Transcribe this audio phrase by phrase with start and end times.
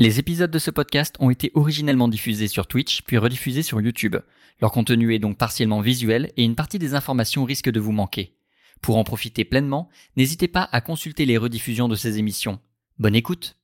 [0.00, 4.14] Les épisodes de ce podcast ont été originellement diffusés sur Twitch puis rediffusés sur YouTube.
[4.60, 8.36] Leur contenu est donc partiellement visuel et une partie des informations risque de vous manquer.
[8.80, 12.60] Pour en profiter pleinement, n'hésitez pas à consulter les rediffusions de ces émissions.
[13.00, 13.56] Bonne écoute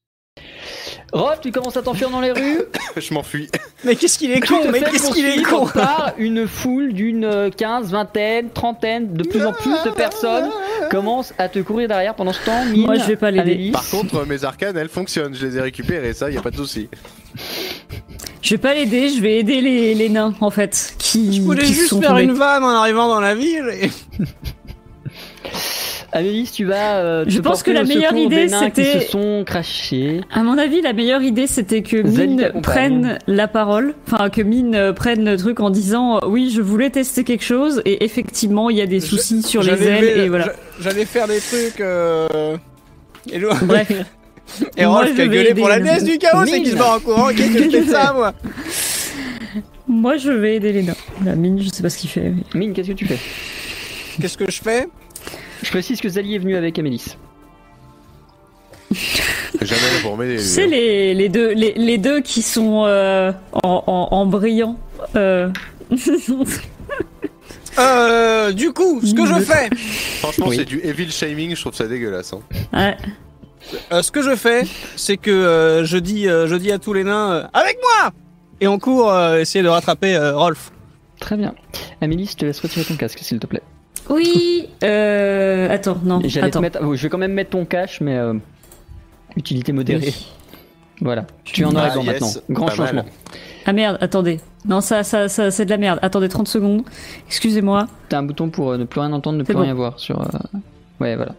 [1.12, 2.62] Rolf, tu commences à t'enfuir dans les rues
[2.96, 3.48] Je m'enfuis.
[3.85, 7.51] Mais qu'est-ce qu'il est con Mais qu'est-ce qu'il est con par une foule d'une euh,
[7.51, 10.51] quinze, vingtaine, trentaine, de plus en plus de personnes
[10.91, 12.65] commencent à te courir derrière pendant ce temps.
[12.66, 13.70] Mine, Moi, je vais pas l'aider.
[13.73, 15.34] Par contre, mes arcanes, elles fonctionnent.
[15.34, 16.89] Je les ai récupérées, ça, y a pas de souci.
[18.42, 20.95] Je vais pas l'aider, je vais aider les, les nains en fait.
[20.98, 22.25] Qui, Je voulais qui juste sont faire tombés.
[22.25, 23.64] une vanne en arrivant dans la ville.
[23.80, 23.91] et-
[26.16, 26.98] Amélis, tu vas.
[26.98, 30.20] euh, Je te pense que la meilleure idée, c'était- se sont crachés.
[30.32, 34.74] À mon avis, la meilleure idée c'était que Mine prenne la parole, enfin que Mine
[34.77, 38.70] euh, prenne le truc en disant euh, oui, je voulais tester quelque chose et effectivement
[38.70, 40.45] il y a des soucis sur les ailes et voilà.
[40.46, 40.52] j'a-
[40.91, 41.80] J'allais faire des trucs.
[41.80, 42.56] Euh...
[43.62, 43.91] Bref,
[44.77, 46.77] et Moi, Rolf je qui a gueulé pour la déesse du chaos et qui se
[46.77, 47.28] barre en courant.
[47.28, 48.33] Qu'est-ce que je fais de ça, moi
[49.89, 50.96] moi je vais aider les nains.
[51.24, 52.30] La Mine, je sais pas ce qu'il fait.
[52.30, 53.19] mais- Mine, qu'est-ce que tu fais?
[54.20, 54.89] Qu'est-ce que je fais?
[55.65, 57.17] Je précise que Zali est venu avec Amélis.
[59.62, 60.37] Jamais là pour m'aider.
[60.37, 63.33] Tu sais les, les deux les, les deux qui sont euh,
[63.65, 64.79] en, en, en brillant.
[65.17, 65.51] Euh...
[67.77, 69.69] Euh, du coup, ce que je fais,
[70.20, 70.57] Franchement, Oui.
[70.57, 72.33] c'est du evil shaming, je trouve ça dégueulasse.
[72.33, 72.41] hein.
[72.73, 72.97] ouais.
[73.92, 74.62] euh, ce que je fais,
[74.95, 78.12] c'est que euh, je dis, euh, je dis à tous les nains, euh, avec moi,
[78.61, 80.70] et on court euh, essayer de rattraper euh, Rolf.
[81.19, 81.53] Très bien.
[82.01, 83.62] Amélis, je te laisse retirer ton casque, s'il te plaît.
[84.10, 84.69] Oui.
[84.83, 85.69] Euh...
[85.70, 86.20] Attends, non.
[86.24, 86.60] J'allais te Attends.
[86.60, 86.78] mettre.
[86.83, 88.16] oh, je vais quand même mettre ton cache, mais.
[88.16, 88.34] euh,
[89.36, 90.06] Utilité modérée.
[90.06, 90.27] Oui.
[91.00, 91.27] Voilà.
[91.44, 92.28] Tu es en Ah, yes, maintenant.
[92.50, 92.86] Grand pas mal.
[92.86, 93.05] changement.
[93.66, 94.41] Ah merde, attendez.
[94.66, 95.98] Non, ça, ça, ça c'est de la merde.
[96.02, 96.83] Attendez 30 secondes.
[97.27, 97.86] Excusez-moi.
[98.08, 99.62] T'as un bouton pour euh, ne plus rien entendre, ne C'est plus bon.
[99.62, 100.20] rien voir sur.
[100.20, 100.27] euh,
[101.00, 101.33] Ouais, voilà.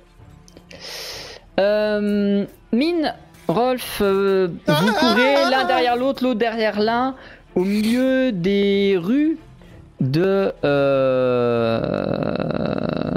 [1.59, 3.13] Euh, Mine,
[3.47, 7.16] Rolf, euh, vous courez l'un derrière l'autre, l'autre derrière l'un,
[7.56, 9.38] au milieu des rues
[10.01, 10.51] de.
[11.85, 13.11] euh,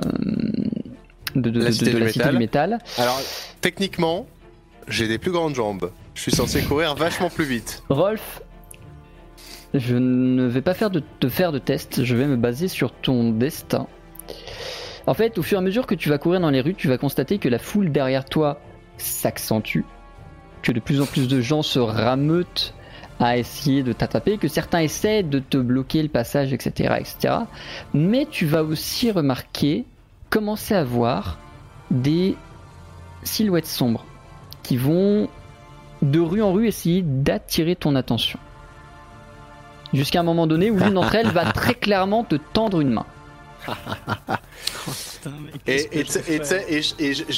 [1.34, 2.32] de, de- La de- Cité de du la cité Métal.
[2.32, 2.78] du métal.
[2.98, 3.20] Alors,
[3.60, 4.26] techniquement,
[4.88, 5.90] j'ai des plus grandes jambes.
[6.14, 7.82] Je suis censé courir vachement plus vite.
[7.88, 8.42] Rolf,
[9.74, 12.92] je ne vais pas faire de, te faire de test, je vais me baser sur
[12.92, 13.86] ton destin.
[15.06, 16.88] En fait, au fur et à mesure que tu vas courir dans les rues, tu
[16.88, 18.60] vas constater que la foule derrière toi
[18.98, 19.82] s'accentue,
[20.62, 22.74] que de plus en plus de gens se rameutent
[23.20, 27.34] à essayer de t'attraper, que certains essaient de te bloquer le passage, etc., etc.
[27.94, 29.84] Mais tu vas aussi remarquer,
[30.30, 31.38] commencer à voir
[31.90, 32.36] des
[33.24, 34.04] silhouettes sombres
[34.62, 35.28] qui vont
[36.02, 38.38] de rue en rue essayer d'attirer ton attention.
[39.92, 43.06] Jusqu'à un moment donné où l'une d'entre elles va très clairement te tendre une main.
[45.66, 46.04] Et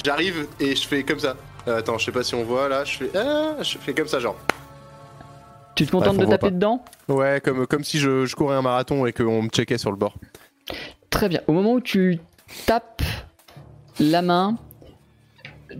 [0.05, 1.37] j'arrive et je fais comme ça.
[1.69, 2.85] Euh, attends, je sais pas si on voit là.
[2.85, 4.37] Je fais, ah, je fais comme ça, genre.
[5.75, 6.51] Tu te contentes de taper pas.
[6.51, 9.91] dedans Ouais, comme, comme si je, je courais un marathon et qu'on me checkait sur
[9.91, 10.15] le bord.
[11.11, 11.41] Très bien.
[11.47, 12.19] Au moment où tu
[12.67, 13.03] tapes
[13.99, 14.57] la main,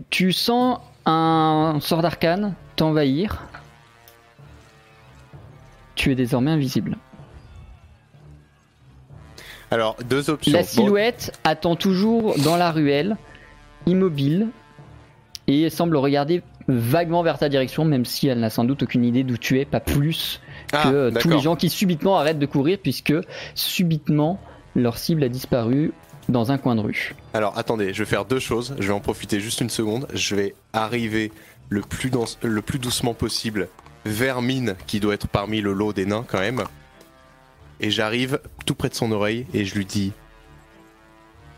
[0.09, 3.47] tu sens un sort d'arcane t'envahir.
[5.95, 6.97] Tu es désormais invisible.
[9.69, 10.51] Alors, deux options.
[10.51, 13.17] La Bon, silhouette attend toujours dans la ruelle,
[13.85, 14.49] immobile,
[15.47, 19.23] et semble regarder vaguement vers ta direction, même si elle n'a sans doute aucune idée
[19.23, 20.41] d'où tu es, pas plus
[20.73, 23.13] ah, que euh, tous les gens qui subitement arrêtent de courir, puisque
[23.55, 24.39] subitement
[24.75, 25.91] leur cible a disparu
[26.29, 27.15] dans un coin de rue.
[27.33, 28.75] Alors, attendez, je vais faire deux choses.
[28.79, 30.07] Je vais en profiter juste une seconde.
[30.13, 31.31] Je vais arriver
[31.69, 33.67] le plus, dans- le plus doucement possible
[34.05, 36.63] vers Mine, qui doit être parmi le lot des nains quand même.
[37.79, 40.13] Et j'arrive tout près de son oreille et je lui dis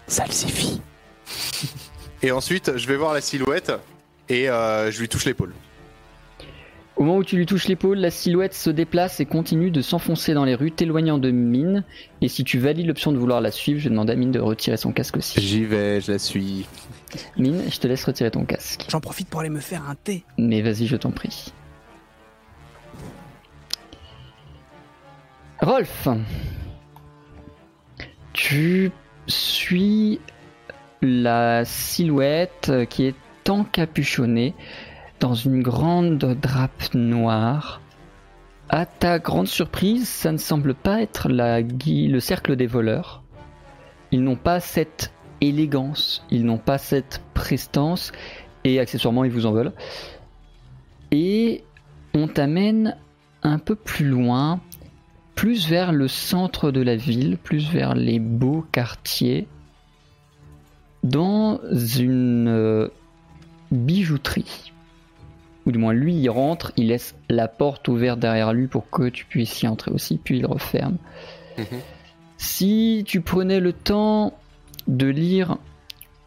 [0.08, 0.81] Salsifie.
[2.22, 3.74] et ensuite, je vais voir la silhouette
[4.34, 5.54] et euh, je lui touche l'épaule.
[6.96, 10.34] Au moment où tu lui touches l'épaule, la silhouette se déplace et continue de s'enfoncer
[10.34, 11.84] dans les rues, t'éloignant de Mine.
[12.22, 14.78] Et si tu valides l'option de vouloir la suivre, je demande à Mine de retirer
[14.78, 15.42] son casque aussi.
[15.42, 16.68] J'y vais, je la suis.
[17.38, 18.86] Mine, je te laisse retirer ton casque.
[18.90, 20.24] J'en profite pour aller me faire un thé.
[20.38, 21.52] Mais vas-y, je t'en prie.
[25.62, 26.07] Rolf,
[28.34, 28.92] tu
[29.28, 30.19] suis
[31.02, 33.16] la silhouette qui est
[33.50, 34.54] encapuchonnée
[35.19, 37.81] dans une grande drape noire.
[38.69, 43.24] À ta grande surprise, ça ne semble pas être la le cercle des voleurs.
[44.12, 48.12] Ils n'ont pas cette élégance, ils n'ont pas cette prestance,
[48.63, 49.74] et accessoirement ils vous en veulent.
[51.12, 51.63] Et
[52.13, 52.98] on t'amène
[53.44, 54.62] un peu plus loin,
[55.36, 59.48] plus vers le centre de la ville, plus vers les beaux quartiers,
[61.04, 62.88] dans une euh,
[63.74, 64.72] bijouterie.
[65.66, 69.10] ou du moins lui il rentre, il laisse la porte ouverte derrière lui pour que
[69.10, 70.98] tu puisses y entrer aussi, puis il referme.
[71.58, 71.80] Mhm.
[72.38, 74.38] Si tu prenais le temps
[74.88, 75.58] de lire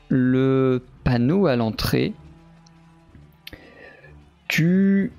[0.09, 2.15] le panneau à l'entrée,
[4.49, 5.13] tu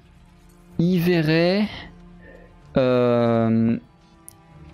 [0.80, 1.68] y verrais
[2.78, 3.78] euh,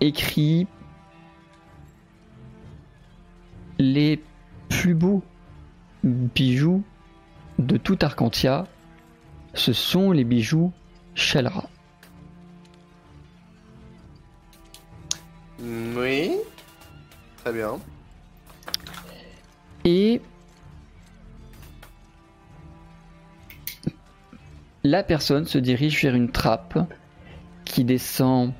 [0.00, 0.66] écrit
[3.78, 4.22] les
[4.68, 5.22] plus beaux
[6.02, 6.82] bijoux
[7.58, 8.66] de tout Arcantia,
[9.54, 10.72] ce sont les bijoux
[11.14, 11.68] Shelra.
[15.60, 16.32] Oui.
[17.42, 17.78] Très bien.
[19.84, 20.20] Et
[24.82, 26.78] la personne se dirige vers une trappe
[27.64, 28.52] qui descend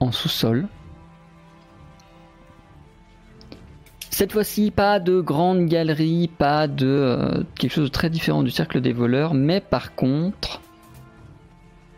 [0.00, 0.68] en sous-sol.
[4.20, 8.50] Cette fois-ci, pas de grande galerie, pas de euh, quelque chose de très différent du
[8.50, 10.60] cercle des voleurs, mais par contre,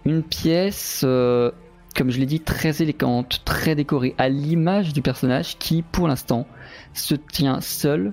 [0.04, 1.50] une pièce, euh,
[1.96, 6.46] comme je l'ai dit, très élégante, très décorée, à l'image du personnage qui, pour l'instant,
[6.94, 8.12] se tient seul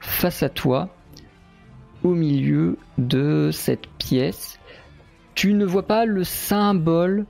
[0.00, 0.88] face à toi,
[2.02, 4.58] au milieu de cette pièce.
[5.34, 7.26] Tu ne vois pas le symbole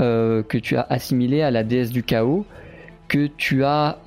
[0.00, 2.46] euh, que tu as assimilé à la déesse du chaos,
[3.08, 3.98] que tu as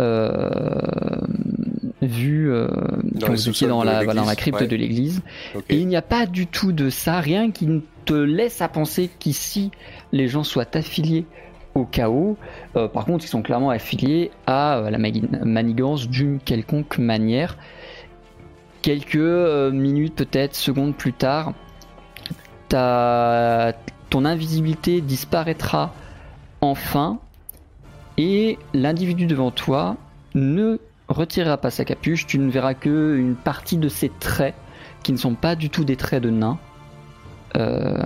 [2.01, 2.67] vu euh,
[3.03, 4.67] Dans quand vous étiez dans la, l'église, dans la crypte ouais.
[4.67, 5.21] de l'église.
[5.69, 8.67] Et il n'y a pas du tout de ça, rien qui ne te laisse à
[8.67, 9.71] penser qu'ici
[10.11, 11.25] les gens soient affiliés
[11.75, 12.37] au chaos.
[12.75, 17.57] Euh, par contre, ils sont clairement affiliés à euh, la manigance d'une quelconque manière.
[18.81, 21.53] Quelques minutes, peut-être secondes plus tard,
[22.67, 23.73] ta-
[24.09, 25.93] ton invisibilité disparaîtra
[26.61, 27.19] enfin
[28.17, 29.97] et l'individu devant toi
[30.35, 30.77] ne
[31.11, 32.25] retirera pas sa capuche.
[32.27, 34.55] Tu ne verras que une partie de ses traits
[35.03, 36.59] qui ne sont pas du tout des traits de nain.
[37.57, 38.03] Euh,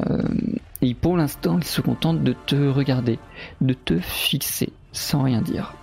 [0.81, 3.19] et pour l'instant, il se contente de te regarder,
[3.61, 5.73] de te fixer sans rien dire.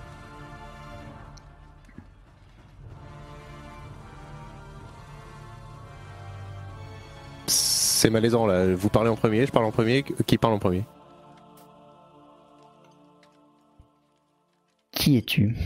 [7.46, 8.74] C'est malaisant là.
[8.74, 10.02] Vous parlez en premier, je parle en premier.
[10.02, 10.84] Qui parle en premier?
[14.92, 15.56] Qui es-tu?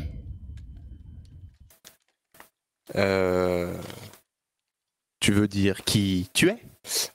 [2.94, 3.74] Euh,
[5.20, 6.58] Tu veux dire qui tu es?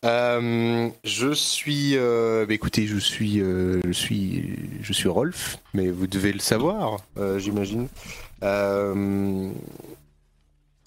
[0.03, 1.95] Euh, Je suis.
[1.95, 6.99] euh, bah, écoutez, je suis, je suis, je suis Rolf, mais vous devez le savoir,
[7.37, 7.87] j'imagine.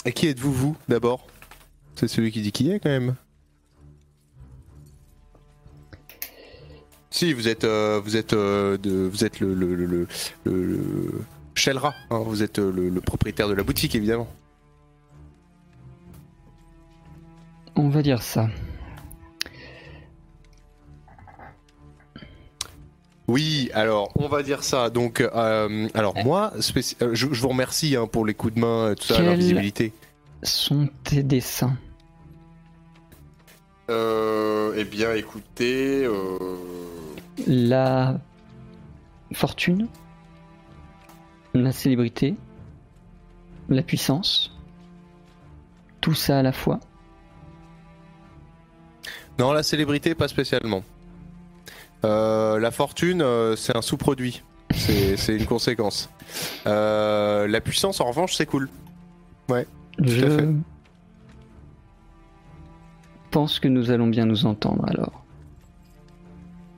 [0.07, 1.27] Et qui êtes-vous, vous, d'abord?
[1.97, 3.15] C'est celui qui dit qui est, quand même.
[7.11, 10.07] Si, vous êtes, vous êtes, de, vous êtes le, le, le,
[10.45, 11.25] le,
[12.11, 14.29] hein, vous êtes le propriétaire de la boutique, évidemment.
[17.77, 18.49] On va dire ça.
[23.27, 24.91] Oui, alors on va dire ça.
[24.91, 28.61] Donc, euh, alors moi, spéci- euh, je, je vous remercie hein, pour les coups de
[28.61, 29.93] main, euh, tout ça, Quel- l'invisibilité.
[30.43, 31.77] Sont tes dessins?
[33.91, 36.39] Euh, eh bien, écoutez, euh,
[37.47, 38.19] La
[39.33, 39.89] fortune?
[41.55, 42.35] La célébrité?
[43.71, 44.53] La puissance?
[46.03, 46.79] Tout ça à la fois?
[49.39, 50.83] Non, la célébrité pas spécialement.
[52.05, 54.43] Euh, la fortune, euh, c'est un sous-produit.
[54.73, 56.11] C'est une conséquence.
[56.67, 58.69] Euh, la puissance, en revanche, c'est cool.
[59.51, 59.63] à
[60.01, 60.49] Je fait.
[63.31, 65.25] pense que nous allons bien nous entendre alors.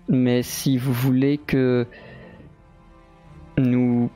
[0.09, 1.87] Mais si vous voulez que
[3.57, 4.11] nous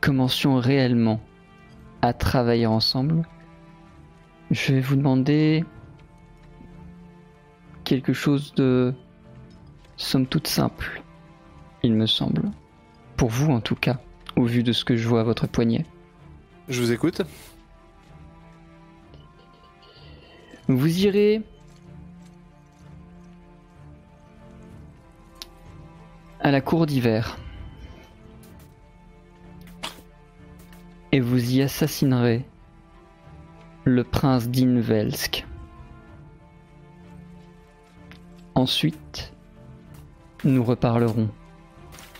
[0.00, 1.20] commencions réellement
[2.02, 3.26] à travailler ensemble,
[4.54, 5.64] je vais vous demander
[7.82, 8.94] quelque chose de
[9.96, 11.02] somme toute simple,
[11.82, 12.42] il me semble.
[13.16, 13.98] Pour vous en tout cas,
[14.36, 15.84] au vu de ce que je vois à votre poignet.
[16.68, 17.22] Je vous écoute.
[20.68, 21.42] Vous irez
[26.38, 27.38] à la cour d'hiver
[31.10, 32.46] et vous y assassinerez
[33.84, 35.46] le prince d'Invelsk.
[38.54, 39.32] Ensuite,
[40.44, 41.28] nous reparlerons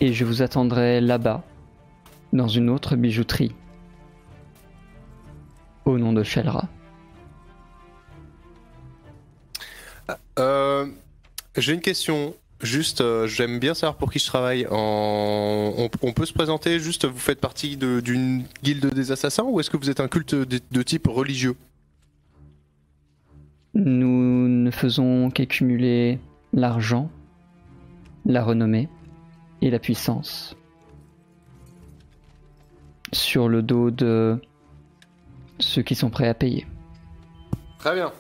[0.01, 1.43] et je vous attendrai là-bas,
[2.33, 3.55] dans une autre bijouterie,
[5.85, 6.69] au nom de Shelra.
[10.39, 10.87] Euh,
[11.57, 12.35] J'ai une question.
[12.65, 14.67] Juste, euh, j'aime bien savoir pour qui je travaille.
[14.71, 15.75] En...
[15.77, 19.61] On, on peut se présenter juste, vous faites partie de- d'une guilde des assassins ou
[19.61, 21.57] est-ce que vous êtes un culte de, de type religieux?
[23.75, 26.19] Nous ne faisons qu'accumuler
[26.55, 27.11] l'argent,
[28.25, 28.89] la renommée
[29.61, 30.57] et la puissance
[33.13, 34.41] sur le dos de
[35.59, 36.67] ceux qui sont prêts à payer.
[37.79, 38.11] Très bien.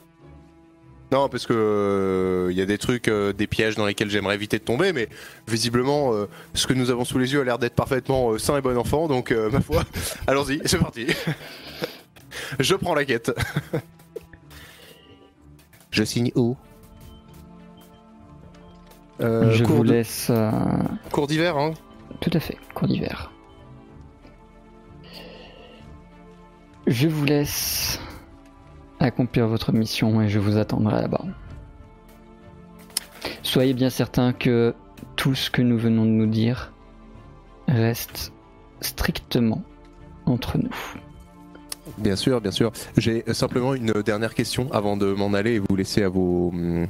[1.15, 4.59] Non, parce que il y a des trucs, euh, des pièges dans lesquels j'aimerais éviter
[4.59, 5.09] de tomber, mais
[5.47, 8.57] visiblement, euh, ce que nous avons sous les yeux a l'air d'être parfaitement euh, sain
[8.59, 9.85] et bon enfant, donc euh, ma foi,
[10.27, 11.07] allons-y, c'est parti.
[12.59, 13.31] Je prends la quête.
[15.93, 16.57] Je signe où?
[19.21, 20.27] Euh, Je cours vous de- laisse...
[20.31, 20.51] euh,
[21.13, 21.75] Cours d'hiver, hein
[22.21, 23.31] Tout à fait, cours d'hiver.
[26.89, 28.01] Je vous laisse
[29.05, 31.25] accomplir votre mission et je vous attendrai là-bas.
[33.43, 34.75] Soyez bien certain que
[35.17, 36.73] tout ce que nous venons de nous dire
[37.69, 38.33] reste
[38.81, 39.63] strictement
[40.27, 40.75] entre nous.
[41.99, 42.73] Bien sûr, bien sûr.
[42.97, 46.87] J'ai simplement une dernière question avant de m'en aller et vous laisser à vos hum,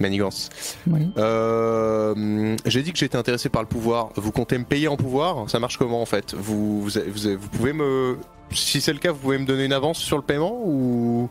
[0.00, 0.50] manigances.
[0.88, 1.12] Oui.
[1.16, 4.10] Euh, J'ai dit que j'étais intéressé par le pouvoir.
[4.16, 5.48] Vous comptez me payer en pouvoir?
[5.48, 6.34] Ça marche comment en fait?
[6.34, 8.18] Vous, vous, vous, vous pouvez me...
[8.52, 11.28] Si c'est le cas, vous pouvez me donner une avance sur le paiement ou...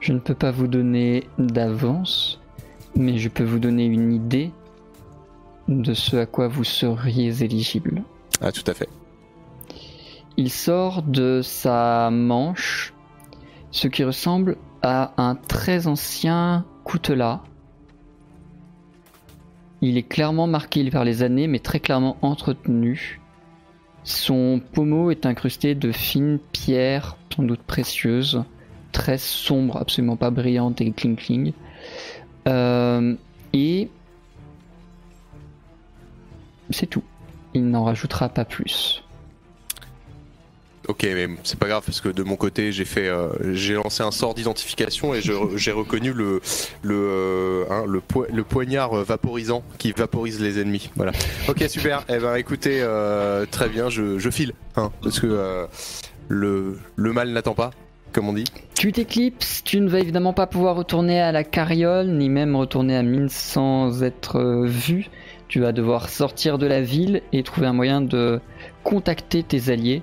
[0.00, 2.40] Je ne peux pas vous donner d'avance,
[2.96, 4.50] mais je peux vous donner une idée
[5.68, 8.02] de ce à quoi vous seriez éligible.
[8.40, 8.88] Ah tout à fait.
[10.36, 12.94] Il sort de sa manche
[13.70, 17.40] ce qui ressemble à un très ancien coutelas.
[19.82, 23.20] Il est clairement marqué par les années, mais très clairement entretenu.
[24.04, 28.42] Son pommeau est incrusté de fines pierres, sans doute précieuses,
[28.90, 31.52] très sombres, absolument pas brillantes et cling cling.
[32.48, 33.14] Euh,
[33.52, 33.88] et
[36.70, 37.04] c'est tout.
[37.54, 39.04] Il n'en rajoutera pas plus.
[40.88, 44.02] Ok, mais c'est pas grave parce que de mon côté, j'ai fait, euh, j'ai lancé
[44.02, 45.20] un sort d'identification et
[45.56, 46.40] j'ai reconnu le
[46.82, 50.90] le euh, hein, le, po- le poignard euh, vaporisant qui vaporise les ennemis.
[50.96, 51.12] Voilà.
[51.48, 52.04] Ok, super.
[52.08, 52.84] Eh ben, écoutez,
[53.50, 55.66] très bien, je, file, hein, parce que
[56.28, 57.70] le le mal n'attend pas,
[58.12, 58.44] comme on dit.
[58.74, 62.96] Tu t'éclipses, tu ne vas évidemment pas pouvoir retourner à la carriole, ni même retourner
[62.96, 65.06] à mine sans être vu.
[65.46, 68.40] Tu vas devoir sortir de la ville et trouver un moyen de
[68.84, 70.02] contacter tes alliés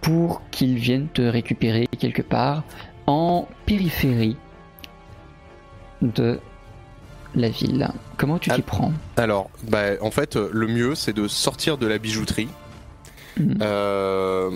[0.00, 2.62] pour qu'ils viennent te récupérer quelque part
[3.06, 4.36] en périphérie
[6.02, 6.40] de
[7.34, 7.88] la ville.
[8.16, 8.92] Comment tu t'y prends?
[9.16, 12.48] Alors, bah, en fait, euh, le mieux, c'est de sortir de la bijouterie.
[13.38, 13.58] Mhm.
[13.62, 14.50] Euh,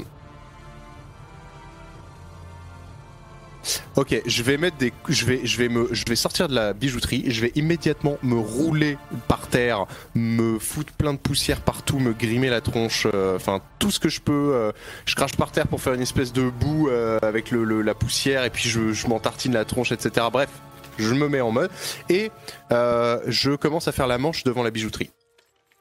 [3.97, 6.73] Ok, je vais mettre des, je vais, je vais me, je vais sortir de la
[6.73, 7.25] bijouterie.
[7.29, 12.51] Je vais immédiatement me rouler par terre, me foutre plein de poussière partout, me grimer
[12.51, 14.53] la tronche, euh, enfin tout ce que je peux.
[14.55, 14.73] euh,
[15.07, 18.51] je crache par terre pour faire une espèce de boue euh, avec la poussière et
[18.51, 20.27] puis je, je m'en tartine la tronche, etc.
[20.33, 20.51] Bref,
[20.99, 21.71] je me mets en mode
[22.09, 22.31] et
[22.71, 25.11] je commence à faire la manche devant la bijouterie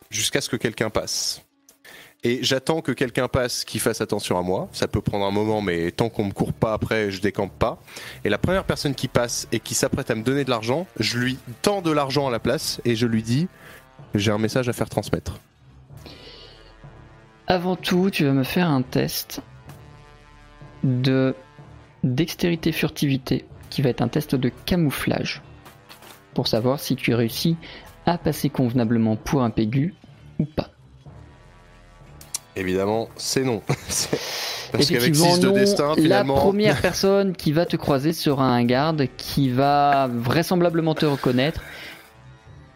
[0.10, 1.42] jusqu'à ce que quelqu'un passe.
[2.25, 4.70] Et j'attends que quelqu'un passe qui fasse attention à moi.
[4.72, 7.82] Ça peut prendre un moment, mais tant qu'on me court pas après, je décampe pas.
[8.24, 11.20] Et la première personne qui passe et qui s'apprête à me donner de l'argent, je
[11.20, 13.48] lui tends de l'argent à la place et je lui dis
[14.15, 15.39] j'ai un message à faire transmettre.
[17.48, 19.42] Avant tout, tu vas me faire un test
[20.84, 21.36] de
[22.03, 25.42] dextérité furtivité qui va être un test de camouflage
[26.34, 27.58] pour savoir si tu réussis
[28.06, 29.94] à passer convenablement pour un pégu
[30.39, 30.73] ou pas.
[32.55, 33.62] Évidemment, c'est non.
[33.67, 34.07] Parce
[34.88, 36.36] qu'avec Effectivement, 6 de destin, la finalement.
[36.36, 41.62] première personne qui va te croiser sera un garde qui va vraisemblablement te reconnaître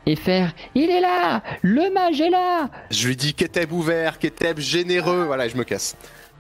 [0.06, 4.60] et faire Il est là Le mage est là Je lui dis Keteb ouvert, Keteb
[4.60, 5.24] généreux.
[5.26, 5.96] Voilà, je me casse.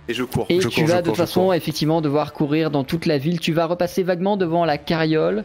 [0.08, 0.46] Et je cours.
[0.50, 1.54] Et je tu cours, vas je de toute façon cours.
[1.54, 3.40] effectivement devoir courir dans toute la ville.
[3.40, 5.44] Tu vas repasser vaguement devant la carriole.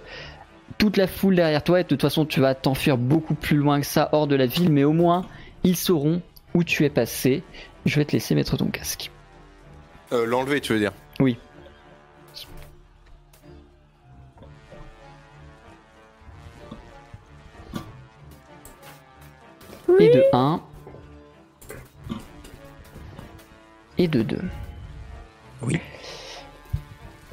[0.78, 3.80] Toute la foule derrière toi et de toute façon tu vas t'enfuir beaucoup plus loin
[3.80, 4.70] que ça hors de la ville.
[4.70, 5.24] Mais au moins
[5.64, 6.20] ils sauront
[6.54, 7.42] où tu es passé.
[7.86, 9.10] Je vais te laisser mettre ton casque.
[10.12, 10.92] Euh, L'enlever, tu veux dire?
[11.20, 11.36] Oui.
[20.00, 20.60] Et de 1.
[23.98, 24.38] Et de 2.
[25.62, 25.78] Oui.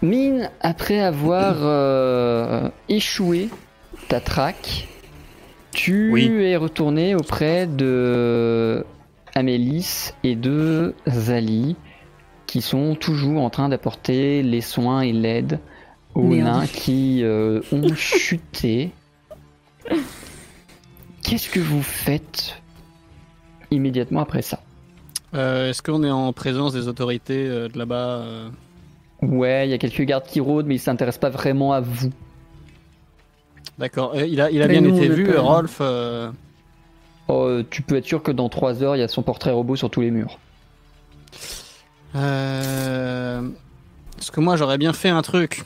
[0.01, 3.49] Mine, après avoir euh, échoué
[4.07, 4.87] ta traque,
[5.71, 6.25] tu Oui.
[6.43, 8.85] es retourné auprès de
[9.35, 11.75] Amélis et de Zali,
[12.47, 15.59] qui sont toujours en train d'apporter les soins et l'aide
[16.15, 16.47] aux Merde.
[16.47, 18.91] nains qui euh, ont chuté.
[21.23, 22.59] Qu'est-ce que vous faites
[23.71, 24.61] immédiatement après ça?
[25.35, 28.49] Euh, Est-ce qu'on est en présence des autorités euh, de là-bas euh?
[29.21, 32.09] Ouais, il y a quelques gardes qui rôdent, mais ils s'intéressent pas vraiment à vous.
[33.77, 34.15] D'accord.
[34.15, 35.81] Il a, il a Mais bien nous, été vu, Rolf.
[37.29, 39.51] Euh, euh, tu peux être sûr que dans 3 heures, il y a son portrait
[39.51, 40.37] robot sur tous les murs.
[42.15, 43.47] Euh...
[44.15, 45.63] Parce que moi j'aurais bien fait un truc.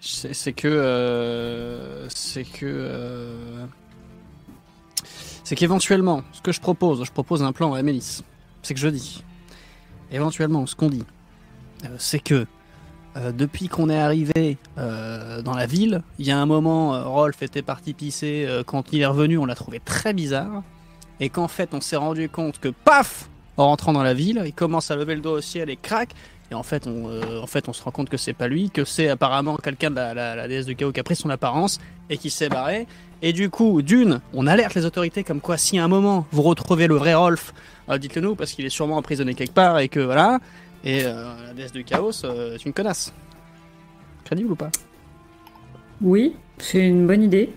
[0.00, 0.68] C'est que.
[0.68, 2.66] euh, C'est que.
[2.66, 3.64] euh,
[5.44, 8.22] C'est qu'éventuellement, ce que je propose, je propose un plan à Mélis.
[8.62, 9.24] C'est que je dis.
[10.12, 11.04] Éventuellement, ce qu'on dit,
[11.84, 12.46] euh, c'est que.
[13.16, 17.04] Euh, depuis qu'on est arrivé euh, dans la ville, il y a un moment, euh,
[17.04, 18.44] Rolf était parti pisser.
[18.48, 20.62] euh, quand il est revenu, on l'a trouvé très bizarre.
[21.20, 24.52] Et qu'en fait, on s'est rendu compte que, paf En rentrant dans la ville, il
[24.52, 26.10] commence à lever le doigt au ciel et crac
[26.50, 28.68] Et en fait, on, euh, en fait, on se rend compte que c'est pas lui,
[28.70, 31.30] que c'est apparemment quelqu'un de la, la- la déesse du chaos qui a pris son
[31.30, 31.78] apparence
[32.10, 32.88] et qui s'est barré.
[33.22, 36.42] Et du coup, d'une, on alerte les autorités comme quoi, si à un moment vous
[36.42, 37.54] retrouvez le vrai Rolf,
[37.98, 40.40] dites-le nous parce qu'il est sûrement emprisonné quelque part et que voilà.
[40.84, 43.12] Et euh, la déesse du chaos euh, est une connasse.
[44.24, 44.70] Crédible ou pas?
[46.02, 47.54] Oui, c'est une bonne idée.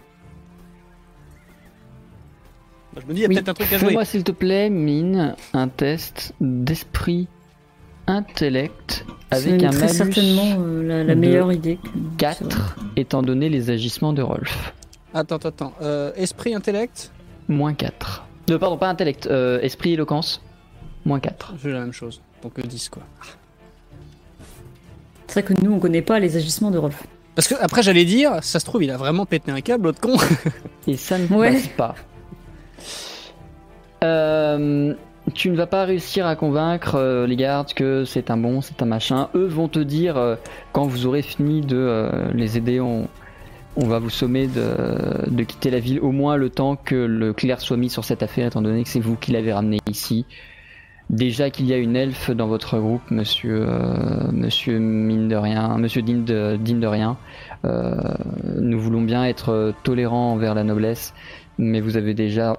[3.00, 3.36] Je me dis, il y a Oui.
[3.36, 3.88] peut-être un truc à jouer.
[3.90, 7.28] Fais-moi, s'il te plaît, Mine, un test d'esprit
[8.08, 11.78] intellect avec C'est un malus certainement euh, la, meilleure idée.
[11.84, 14.74] que- 4, étant donné les agissements de Rolf.
[15.14, 15.74] Attends, attends, attends.
[15.82, 17.12] Euh, esprit, intellect?
[17.50, 18.26] Moins 4.
[18.50, 20.42] Euh, pardon, pas intellect, euh, esprit éloquence.
[21.06, 21.54] Moins 4.
[21.62, 22.22] J'ai la même chose.
[22.44, 23.04] Donc euh, 10 quoi.
[25.28, 27.04] C'est vrai que nous, on connaît pas les agissements de Rolf.
[27.36, 30.00] Parce que après j'allais dire, ça se trouve il a vraiment pété un câble, l'autre
[30.02, 30.18] con.
[30.88, 31.54] Et ça ne Ouais.
[31.54, 31.96] passe pas.
[34.04, 34.94] Euh,
[35.34, 38.82] tu ne vas pas réussir à convaincre euh, les gardes que c'est un bon, c'est
[38.82, 39.30] un machin.
[39.36, 40.36] Eux vont te dire, euh,
[40.72, 43.08] quand vous aurez fini de euh, les aider, on,
[43.76, 47.34] on va vous sommer de, de quitter la ville au moins le temps que le
[47.34, 50.26] clair soit mis sur cette affaire, étant donné que c'est vous qui l'avez ramené ici.
[51.10, 55.78] Déjà qu'il y a une elfe dans votre groupe, monsieur, euh, monsieur mine de rien,
[55.78, 57.18] monsieur de, rien.
[57.64, 57.96] Euh,
[58.58, 61.14] nous voulons bien être tolérants envers la noblesse,
[61.58, 62.58] mais vous avez déjà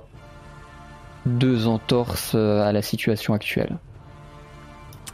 [1.27, 3.77] deux entorses euh, à la situation actuelle.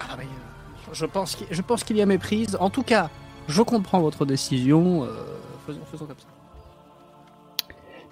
[0.00, 1.34] Ah, mais, euh, je pense
[1.82, 2.56] qu'il- y a méprise.
[2.60, 3.10] En tout cas,
[3.48, 5.08] je comprends votre décision.
[5.66, 6.33] faisons comme ça.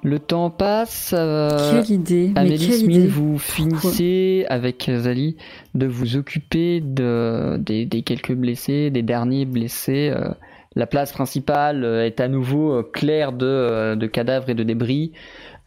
[0.04, 1.14] Le temps passe.
[1.16, 5.36] euh, quelle idée Amélie quelle Smith, idée vous finissez avec Zali
[5.74, 10.12] de vous occuper de, des, des quelques blessés, des derniers blessés.
[10.14, 10.28] euh,
[10.74, 15.12] la place principale euh, est à nouveau claire de, de cadavres et de débris.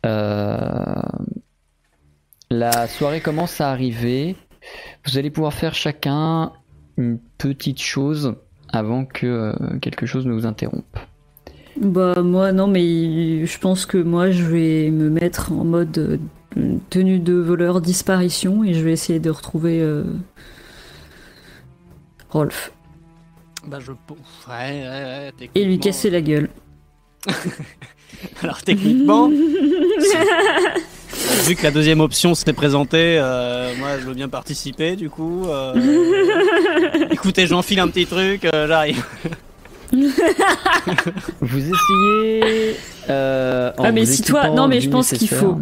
[0.06, 0.95] Euh,
[2.50, 4.36] la soirée commence à arriver.
[5.06, 6.52] Vous allez pouvoir faire chacun
[6.98, 8.36] une petite chose
[8.74, 10.98] avant que quelque chose ne vous interrompe.
[11.81, 16.19] Bah moi non mais je pense que moi je vais me mettre en mode
[16.57, 20.03] euh, tenue de voleur disparition et je vais essayer de retrouver euh,
[22.29, 22.71] Rolf
[23.67, 23.91] Bah je.
[23.91, 23.97] Ouais,
[24.47, 26.47] ouais, ouais, et lui casser la gueule.
[28.41, 29.35] Alors techniquement, vu
[31.55, 35.43] que la deuxième option s'était présentée, euh, moi je veux bien participer du coup.
[35.49, 35.73] euh,
[37.11, 39.03] Écoutez, j'enfile un petit truc, euh, j'arrive.
[41.41, 42.75] Vous essayez.
[43.10, 45.58] euh, Ah, mais si toi- non, mais je pense qu'il faut.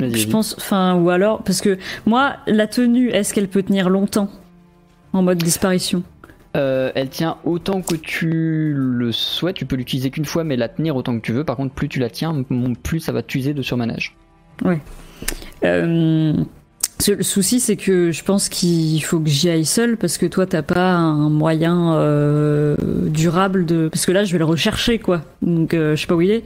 [0.00, 4.28] Je pense enfin ou alors parce que moi la tenue est-ce qu'elle peut tenir longtemps
[5.12, 6.02] en mode disparition?
[6.56, 9.56] Euh, elle tient autant que tu le souhaites.
[9.56, 11.44] Tu peux l'utiliser qu'une fois, mais la tenir autant que tu veux.
[11.44, 12.44] Par contre, plus tu la tiens,
[12.82, 14.16] plus ça va t'user de surmanage.
[15.64, 16.44] Euh, ce-
[17.06, 20.46] le souci, c'est que je pense qu'il faut que j'y aille seul parce que toi,
[20.46, 23.88] t'as pas un moyen euh, durable de.
[23.88, 25.22] Parce que là, je vais le rechercher, quoi.
[25.42, 26.44] Donc, euh, je sais pas où il est.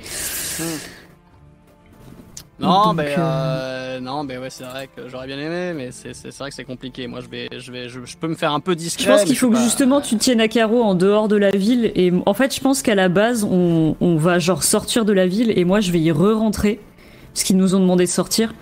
[2.61, 6.13] Non, mais euh, euh, non, mais ouais, c'est vrai que j'aurais bien aimé, mais c'est
[6.39, 7.09] vrai que c'est compliqué.
[7.09, 9.05] Moi, je vais, je vais, je, je peux me faire un peu discret.
[9.05, 11.51] Je pense qu'il faut que pas- justement tu tiennes à carreau en dehors de la
[11.51, 11.91] ville.
[11.97, 15.27] Et en fait, je pense qu'à la base, on, on va genre sortir de la
[15.27, 16.79] ville et moi, je vais y re-rentrer.
[17.35, 18.55] Parce qu'ils nous ont demandé de sortir.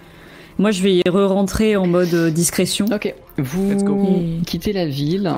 [0.61, 2.85] Moi, je vais y re-rentrer en mode euh, discrétion.
[2.93, 3.15] Ok.
[3.39, 4.07] Vous Let's go.
[4.07, 5.33] Et- quittez la ville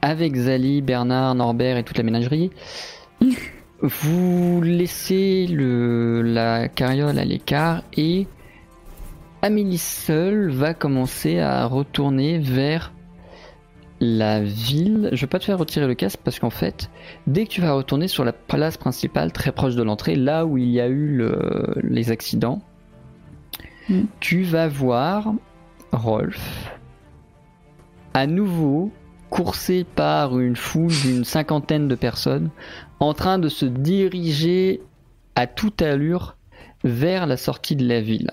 [0.00, 2.50] avec Zali, Bernard, Norbert et toute la ménagerie.
[3.82, 8.26] Vous laissez le, la carriole à l'écart et
[9.42, 12.92] Amélie seule va commencer à retourner vers
[14.00, 15.08] la ville.
[15.12, 16.90] Je vais pas te faire retirer le casque parce qu'en fait,
[17.26, 20.56] dès que tu vas retourner sur la place principale très proche de l'entrée, là où
[20.58, 22.62] il y a eu le- les accidents,
[23.88, 24.02] Mm.
[24.20, 25.32] tu vas voir
[25.92, 26.70] Rolf
[28.14, 28.92] à nouveau
[29.30, 32.50] coursé par une foule d'une cinquantaine de personnes
[33.00, 34.82] en train de se diriger
[35.34, 36.36] à toute allure
[36.84, 38.30] vers la sortie de la ville.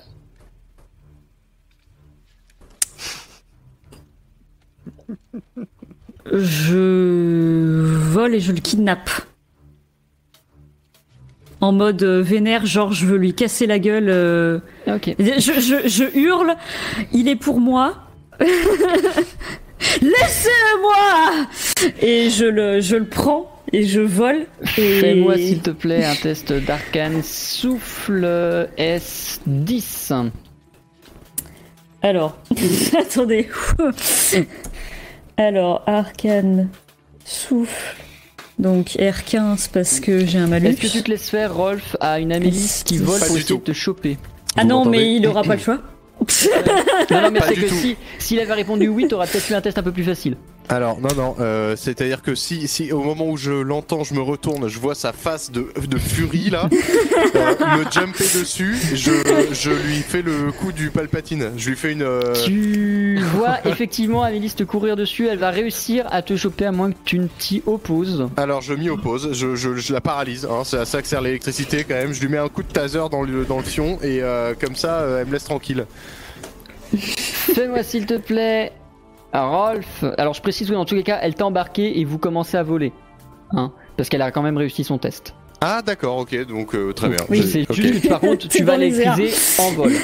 [6.32, 9.10] Je vole et je le kidnappe.
[11.62, 14.10] En mode euh, vénère, genre je veux lui casser la gueule.
[14.10, 16.56] euh, je, je, je hurle,
[17.12, 17.96] il est pour moi.
[20.02, 21.48] Laissez-moi
[22.02, 24.46] Et je le, je le prends et je vole.
[24.78, 25.00] Et...
[25.00, 30.30] Fais-moi s'il te plaît un test d'arcane souffle S10.
[32.02, 32.38] Alors,
[32.98, 33.50] attendez.
[35.38, 36.70] Alors, arcane,
[37.26, 37.96] souffle.
[38.60, 40.68] Donc R15 parce que j'ai un malus.
[40.68, 43.64] Est-ce que tu te laisses faire, Rolf, à une Amélis qui vole pour essayer de
[43.64, 44.18] te choper
[44.58, 45.80] Ah non, mais il aura pas le choix.
[47.10, 49.78] Non, non, mais c'est que si s'il avait répondu oui, t'aurais peut-être eu un test
[49.78, 50.36] un peu plus facile.
[50.72, 54.22] Alors non non, euh, c'est-à-dire que si, si au moment où je l'entends, je me
[54.22, 56.70] retourne, je vois sa face de, de furie là,
[57.36, 59.12] euh, me jumper dessus, je,
[59.52, 62.04] je lui fais le coup du palpatine, je lui fais une.
[62.04, 66.72] euh, Tu vois effectivement Amélis te courir dessus, elle va réussir à te choper à
[66.72, 68.28] moins que tu ne t'y opposes.
[68.38, 71.96] Alors je m'y oppose, je, je, je la paralyse, hein, ça, ça sert l'électricité quand
[71.96, 74.54] même, je lui mets un coup de taser dans le, dans le fion et euh,
[74.60, 75.88] comme ça euh, elle me laisse tranquille.
[76.96, 78.72] Fais-moi s'il te plaît,
[79.34, 80.04] Rolf.
[80.18, 82.64] Alors je précise oui, en tous les cas, elle t'a embarqué et vous commencez à
[82.64, 82.92] voler.
[83.52, 85.34] Hein, parce qu'elle a quand même réussi son test.
[85.62, 87.18] Ah d'accord, ok, donc euh, très bien.
[87.30, 87.74] Oui, c'est ok.
[87.74, 89.92] juste que par contre, tu vas l'électriser en vol.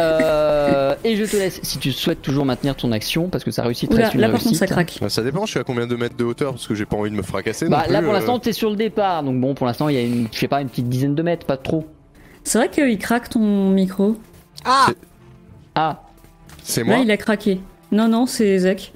[0.00, 3.62] Euh, et je te laisse, si tu souhaites toujours maintenir ton action, parce que ça
[3.62, 4.96] réussit très une là par contre ça craque.
[4.98, 6.96] Bah, Ça dépend, je suis à combien de mètres de hauteur parce que j'ai pas
[6.96, 7.68] envie de me fracasser.
[7.68, 8.14] Bah non là pour euh.
[8.14, 10.48] l'instant t'es sur le départ, donc bon pour l'instant il y a une, je sais
[10.48, 11.86] pas, une petite dizaine de mètres, pas trop.
[12.44, 14.16] C'est vrai qu'il craque ton micro.
[14.64, 14.86] Ah
[15.74, 16.02] Ah,
[16.62, 17.60] C'est moi Là il a craqué.
[17.92, 18.92] Non, non, c'est Zach.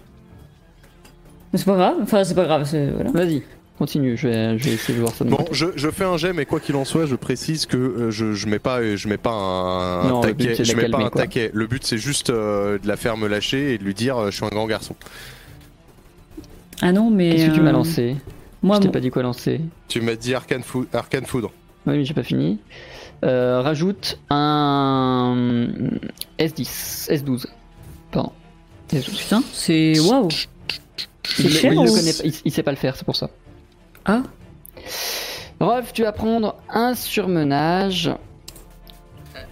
[1.53, 2.91] Mais c'est pas grave, enfin c'est pas grave, c'est...
[2.91, 3.11] Voilà.
[3.13, 3.43] vas-y,
[3.79, 6.17] continue, je vais, je vais essayer de voir ça de Bon, je, je fais un
[6.17, 9.09] jet, mais quoi qu'il en soit, je précise que euh, je, je mets pas, je
[9.09, 10.65] mets pas un, Non, but, taquet.
[10.65, 11.21] je mets pas calmer, un quoi.
[11.23, 11.51] taquet.
[11.55, 14.31] Le but, c'est juste euh, de la faire me lâcher et de lui dire, euh,
[14.31, 14.97] je suis un grand garçon.
[16.83, 17.31] Ah non, mais...
[17.37, 18.17] Qu'est-ce que tu m'as lancé
[18.63, 19.61] Moi, Je t'ai mon- pas dit quoi lancer.
[19.89, 21.53] Tu m'as dit arcane, fou- arcane foudre.
[21.87, 22.59] Oui, mais j'ai pas fini.
[23.25, 25.37] Euh, rajoute un
[26.41, 27.47] S10, S12.
[28.11, 28.33] Pardon.
[28.93, 29.17] S12.
[29.19, 29.99] Putain, c'est...
[30.01, 30.29] Waouh
[31.25, 33.05] C'est Il, cher il ou- le connaît pas, il, il sait pas le faire, c'est
[33.05, 33.31] pour ça.
[34.05, 34.23] Ah
[35.61, 38.11] Rolf, tu vas prendre un surmenage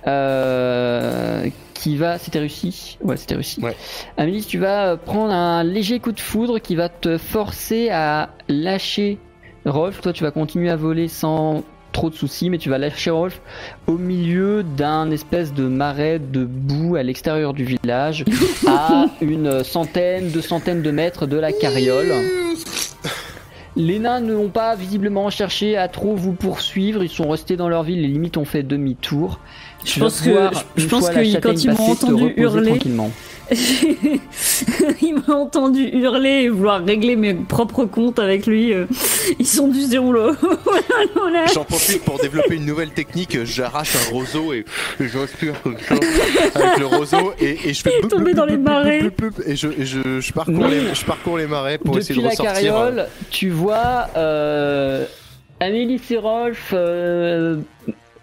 [0.07, 2.19] euh, qui va.
[2.19, 3.61] C'était réussi Ouais, c'était réussi.
[3.63, 3.77] Ouais.
[4.17, 8.31] Amélie, tu vas euh, prendre un léger coup de foudre qui va te forcer à
[8.49, 9.19] lâcher
[9.65, 10.01] Rolf.
[10.01, 13.41] Toi, tu vas continuer à voler sans trop de soucis, mais tu vas lâcher Rolf
[13.87, 18.25] au milieu d'un espèce de marais de boue à l'extérieur du village,
[18.67, 22.13] à une centaine, deux centaines de mètres de la carriole.
[23.75, 27.83] Les nains n'ont pas visiblement cherché à trop vous poursuivre, ils sont restés dans leur
[27.85, 29.41] ville, les limites ont fait demi-tour.
[29.85, 30.29] Je pense que-
[30.77, 33.11] je pense que quand ils m'ont entendu hurler- tranquillement.
[35.03, 38.73] Il m'a entendu hurler et vouloir régler mes propres comptes avec lui.
[38.73, 38.87] euh,
[39.39, 40.33] Ils sont du oula.
[41.55, 43.45] J'en profite pour développer une nouvelle technique.
[43.45, 44.65] J'arrache un roseau et
[45.01, 45.95] j'inspire comme ça
[46.55, 47.93] avec le roseau et, et je fais.
[48.01, 49.01] Il est tombé dans les marais.
[49.47, 50.71] Et je, et je, je parcours Oui.
[50.71, 52.77] les, je parcours les marais pour essayer Depuis de la ressortir.
[52.77, 55.05] euh, carriole, tu vois euh,
[55.61, 57.59] Amélie et Rolf, euh,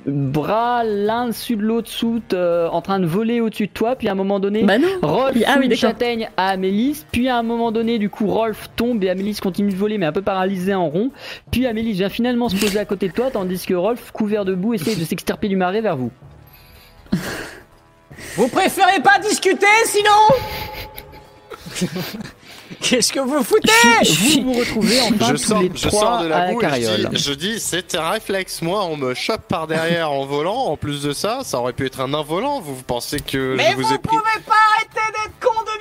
[0.06, 4.08] bras l'un dessus de l'autre, sous, euh, en train de voler au-dessus de toi, puis
[4.08, 4.64] à un moment donné.
[4.64, 4.88] Bah non.
[5.02, 9.04] Rolf Ah oui, châtaigne à Amélis, puis à un moment donné, du coup, Rolf tombe
[9.04, 11.12] et Amélis continue de voler, mais un peu paralysé en rond.
[11.52, 14.54] Puis Amélis vient finalement se poser à côté de toi, tandis que Rolf, couvert de
[14.56, 16.12] boue, essaye de s'extirper du marais vers vous.
[18.36, 20.10] Vous préférez pas discuter sinon?
[22.82, 23.71] Qu'est-ce que vous foutez
[24.41, 26.62] Vous vous retrouvez enfin je tous sors, les je trois sors de à la boue
[26.62, 27.10] et je carriole.
[27.10, 28.62] dis, je dis, c'est un réflexe.
[28.62, 30.65] Moi, on me chope par derrière en volant.
[30.65, 32.60] En plus de ça, ça aurait pu être un involant.
[32.62, 35.55] Vous, vous pensez que Mais je vous vous ai pris pouvez pas arrêter d'être con
[35.65, 35.79] deux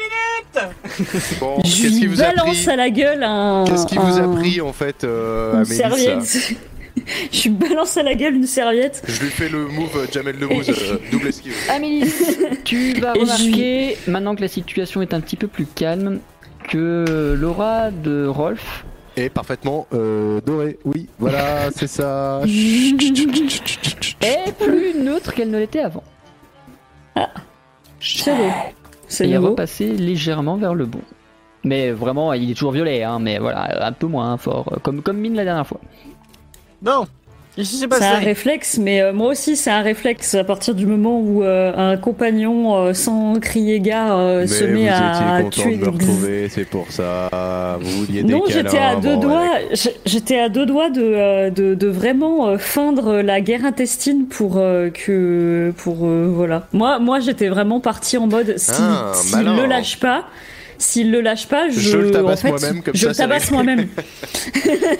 [1.05, 3.64] minutes Bon, Je qu'est-ce lui qui vous a balance pris à la gueule un.
[3.66, 6.57] Qu'est-ce qui vous a pris en fait, euh, Une Amélis, là serviette.
[7.33, 9.03] Je lui balance à la gueule une serviette.
[9.07, 11.55] Je lui fais le move euh, Jamel Debbouze, euh, double esquive.
[11.70, 12.12] Amélie,
[12.64, 16.18] tu vas remarquer, maintenant que la situation est un petit peu plus calme,
[16.69, 18.85] que l'aura de Rolf
[19.17, 20.79] Et parfaitement euh, doré.
[20.85, 22.41] Oui, voilà, c'est ça.
[22.45, 22.97] est
[24.59, 26.05] plus neutre qu'elle ne l'était avant.
[28.01, 28.53] C'est beau.
[29.09, 31.01] C'est Et est repassé légèrement vers le bon.
[31.65, 35.19] Mais vraiment, il est toujours violet, hein, mais voilà, un peu moins fort, comme, comme
[35.19, 35.81] mine la dernière fois.
[36.85, 37.09] S'est
[37.64, 41.42] C'est un réflexe, mais euh, moi aussi c'est un réflexe à partir du moment où
[41.42, 45.85] euh, un compagnon euh, sans crier gare euh, se met vous à étiez tuer de
[45.85, 47.29] me retrouver, c'est pour ça.
[47.81, 49.51] Vous vouliez des Non, câlins, j'étais à deux bon, doigts.
[50.07, 54.59] J'étais à deux doigts de, euh, de, de vraiment euh, feindre la guerre intestine pour
[54.59, 56.68] euh, que pour euh, voilà.
[56.73, 59.57] Moi, moi, j'étais vraiment partie en mode si Ah, s'il malin.
[59.57, 60.25] le lâche pas,
[60.79, 63.14] s'il le lâche pas, je, Je le tabasse en fait, moi-même, comme je ça, le
[63.17, 63.88] tabasse moi-même.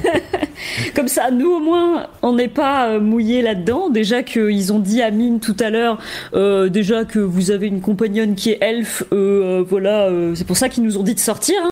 [0.95, 3.89] comme ça, nous au moins, on n'est pas euh, mouillés là-dedans.
[3.89, 5.99] Déjà qu'ils ont dit à Mine tout à l'heure,
[6.35, 10.57] euh, déjà que vous avez une compagnonne qui est elfe, euh, voilà, euh, c'est pour
[10.57, 11.57] ça qu'ils nous ont dit de sortir.
[11.65, 11.71] hein.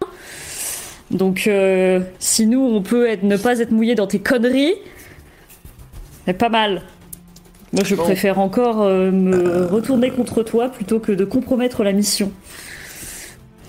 [1.13, 1.49] Donc,
[2.19, 4.75] si nous, on peut être, ne pas être mouillés dans tes conneries,
[6.27, 6.83] c'est pas mal.
[7.73, 8.03] Moi, je Bon.
[8.03, 12.33] préfère encore me retourner contre toi plutôt que de compromettre la mission.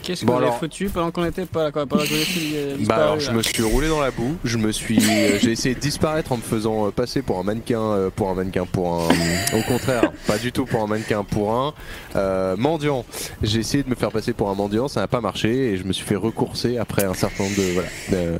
[0.07, 2.75] Qu'est-ce que Bon, vous avez alors- foutu pendant qu'on était pas pendant qu'on était euh,
[2.87, 5.51] Bah alors je là me suis roulé dans la boue, je me suis, euh, j'ai
[5.51, 8.93] essayé de disparaître en me faisant euh, passer pour un mannequin, pour un mannequin, pour
[9.01, 9.07] un,
[9.57, 11.73] au contraire, pas du tout pour un mannequin, pour un
[12.15, 13.03] euh, mendiant.
[13.43, 15.83] J'ai essayé de me faire passer pour un mendiant, ça n'a pas marché et je
[15.83, 18.37] me suis fait recourser après un certain nombre de, voilà, Euh,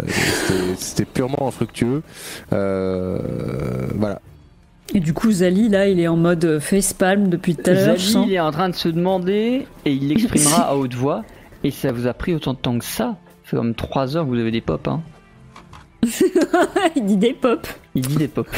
[0.78, 2.02] c'était- purement infructueux,
[2.54, 3.20] Euh,
[3.96, 4.22] voilà.
[4.94, 7.98] Et du coup, Zali, là, il est en mode facepalm depuis tout à l'heure.
[7.98, 8.26] Zali, sens.
[8.28, 11.24] il est en train de se demander, et il l'exprimera à haute voix,
[11.64, 14.26] et ça vous a pris autant de temps que ça Ça fait comme 3 heures
[14.26, 15.02] que vous avez des pop, hein.
[16.96, 17.68] il dit des pop.
[17.96, 18.48] Il dit des pop.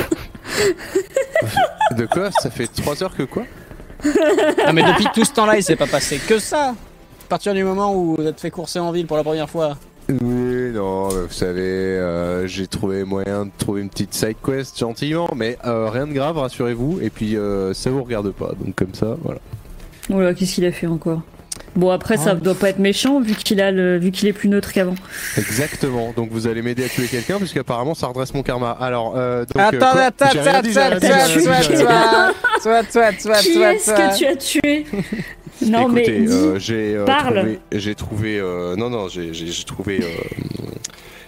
[1.96, 3.44] De quoi Ça fait 3 heures que quoi
[4.66, 6.70] Ah mais depuis tout ce temps-là, il s'est pas passé que ça.
[6.70, 9.78] À partir du moment où vous êtes fait courser en ville pour la première fois.
[10.10, 15.30] Oui, non, vous savez, euh, j'ai trouvé moyen de trouver une petite side quest gentiment,
[15.36, 17.00] mais euh, rien de grave, rassurez-vous.
[17.02, 19.40] Et puis euh, ça vous regarde pas, donc comme ça, voilà.
[20.12, 21.22] Oh là, qu'est-ce qu'il a fait encore?
[21.76, 22.40] Bon, après, ça Oh.
[22.40, 24.96] doit pas être méchant vu qu'il a le, vu qu'il est plus neutre qu'avant.
[25.38, 26.14] Exactement.
[26.16, 28.72] Donc vous allez m'aider à tuer quelqu'un, puisqu'apparemment ça redresse mon karma.
[28.80, 31.08] Alors, euh, donc, Attends, euh, quoi attends, rien attends, dit, j'ai rien dit, attends, j'ai
[31.14, 32.36] rien dit, j'ai rien dit.
[32.64, 34.08] Toi, toi, toi, Qui toi, est-ce toi.
[34.10, 34.86] que tu as tué
[35.66, 36.34] Non, Écoutez, mais dis.
[36.34, 37.36] euh, j'ai euh, parle.
[37.40, 40.00] trouvé, j'ai trouvé, euh, non non, j'ai j'ai- j'ai trouvé.
[40.02, 40.08] euh,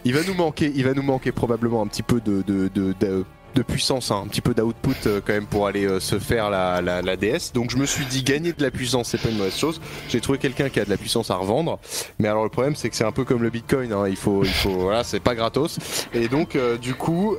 [0.06, 2.94] il va nous manquer, il va nous manquer probablement un petit peu de de de,
[3.00, 3.26] de-
[3.56, 6.50] de puissance, hein, un petit peu d'output euh, quand même pour aller euh, se faire
[6.50, 7.52] la, la, la DS.
[7.54, 9.82] Donc je me suis dit gagner de la puissance, c'est pas une mauvaise chose.
[10.10, 11.80] J'ai trouvé quelqu'un qui a de la puissance à revendre,
[12.20, 14.44] mais alors le problème c'est que c'est un peu comme le Bitcoin, hein, il faut,
[14.44, 15.80] il faut, voilà, c'est pas gratos.
[16.14, 17.36] Et donc euh, du coup,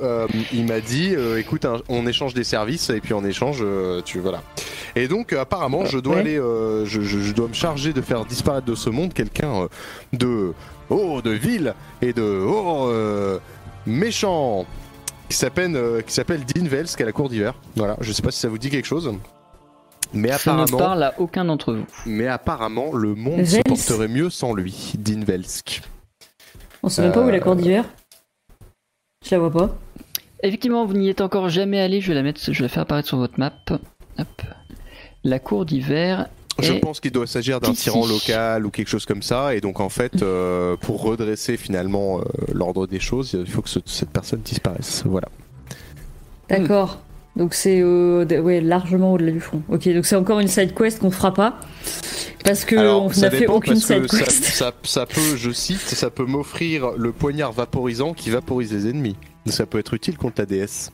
[0.51, 3.63] il m'a dit, écoute, un- on échange des services et puis en échange,
[4.05, 4.41] tu voilà.
[4.95, 6.19] Et donc apparemment, je dois Ouais.
[6.21, 9.67] aller, je, je- je dois me charger de faire disparaître de ce monde quelqu'un
[10.13, 10.53] de
[10.89, 13.39] oh de ville et de oh euh,
[13.87, 14.65] méchant
[15.33, 17.55] qui s'appelle euh, qui s'appelle Dean à la cour d'hiver.
[17.75, 19.11] Voilà, je sais pas si ça vous dit quelque chose.
[20.13, 21.85] Mais Ça ne apparemment, parle à aucun d'entre vous.
[22.05, 23.55] mais apparemment, le monde Velsk.
[23.57, 25.81] se porterait mieux sans lui, Dean Velsk.
[26.83, 27.83] On sait même pas où est la euh, cour d'hiver.
[29.25, 29.75] Je la vois pas.
[30.43, 31.99] Effectivement, vous n'y êtes encore jamais allé.
[31.99, 33.53] Je vais la mettre, je vais la faire apparaître sur votre map.
[34.19, 34.41] Hop.
[35.23, 36.27] La cour d'hiver.
[36.61, 39.79] Je pense qu'il doit s'agir d'un tyran local ou quelque chose comme ça, et donc
[39.79, 44.09] en fait, euh, pour redresser finalement euh, l'ordre des choses, il faut que ce- cette
[44.09, 45.03] personne disparaisse.
[45.05, 45.27] Voilà.
[46.49, 46.99] D'accord.
[47.35, 49.63] Donc c'est euh, ouais, largement au-delà du front.
[49.69, 51.59] Ok, donc c'est encore une side quest qu'on fera pas.
[52.43, 54.43] Parce que on ça n'a fait aucune side ça, quest.
[54.43, 59.15] ça, ça peut, je cite, ça peut m'offrir le poignard vaporisant qui vaporise les ennemis.
[59.47, 60.91] Ça peut être utile contre la DS.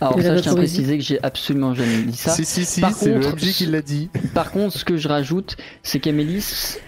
[0.00, 2.30] Alors Et la ça, je tiens à préciser que j'ai absolument jamais dit ça.
[2.30, 4.08] si, si, si, Par c'est MJ qui l'a dit.
[4.34, 6.78] Par contre, ce que je rajoute, c'est qu'Amélis,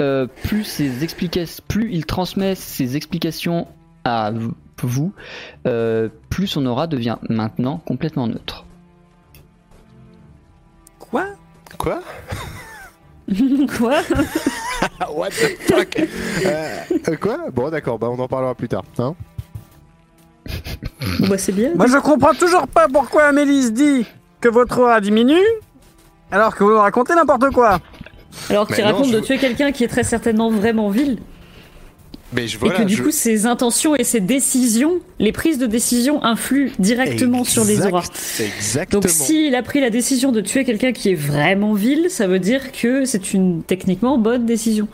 [0.00, 3.66] euh, plus ses explications, plus il transmet ses explications
[4.04, 4.32] à
[4.82, 5.12] vous,
[5.66, 8.64] euh, plus son aura devient maintenant complètement neutre.
[10.98, 11.26] Quoi?
[11.78, 12.00] Quoi?
[13.78, 14.00] Quoi?
[15.00, 15.98] Ah, What the fuck?
[16.46, 17.50] Euh, Quoi?
[17.52, 18.84] Bon, d'accord, bah on en parlera plus tard.
[18.98, 19.14] Hein
[21.20, 21.70] Bon, Bah c'est bien.
[21.74, 24.04] Moi, je comprends toujours pas pourquoi Amélis dit
[24.40, 25.36] que votre aura diminue,
[26.30, 27.80] alors que vous nous racontez n'importe quoi.
[28.50, 31.18] Alors qu'il raconte je- de tuer quelqu'un qui est très certainement vraiment vil.
[32.34, 35.56] Mais je et voilà, que du je- coup ses intentions et ses décisions, les prises
[35.56, 38.04] de décision influent directement sur les Exact- auras.
[38.38, 39.00] Exactement.
[39.00, 42.38] Donc s'il a pris la décision de tuer quelqu'un qui est vraiment vil, ça veut
[42.38, 44.88] dire que c'est une techniquement bonne décision.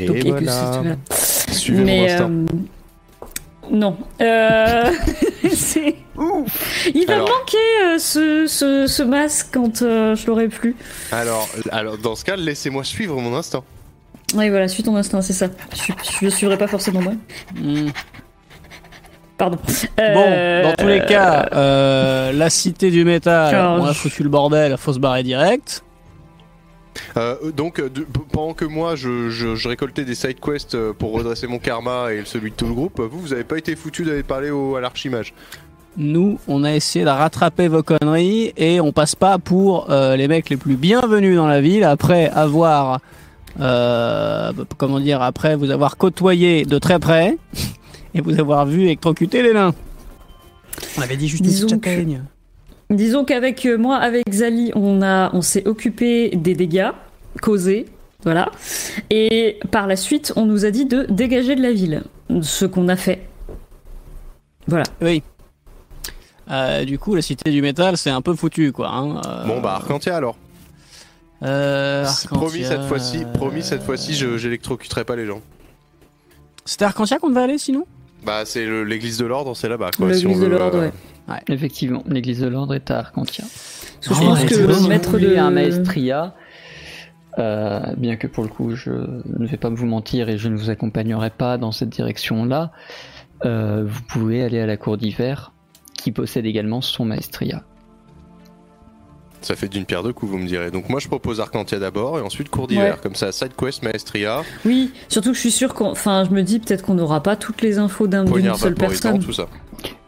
[0.00, 0.96] Et Donc, et que voilà.
[1.52, 2.30] Suivez mon Mais instinct.
[2.30, 2.46] euh,
[3.70, 3.96] non.
[4.20, 4.90] Euh,
[5.52, 5.96] c'est
[6.94, 10.76] Il va Alors- me manquer euh, ce, ce, ce masque quand euh, je l'aurai plus.
[11.12, 13.62] Alors, alors, dans ce cas, laissez-moi suivre mon instinct.
[14.34, 15.46] Oui, voilà, suis ton instinct, c'est ça.
[15.74, 17.12] Je, le suivrai pas forcément moi.
[19.38, 19.58] Pardon.
[19.96, 24.76] Bon, dans tous les cas, euh, la cité du métal, on a foutu le bordel,
[24.76, 25.84] faut se barrer direct.
[27.18, 30.92] Euh, donc, euh, de- pendant que moi, je, je- je récoltais des side quests euh,
[30.96, 33.74] pour redresser mon karma et celui de tout le groupe, vous, vous avez pas été
[33.76, 35.34] foutu d'aller parler au, à l'archimage.
[35.96, 40.28] Nous, on a essayé de rattraper vos conneries et on passe pas pour euh, les
[40.28, 43.00] mecs les plus bienvenus dans la ville après avoir,
[43.58, 47.36] euh, comment dire, après vous avoir côtoyé de très près
[48.14, 49.74] et vous avoir vu électrocuter les nains.
[50.96, 51.80] On avait dit juste une Disons petite
[52.90, 52.94] que-.
[52.94, 56.90] Disons qu'avec moi, avec Zali, on, a, on s'est occupé des dégâts
[57.40, 57.86] causés
[58.24, 58.50] Voilà.
[59.10, 62.02] Et par la suite, on nous a dit de dégager de la ville.
[62.42, 63.26] Ce qu'on a fait.
[64.66, 64.84] Voilà.
[65.00, 65.22] Oui.
[66.50, 68.88] Euh, du coup, la cité du métal, c'est un peu foutu, quoi.
[68.90, 69.20] hein.
[69.26, 70.36] Euh, Bon bah Arcantia alors.
[71.42, 75.40] euh, promis cette fois-ci, promis cette fois-ci, je j'électrocuterai pas les gens.
[76.64, 77.86] C'était Arcantia qu'on devait aller, sinon?
[78.24, 80.12] Bah c'est l'église de l'ordre, c'est là-bas quoi.
[80.12, 80.88] si L'église on de veut, l'ordre, euh,
[81.32, 81.40] ouais.
[81.48, 83.44] Effectivement, l'église de l'ordre est à Arcantia.
[83.44, 85.36] Parce que je Oh, pense ouais, que le bon, maître de.
[85.36, 86.34] un maestria,
[87.38, 90.56] euh, bien que pour le coup je ne vais pas vous mentir et je ne
[90.56, 92.72] vous accompagnerai pas dans cette direction-là,
[93.44, 95.52] euh, vous pouvez aller à la cour d'hiver
[95.94, 97.62] qui possède également son maestria.
[99.40, 100.72] Ça fait d'une pierre deux coups, vous me direz.
[100.72, 102.94] Donc moi je propose Arcantia d'abord et ensuite cours d'hiver.
[102.96, 103.00] Ouais.
[103.00, 105.90] Comme ça, side quest, maestria, Oui, surtout que je suis sûr qu'on.
[105.92, 109.20] Enfin, je me dis peut-être qu'on n'aura pas toutes les infos d'un- d'une seule personne.
[109.20, 109.46] tout ça.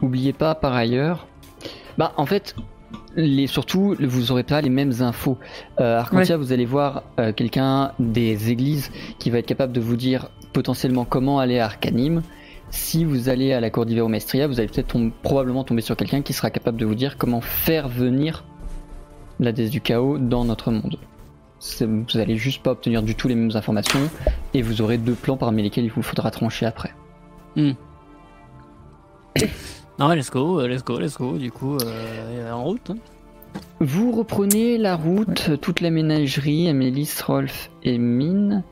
[0.01, 1.27] Oubliez pas par ailleurs,
[1.97, 2.55] bah en fait,
[3.15, 5.37] les, surtout vous aurez pas les mêmes infos.
[5.79, 9.95] Euh, Arcantia, vous allez voir euh, quelqu'un des églises qui va être capable de vous
[9.95, 12.21] dire potentiellement comment aller à Arcanime.
[12.69, 15.97] Si vous allez à la cour d'hiver au Maestria, vous allez peut-être probablement tomber sur
[15.97, 18.45] quelqu'un qui sera capable de vous dire comment faire venir
[19.39, 20.97] la déesse du chaos dans notre monde.
[21.81, 23.99] Vous allez juste pas obtenir du tout les mêmes informations
[24.53, 26.93] et vous aurez deux plans parmi lesquels il vous faudra trancher après.
[30.01, 31.37] Non, ouais, let's go, euh, let's go, let's go.
[31.37, 32.89] Du coup, euh, en route.
[32.89, 32.95] hein.
[33.79, 38.63] Vous reprenez la route, toute la ménagerie, Amélis, Rolf et Mine,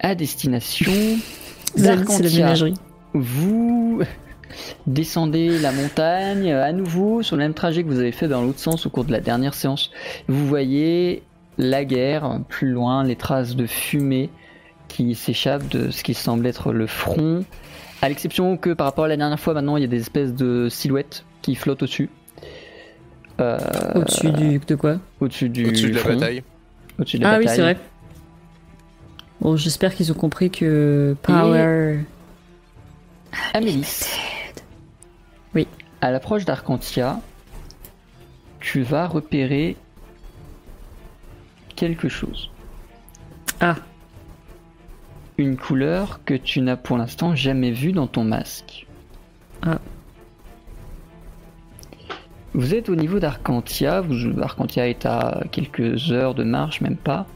[0.00, 0.90] à destination
[1.76, 2.30] d'Arcantia.
[2.44, 2.74] ménagerie.
[3.12, 4.00] Vous
[4.86, 8.58] descendez la montagne à nouveau sur le même trajet que vous avez fait dans l'autre
[8.58, 9.90] sens au cours de la dernière séance.
[10.28, 11.24] Vous voyez
[11.58, 14.30] la guerre, plus loin, les traces de fumée
[14.88, 17.44] qui s'échappent de ce qui semble être le front.
[18.00, 20.32] À l'exception que par rapport à la dernière fois, maintenant il y a des espèces
[20.34, 22.10] de silhouettes qui flottent au-dessus.
[23.40, 23.58] Euh,
[23.94, 24.58] Au-dessus du.
[24.58, 24.98] de quoi?
[25.20, 26.42] au-dessus du Au-dessus de la front, bataille.
[26.98, 27.76] Au-dessus de la Ah oui, c'est vrai.
[29.40, 32.00] Bon, j'espère qu'ils ont compris que Power.
[33.54, 34.06] Amélis.
[35.54, 35.68] Oui.
[36.00, 37.20] À l'approche d'Arcantia,
[38.60, 39.76] tu vas repérer
[41.76, 42.50] quelque chose.
[43.60, 43.76] Ah,
[45.38, 48.86] Une couleur que tu n'as pour l'instant jamais vue dans ton masque.
[49.62, 49.78] Ah.
[52.54, 54.00] Vous êtes au niveau d'Arcantia.
[54.00, 57.26] Vous- Arcantia est à quelques heures de marche, même pas.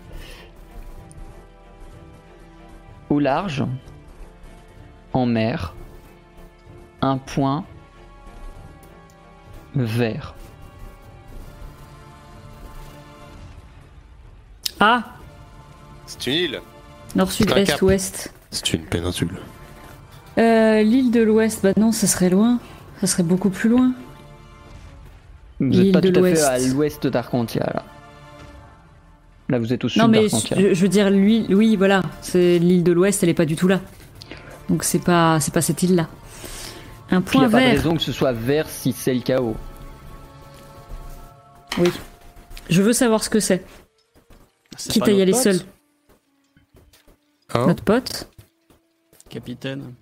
[3.09, 3.63] Au large,
[5.13, 5.75] en mer,
[7.03, 7.65] un point
[9.75, 10.35] vert.
[14.81, 15.05] ah
[16.07, 16.61] C'est une île.
[17.15, 17.83] Nord, sud, C'est un est, cap.
[17.83, 18.33] ouest.
[18.51, 19.31] C'est une péninsule.
[20.39, 22.59] Euh, L'île de l'ouest, bah non, ça serait loin.
[23.01, 23.93] Ça serait beaucoup plus loin.
[25.61, 26.45] Vous L'île n'êtes pas de tout à fait l'Ouest.
[26.45, 27.85] à l'ouest d'Arcantia là.
[29.49, 30.57] Là vous êtes au sud non, mais d'Arcantia.
[30.59, 32.03] je, je veux dire, lui, oui, voilà.
[32.23, 33.81] C'est l'île de l'ouest, elle est pas du tout là.
[34.69, 36.09] Donc c'est pas, c'est pas cette île-là.
[37.11, 39.13] Un Puis il n'y point a pas de raison que ce soit vert si c'est
[39.13, 39.57] le chaos.
[41.79, 41.91] Oui.
[42.71, 43.65] Je veux savoir ce que c'est.
[44.77, 45.61] C'est Quitte à y aller seul.
[47.55, 48.29] Hein Notre pote.
[49.29, 49.95] Capitaine.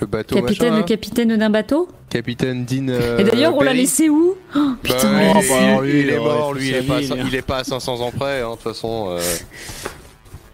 [0.00, 1.88] Le bateau Capitaine, machin, le capitaine d'un bateau.
[2.10, 2.88] Capitaine Dean.
[2.88, 6.18] euh, Et d'ailleurs, on l'a laissé où Oh, Bah Putain, laissé- est- lui, il est
[6.18, 8.62] mort, lui, il est, pas il est pas à 500 ans près, hein, de toute
[8.62, 9.06] façon.
[9.10, 9.20] Euh...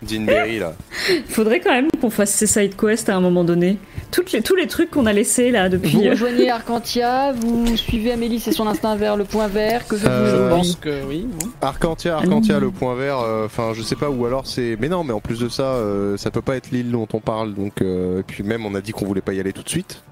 [0.03, 0.75] Dean Berry, là.
[1.29, 3.79] Faudrait quand même qu'on fasse ces side quests à un moment donné.
[4.12, 6.07] Toutes les, tous les trucs qu'on a laissés là Vous depuis.
[6.09, 10.07] euh, rejoignez Arcantia, vous suivez Amélie et son instinct vers le point vert que je
[10.07, 11.29] Euh, Je vous pense que oui.
[11.62, 14.77] Arcantia, Arcantia, le point vert, euh, enfin je sais pas, ou alors c'est.
[14.81, 17.20] Mais non, mais en plus de ça, euh, ça peut pas être l'île dont on
[17.20, 17.83] parle, donc.
[17.83, 20.03] euh, Et puis même, on a dit qu'on voulait pas y aller tout de suite.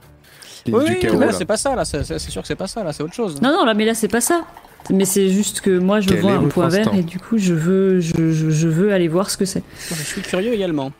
[0.67, 1.33] L'île Oui, du oui, chaos, là, là.
[1.33, 1.85] c'est pas ça, là.
[1.85, 2.93] C'est c'est sûr que c'est pas ça, là.
[2.93, 3.41] C'est autre chose.
[3.43, 4.43] Non, non, là, mais là, c'est pas ça.
[4.91, 7.53] Mais c'est juste que moi, je Quel vois un point vert et du coup, je
[7.53, 9.63] veux, je, je, je veux aller voir ce que c'est.
[9.89, 10.93] Je suis curieux également.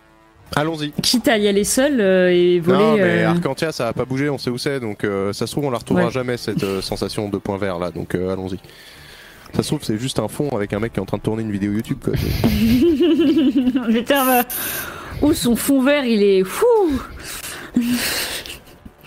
[0.57, 0.93] Allons-y.
[1.03, 2.79] Quitte à y aller seul euh, et voler.
[2.79, 5.47] non, mais euh, Arcantia, ça a pas bougé, on sait où c'est, donc euh, ça
[5.47, 6.11] se trouve, on la retrouvera Ouais.
[6.13, 8.59] jamais cette euh, sensation de point vert là, donc euh, allons-y.
[9.55, 11.23] Ça se trouve, c'est juste un fond avec un mec qui est en train de
[11.23, 12.13] tourner une vidéo YouTube, quoi.
[13.89, 14.45] Putain, bah...
[15.23, 16.67] Ouh, son fond vert, il est fou.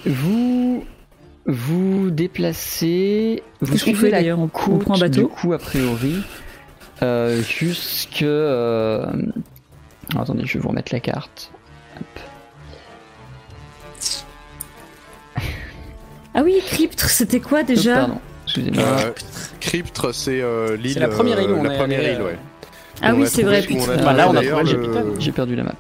[0.06, 0.84] Vous
[1.46, 4.40] vous déplacez, vous suivez d'ailleurs?
[4.40, 6.16] On- on côte prend un bateau du coup a priori
[7.02, 8.22] euh, jusque.
[8.22, 9.06] euh,
[10.18, 11.52] Attendez, je vais vous remettre la carte.
[11.98, 12.06] Hop.
[16.34, 18.84] Ah oui, Cryptre, c'était quoi déjà Oh, pardon, excusez-moi.
[18.84, 19.12] Euh,
[19.60, 20.94] Cryptre, c'est euh, l'île.
[20.94, 22.38] C'est la première île où euh, on la est première allé, île, euh, ouais.
[23.02, 23.62] Ah On oui, a c'est vrai.
[23.62, 23.98] putain.
[24.04, 25.22] Bah, là, on a d'ailleurs trouvé le le- capitaine.
[25.22, 25.76] J'ai perdu la map.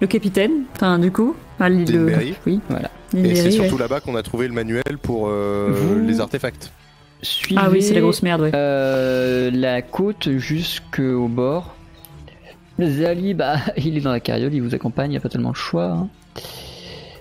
[0.00, 1.34] Le capitaine, enfin, du coup.
[1.58, 2.34] Enfin, l'île.
[2.46, 2.90] Oui, Voilà.
[3.14, 3.50] l'île Et c'est ouais.
[3.52, 6.70] surtout là-bas qu'on a trouvé le manuel pour euh, Vous- les artefacts.
[7.22, 8.50] Suivez Ah oui, c'est la grosse merde, ouais.
[8.52, 11.76] euh, la côte jusqu'au bord.
[12.86, 15.50] Zali, bah, il est dans la carriole, il vous accompagne, il n'y a pas tellement
[15.50, 15.84] le choix.
[15.86, 16.08] hein.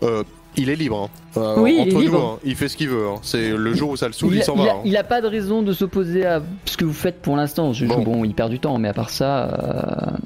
[0.04, 0.24] Euh,
[0.58, 1.10] il est libre.
[1.36, 1.40] hein.
[1.40, 2.32] Euh, Oui, il est entre nous, libre.
[2.36, 3.08] hein, il fait ce qu'il veut.
[3.08, 3.16] hein.
[3.22, 4.72] C'est le jour où ça le saoule, il, il, a, s'en il va.
[4.72, 4.82] a- hein.
[4.84, 7.72] il a pas de raison de s'opposer à ce que vous faites pour l'instant.
[7.88, 8.02] Bon.
[8.02, 8.26] Bon.
[8.26, 10.18] il perd du temps, mais à part ça, euh,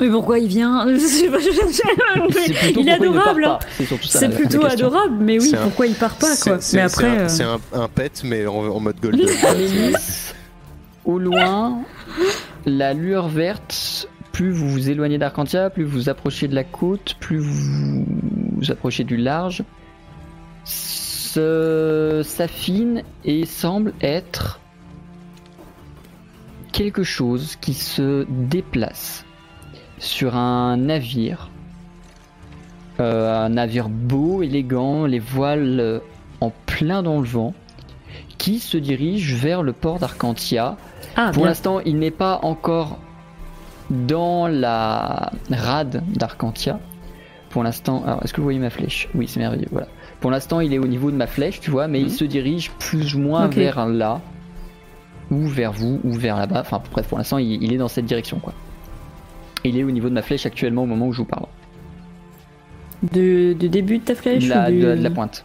[0.00, 3.42] Mais pourquoi il vient Il est adorable.
[3.44, 3.58] pas.
[4.02, 7.08] C'est plutôt adorable, mais oui, pourquoi il part pas C'est- quoi c'est- Mais c'est après,
[7.08, 9.28] un- euh, c'est un, un pet, mais en, en mode golden.
[9.48, 9.94] Amélis,
[11.04, 11.78] au loin,
[12.66, 17.14] la lueur verte, plus vous vous éloignez d'Arcantia, plus vous vous approchez de la côte,
[17.20, 18.06] plus vous
[18.56, 19.62] vous approchez du large,
[22.24, 24.60] s'affine et semble être
[26.72, 29.24] quelque chose qui se déplace
[29.98, 31.50] sur un navire.
[33.00, 36.00] Euh, un navire beau, élégant, les voiles
[36.40, 37.54] en plein dans le vent,
[38.38, 40.76] qui se dirige vers le port d'Arcantia.
[41.16, 42.98] ah, Pour l'instant, il n'est pas encore
[43.92, 46.80] dans la rade d'Arcantia.
[47.50, 49.08] Pour l'instant, alors est-ce que vous voyez ma flèche?
[49.14, 49.68] Oui, c'est merveilleux.
[49.70, 49.86] Voilà.
[50.20, 52.70] Pour l'instant, il est au niveau de ma flèche, tu vois, mais il se dirige
[52.78, 54.20] plus ou moins vers là,
[55.30, 56.60] ou vers vous, ou vers là-bas.
[56.60, 58.54] Enfin, bref, pour l'instant, il, il est dans cette direction, quoi.
[59.64, 61.46] Il est au niveau de ma flèche actuellement au moment où je vous parle.
[63.12, 65.44] De, début de ta flèche La, ou du- de, de la pointe.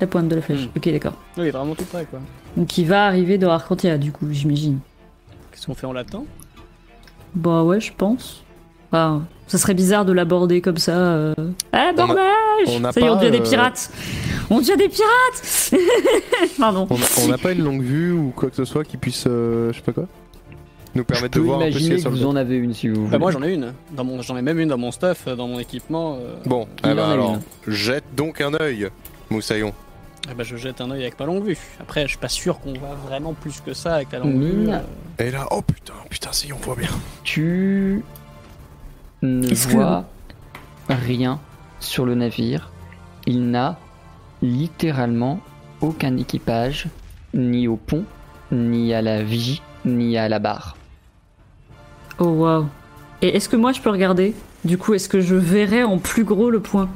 [0.00, 0.66] la pointe de la flèche.
[0.66, 0.76] Hmm.
[0.76, 1.14] Ok, d'accord.
[1.38, 2.20] Oui, vraiment tout près, quoi.
[2.56, 4.78] Donc il va arriver dans Arcantia, du coup, j'imagine.
[5.50, 5.86] Qu'est-ce qu'on fait?
[5.86, 6.24] En l'attend?
[7.34, 8.42] Bah ouais, je pense.
[8.92, 10.92] Ah, ça serait bizarre de l'aborder comme ça.
[10.96, 11.34] Euh...
[11.72, 12.22] Ah, On a- bordage
[12.68, 13.90] on Ça y est, on pas, devient des euh, pirates
[14.50, 15.72] On devient des pirates
[16.58, 16.86] Pardon.
[17.22, 19.76] On n'a pas une longue vue ou quoi que ce soit qui puisse, euh, je
[19.78, 20.06] sais pas quoi,
[20.94, 22.26] nous Je permettre de voir un peu ce qu'il y imaginer a que sur vous
[22.32, 23.10] en avez une si vous voulez.
[23.10, 23.72] Bah, moi j'en ai une.
[23.92, 26.14] Dans mon, j'en ai même une dans mon stuff, euh, dans mon équipement.
[26.20, 26.34] euh.
[26.46, 27.34] Bon, eh a alors,
[27.66, 27.72] une.
[27.72, 28.88] jette donc un œil,
[29.30, 29.72] Moussaillon.
[30.30, 31.58] Eh ben, je jette un œil avec ma longue vue.
[31.80, 34.52] Après, je suis pas sûr qu'on va vraiment plus que ça avec la longue vue.
[34.52, 34.82] Mine.
[35.20, 35.24] euh.
[35.24, 36.90] Et là, oh putain, putain, si on voit bien.
[37.24, 38.02] tu
[39.22, 40.04] ne Est-ce que- vois
[40.88, 41.40] rien
[41.80, 42.70] sur le navire.
[43.26, 43.78] Il n'a
[44.42, 45.40] littéralement
[45.80, 46.86] aucun équipage,
[47.34, 48.04] ni au pont,
[48.52, 50.76] ni à la vigie, ni à la barre.
[52.18, 52.66] Oh waouh.
[53.22, 54.34] Et est-ce que moi je peux regarder?
[54.64, 56.88] Du coup, est-ce que je verrai en plus gros le point?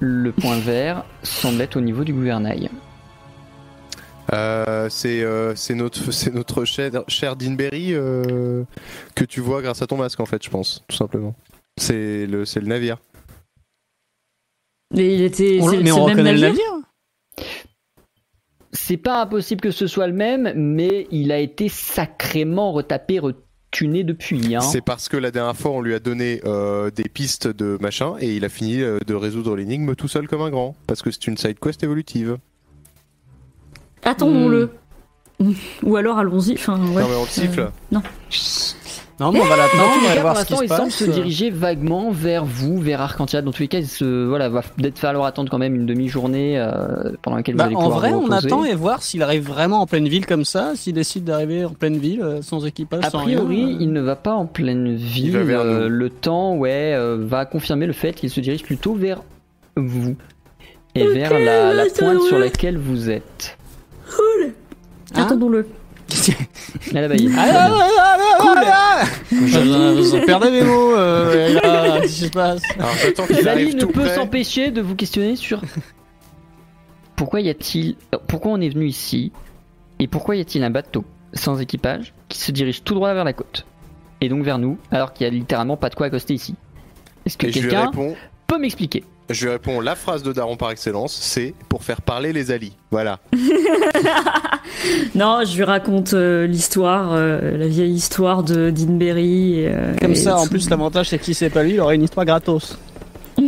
[0.00, 2.70] Le point vert semble être au niveau du gouvernail.
[4.32, 8.64] Euh, c'est euh, c'est notre, c'est notre cher, cher Deanberry euh,
[9.14, 11.34] que tu vois grâce à ton masque en fait, je pense, tout simplement.
[11.76, 12.98] C'est le, c'est le navire.
[14.94, 15.58] Mais il était.
[15.60, 16.64] On- c'est- mais c'est on le même reconnaît le navire
[17.36, 17.46] navire
[18.72, 23.20] C'est pas impossible que ce soit le même, mais il a été sacrément retapé,
[23.70, 24.54] retuné depuis.
[24.54, 24.60] Hein.
[24.60, 28.14] C'est parce que la dernière fois on lui a donné euh, des pistes de machin
[28.20, 30.76] et il a fini euh, de résoudre l'énigme tout seul comme un grand.
[30.86, 32.38] Parce que c'est une side quest évolutive.
[34.04, 34.70] Attendons-le.
[35.82, 36.54] Ou alors allons-y.
[36.54, 37.02] Enfin, ouais.
[37.02, 37.70] Non mais on le siffle.
[37.92, 38.02] non.
[39.20, 40.94] Non, mais on va l'attendre, on va voir ce qui se il semble passe.
[40.94, 43.42] se diriger vaguement vers vous, vers Arcantia.
[43.42, 46.58] Dans tous les cas, il se, voilà, va peut-être falloir attendre quand même une demi-journée
[46.58, 49.22] euh, pendant laquelle Bah, vous allez en pouvoir vrai, vous on attend et voir s'il
[49.22, 52.64] arrive vraiment en pleine ville comme ça, s'il décide d'arriver en pleine ville euh, sans
[52.64, 53.74] équipage, A sans priori, rien.
[53.74, 53.78] euh.
[53.80, 55.36] il ne va pas en pleine ville.
[55.36, 59.22] euh, le temps, ouais, euh, va confirmer le fait qu'il se dirige plutôt vers
[59.76, 60.16] vous
[60.94, 63.58] et vers la, la pointe sur laquelle vous êtes.
[65.14, 65.24] Hein?
[65.24, 65.66] Attendons-le.
[66.94, 67.30] À la baille.
[67.36, 72.92] Ah, ah, ah, Je vous perdez mes mots, euh, là, qu'est-ce qui se passe Alors
[73.02, 74.14] j'attends qu'il Zali arrive ne tout peut près.
[74.14, 75.60] s'empêcher de vous questionner sur
[77.16, 79.32] pourquoi y a-t-il, euh, pourquoi on est venu ici
[79.98, 81.04] et pourquoi y a-t-il un bateau
[81.34, 83.66] sans équipage qui se dirige tout droit vers la côte
[84.20, 86.54] et donc vers nous alors qu'il y a littéralement pas de quoi accoster ici.
[87.26, 89.04] Est-ce que Et je lui quelqu'un réponds, peut m'expliquer?
[89.30, 92.72] Je lui réponds la phrase de Daron par excellence, c'est pour faire parler les alliés.
[92.90, 93.18] Voilà.
[95.14, 99.64] Non, je lui raconte euh, l'histoire, euh, la vieille histoire de Deanberry.
[99.66, 101.96] euh, Comme et ça, en plus, l'avantage, c'est que si c'est pas lui, il aurait
[101.96, 102.78] une histoire gratos.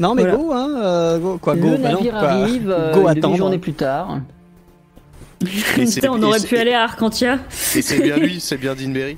[0.00, 0.36] Non, mais Voilà.
[0.36, 2.28] go, hein, euh, go, quoi, go, Le bah navire quoi.
[2.30, 3.26] arrive euh, Go une attendre.
[3.28, 4.18] demi-journée plus tard.
[5.74, 7.38] Putain, on aurait pu aller à Arcantia.
[7.76, 9.16] Et c'est bien lui, c'est bien Deanberry.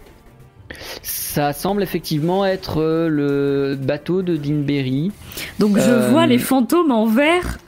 [1.35, 5.11] Ça semble effectivement être euh, le bateau de Deanberry.
[5.59, 7.59] Donc je Euh, vois les fantômes en vert.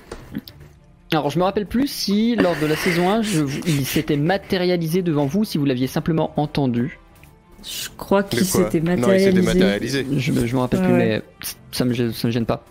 [1.12, 5.03] Alors je me rappelle plus si lors de la saison 1 je, il s'était matérialisé
[5.03, 7.01] devant vous, si vous l'aviez simplement entendu.
[7.64, 9.43] Je crois qu'il s'était Non, il s'était matérialisé.
[9.43, 10.07] matérialisé.
[10.17, 11.23] Je, me- je me rappelle Ouais, plus, mais
[11.73, 12.64] ça me, ça me gêne pas.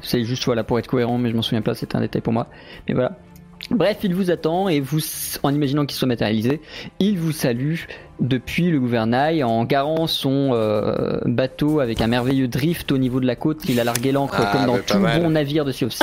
[0.00, 2.32] C'est juste voilà pour être cohérent, mais je m'en souviens pas, c'était un détail pour
[2.32, 2.46] moi.
[2.86, 3.18] Mais voilà.
[3.70, 4.98] Bref, il vous attend et vous,
[5.44, 6.60] en imaginant qu'il soit matérialisé,
[6.98, 7.76] il vous salue
[8.18, 13.26] depuis le gouvernail en garant son euh, bateau avec un merveilleux drift au niveau de
[13.26, 13.58] la côte.
[13.68, 15.22] Il a largué l'ancre Ah, comme dans tout mal.
[15.22, 15.94] bon navire de Sea of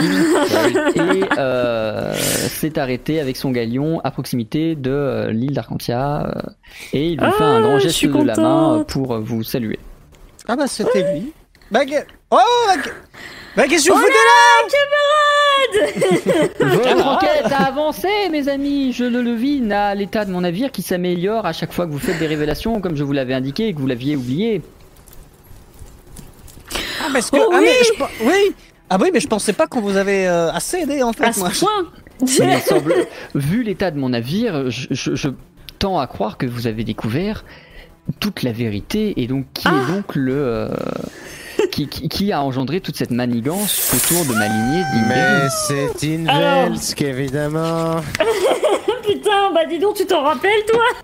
[0.95, 6.41] et euh, s'est arrêté avec son galion à proximité de euh, l'île d'Arcantia euh,
[6.93, 9.43] et il vous fait un Ah, grand geste de la main euh, pour euh, vous
[9.43, 9.77] saluer.
[10.47, 11.33] Ah bah c'était lui.
[11.69, 11.81] Bah,
[12.31, 12.37] oh
[12.67, 12.89] bah, que-
[13.57, 14.13] bah, qu'est-ce que vous foutez
[16.59, 18.93] Votre enquête a avancé, mes amis.
[18.93, 21.99] Je le devine à l'état de mon navire qui s'améliore à chaque fois que vous
[21.99, 24.61] faites des révélations, comme je vous l'avais indiqué et que vous l'aviez oublié.
[27.01, 27.65] Ah parce que Oh ah, oui.
[27.65, 28.55] mais je, oui.
[28.89, 31.33] Ah oui mais je pensais pas qu'on vous avait euh, assez aidé en fait À
[31.33, 31.49] ce moi.
[31.57, 31.91] point
[32.39, 32.93] Mais il semble,
[33.35, 35.29] vu l'état de mon navire, je, je- je
[35.79, 37.45] tends à croire que vous avez découvert
[38.19, 40.69] toute la vérité et donc qui est donc le euh,
[41.77, 45.47] qui, qui- qui a engendré toute cette manigance autour de ma lignée d'Imberry.
[45.67, 46.65] c'est Alors.
[46.65, 47.97] Invelsk, évidemment.
[49.03, 50.81] Putain, bah dis donc, tu t'en rappelles, toi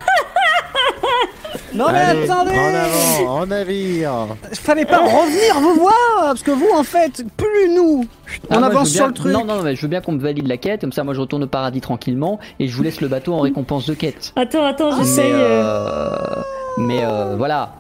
[1.76, 2.52] Non mais attendez.
[2.56, 4.28] avant, en navire.
[4.54, 8.06] Fallait pas revenir vous voir parce que vous en fait plus nous
[8.50, 9.32] Ah, on avance sur bien- le truc.
[9.34, 11.14] Non, non, non, mais je veux bien qu'on me valide la quête, comme ça moi
[11.16, 14.34] je retourne au paradis tranquillement et je vous laisse le bateau en récompense de quête.
[14.36, 15.32] Attends, attends, Mais, j'essaye.
[15.32, 16.42] euh, euh,
[16.78, 17.74] mais euh, voilà.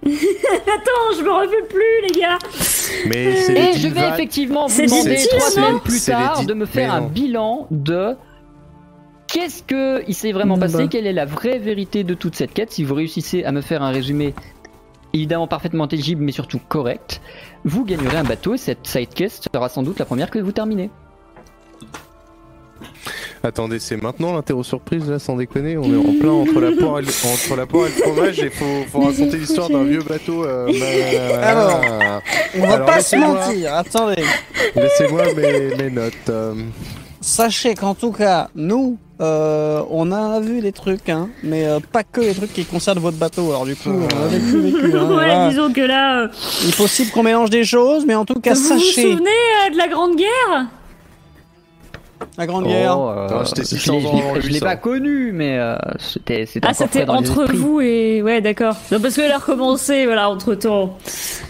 [0.06, 2.38] Attends, je me refais plus, les gars
[3.06, 6.92] Mais c'est Et je vais effectivement vous demander trois semaines plus tard de me faire
[6.92, 8.14] un bilan de
[9.26, 10.88] qu'est-ce que il s'est vraiment passé, Bah.
[10.90, 12.72] quelle est la vraie vérité de toute cette quête.
[12.72, 14.34] Si vous réussissez à me faire un résumé
[15.12, 17.20] évidemment parfaitement intelligible mais surtout correct,
[17.64, 20.52] vous gagnerez un bateau et cette side quest sera sans doute la première que vous
[20.52, 20.90] terminez.
[23.42, 25.76] Attendez, c'est maintenant l'interro surprise là, sans déconner.
[25.76, 28.38] On est en plein entre la poire et le, entre la poire et le fromage
[28.40, 30.44] et faut, faut raconter l'histoire d'un vieux bateau.
[30.44, 30.66] euh,
[31.42, 31.80] Alors.
[32.58, 33.74] On va Alors, pas se mentir.
[33.74, 34.24] Attendez.
[34.74, 36.12] Laissez-moi mes, mes notes.
[36.30, 36.54] euh.
[37.20, 42.04] Sachez qu'en tout cas nous euh, on a vu des trucs hein, mais euh, pas
[42.04, 43.48] que les trucs qui concernent votre bateau.
[43.50, 44.96] Alors du coup on a vécu, vécu.
[44.96, 45.48] hein, Ouais, voilà.
[45.48, 46.28] disons que là, euh,
[46.62, 49.30] Il est possible qu'on mélange des choses, mais en tout cas vous vous sachez souvenez
[49.30, 50.66] euh, de la Grande Guerre?
[52.36, 52.98] La grande guerre.
[52.98, 56.72] Oh, euh, Ah, c'était je 600 l'ai- ans je pas connu, mais euh, c'était Ah,
[56.74, 58.22] c'était frais dans les entre vous et...
[58.22, 58.74] Ouais, d'accord.
[58.92, 60.98] Non, parce qu'elle a recommencé, voilà, entre-temps.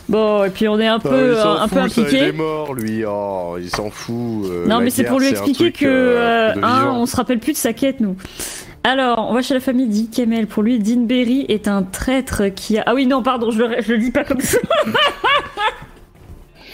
[0.08, 2.00] Bon, et puis on est un Ah, peu, il s'en un, un peu fout, ça,
[2.00, 2.24] Il impliqué.
[2.28, 3.02] est mort, lui.
[3.06, 4.46] Oh, il s'en fout.
[4.46, 7.00] euh, Non, mais c'est pour lui un expliquer truc, que, euh, euh, un, vivant.
[7.00, 8.16] on se rappelle plus de sa quête, nous.
[8.84, 10.46] Alors, on va chez la famille Dick Kamel.
[10.46, 12.84] Pour lui, Dean Berry est un traître qui a...
[12.86, 14.58] Ah oui, non, pardon, je le, je le dis pas comme ça.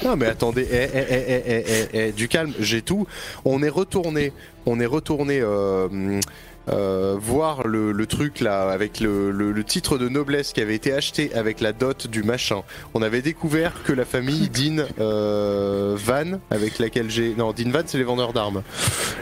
[0.02, 3.06] Non mais attendez, eh, eh, eh, eh, du calme, j'ai tout.
[3.44, 4.32] On est retourné,
[4.66, 6.20] on est retourné euh,
[6.68, 11.34] euh, voir le, truc là avec le, le- titre de noblesse qui avait été acheté
[11.34, 12.62] avec la dot du machin.
[12.92, 17.82] On avait découvert que la famille Dean euh, Van, avec laquelle j'ai, non Dean Van
[17.86, 18.62] c'est les vendeurs d'armes.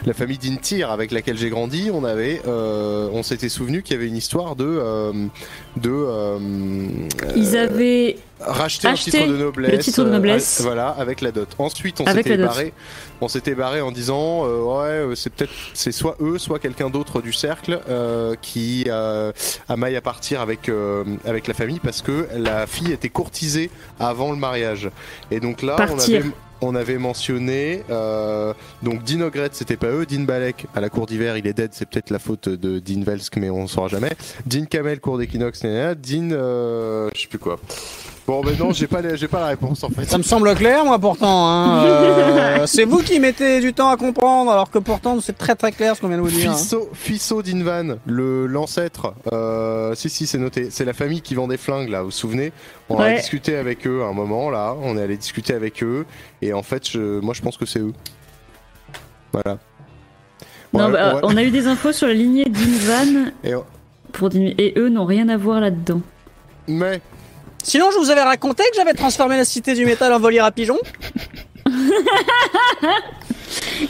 [0.05, 3.95] La famille Dean Tyr avec laquelle j'ai grandi, on avait, euh, on s'était souvenu qu'il
[3.95, 4.81] y avait une histoire de,
[5.77, 6.37] de
[7.35, 8.17] Ils avaient...
[8.45, 10.59] racheter Acheter titre de noblesse, le titre de euh, noblesse.
[10.61, 11.49] euh, voilà, avec la dot.
[11.57, 12.73] Ensuite, on s'était barré,
[13.19, 16.89] on s'était barré en disant, euh, ouais, euh, c'est peut-être, c'est soit eux, soit quelqu'un
[16.89, 19.33] d'autre du cercle euh, qui euh,
[19.67, 23.09] a maille à partir avec avec euh, avec la famille parce que la fille était
[23.09, 24.91] courtisée avant le mariage.
[25.31, 26.23] Et donc là, on avait
[26.61, 31.07] on avait mentionné euh, donc Dean Ogret c'était pas eux, Dean Balek à la cour
[31.07, 34.11] d'hiver il est dead c'est peut-être la faute de Dean Velsk mais on saura jamais.
[34.45, 35.63] Dean Kamel cour d'équinoxe.
[35.63, 37.57] Dean euh, je sais plus quoi.
[38.25, 40.05] Bon ben non j'ai pas les- j'ai pas la réponse en fait.
[40.05, 41.47] Ça me semble clair, moi, pourtant.
[41.49, 41.83] Hein.
[42.53, 45.71] Euh, c'est vous qui mettez du temps à comprendre, alors que pourtant, c'est très très
[45.71, 46.51] clair ce qu'on vient de vous dire.
[46.51, 46.53] hein.
[46.55, 51.47] Fisso, Fisso d'Invan, le l'ancêtre, euh, si si c'est noté, c'est la famille qui vend
[51.47, 52.53] des flingues là, vous vous souvenez?
[52.89, 56.05] On a discuté avec eux à un moment là, on est allé discuter avec eux
[56.41, 57.93] et en fait je- moi je pense que c'est eux.
[59.33, 59.57] Voilà.
[60.73, 61.21] Non, Ouais, bah, ouais.
[61.23, 63.53] on a eu des infos sur la lignée Dean Van Et,
[64.11, 66.01] pour Dean- et eux n'ont rien à voir là-dedans.
[66.67, 67.01] mais
[67.63, 70.51] Sinon, je vous avais raconté que j'avais transformé la cité du métal en volière à
[70.51, 70.79] pigeons.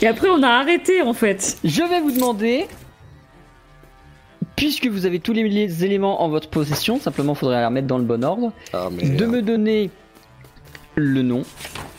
[0.00, 1.56] Et après, on a arrêté en fait.
[1.64, 2.66] Je vais vous demander,
[4.56, 7.98] puisque vous avez tous les, les éléments en votre possession, simplement faudrait les remettre dans
[7.98, 9.90] le bon ordre, ah, de me donner
[10.94, 11.42] le nom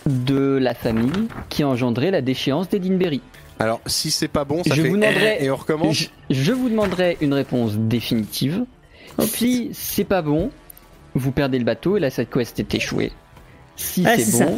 [0.05, 3.21] de la famille qui a engendré la déchéance d'Edinberry.
[3.59, 5.95] alors si c'est pas bon, ça Je fait vous demanderai- et on recommence.
[5.97, 8.63] Je, je vous demanderai une réponse définitive.
[9.19, 10.51] si c'est pas bon,
[11.15, 13.11] vous perdez le bateau et la side quest est échouée.
[13.77, 14.57] Si c'est c'est bon,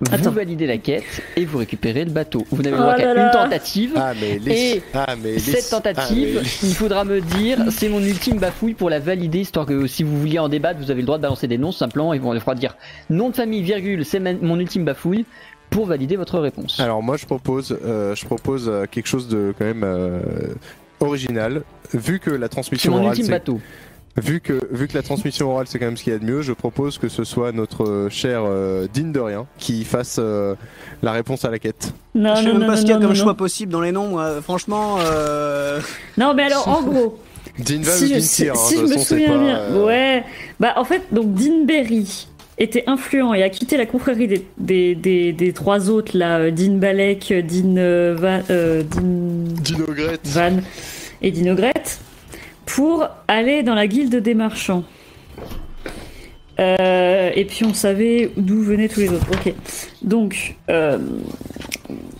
[0.00, 0.30] vous Attends.
[0.30, 2.44] validez la quête et vous récupérez le bateau.
[2.50, 3.92] Vous n'avez le Oh droit qu'à une tentative.
[3.96, 7.58] Ah mais les Et ah mais les Cette tentative, ah, mais- il faudra me dire,
[7.70, 10.90] c'est mon ultime bafouille pour la valider, histoire que si vous vouliez en débattre, vous
[10.92, 12.76] avez le droit de balancer des noms simplement, et on faudra dire
[13.10, 15.24] nom de famille, virgule, c'est mon ultime bafouille,
[15.70, 16.78] pour valider votre réponse.
[16.78, 20.20] Alors moi je propose, euh, je propose euh, quelque chose de quand même euh,
[21.00, 21.62] original.
[21.94, 23.60] Vu que la C'est transmission mon orale, ultime c'est- bateau.
[24.20, 26.24] Vu que vu que la transmission orale c'est quand même ce qu'il y a de
[26.24, 30.16] mieux, je propose que ce soit notre euh, cher euh, Dean de rien qui fasse
[30.18, 30.54] euh,
[31.02, 31.92] la réponse à la quête.
[32.14, 33.14] Non, Je sais non, même non, pas ce qu'il y a comme non.
[33.14, 34.08] choix possible dans les noms.
[34.08, 34.42] moi.
[34.42, 35.80] Franchement, euh...
[36.18, 37.18] Non, mais alors, en gros,
[37.58, 39.58] Dean Van si, ou je, Dean si- hein, si je me façon, souviens pas, bien,
[39.58, 40.24] euh, ouais.
[40.60, 42.26] Bah, en fait, donc Dean Berry
[42.58, 46.50] était influent et a quitté la confrérie des, des, des, des trois autres, là, euh,
[46.50, 50.18] Dean Balek, Dean, euh, Van, euh, Dean Ogret.
[50.24, 50.56] Van
[51.22, 51.72] et Dean Ogret,
[52.66, 54.84] pour aller dans la guilde des marchands.
[56.60, 59.26] Euh, et puis on savait d'où venaient tous les autres.
[59.32, 59.54] Ok.
[60.02, 60.98] Donc, euh,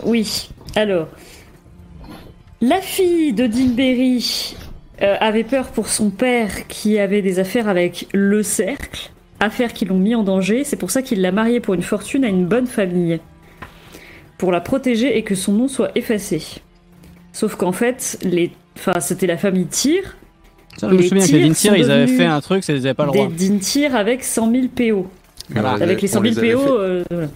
[0.05, 0.51] oui.
[0.75, 1.09] Alors,
[2.61, 4.57] la fille de Dean Berry
[5.03, 9.85] euh, avait peur pour son père qui avait des affaires avec le cercle, affaires qui
[9.85, 10.65] l'ont mis en danger.
[10.65, 13.21] C'est pour ça qu'il l'a mariée pour une fortune à une bonne famille,
[14.39, 16.43] pour la protéger et que son nom soit effacé.
[17.33, 18.53] Sauf qu'en fait, les...
[18.77, 20.17] enfin, c'était la famille Tyr,
[20.79, 22.73] Ça, je me Les souviens que les tirs Dintir, ils avaient fait un truc, c'est-
[22.75, 23.31] ils avaient pas le des droit.
[23.31, 25.07] Dean Tyr avec 100 000 PO.
[25.51, 25.73] Voilà.
[25.73, 27.29] Avec les 100 on 000 les avait PO, euh, voilà.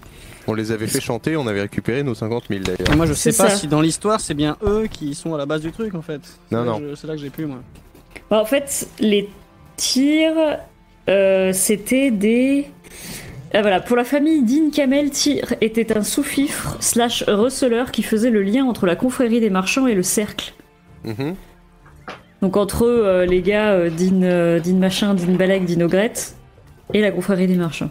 [0.48, 2.92] On les avait fait chanter, on avait récupéré nos 50 000 d'ailleurs.
[2.92, 3.56] Et moi, je sais pas ça.
[3.56, 6.20] si dans l'histoire, c'est bien eux qui sont à la base du truc, en fait.
[6.52, 6.80] Non, non.
[6.94, 7.58] C'est là que j'ai pu, moi.
[8.30, 9.28] Bah, en fait, les
[9.76, 10.58] tirs,
[11.08, 12.66] euh, c'était des.
[13.52, 18.30] Ah, voilà, pour la famille Dean Kamel, Tyr était un sous-fifre slash receleur qui faisait
[18.30, 20.52] le lien entre la confrérie des marchands et le cercle.
[21.04, 21.34] Mhm.
[22.42, 26.12] Donc entre eux, euh, les gars, euh, Dean, euh, Machin, Dean Balek, Dean Ogret,
[26.92, 27.90] et la confrérie des marchands.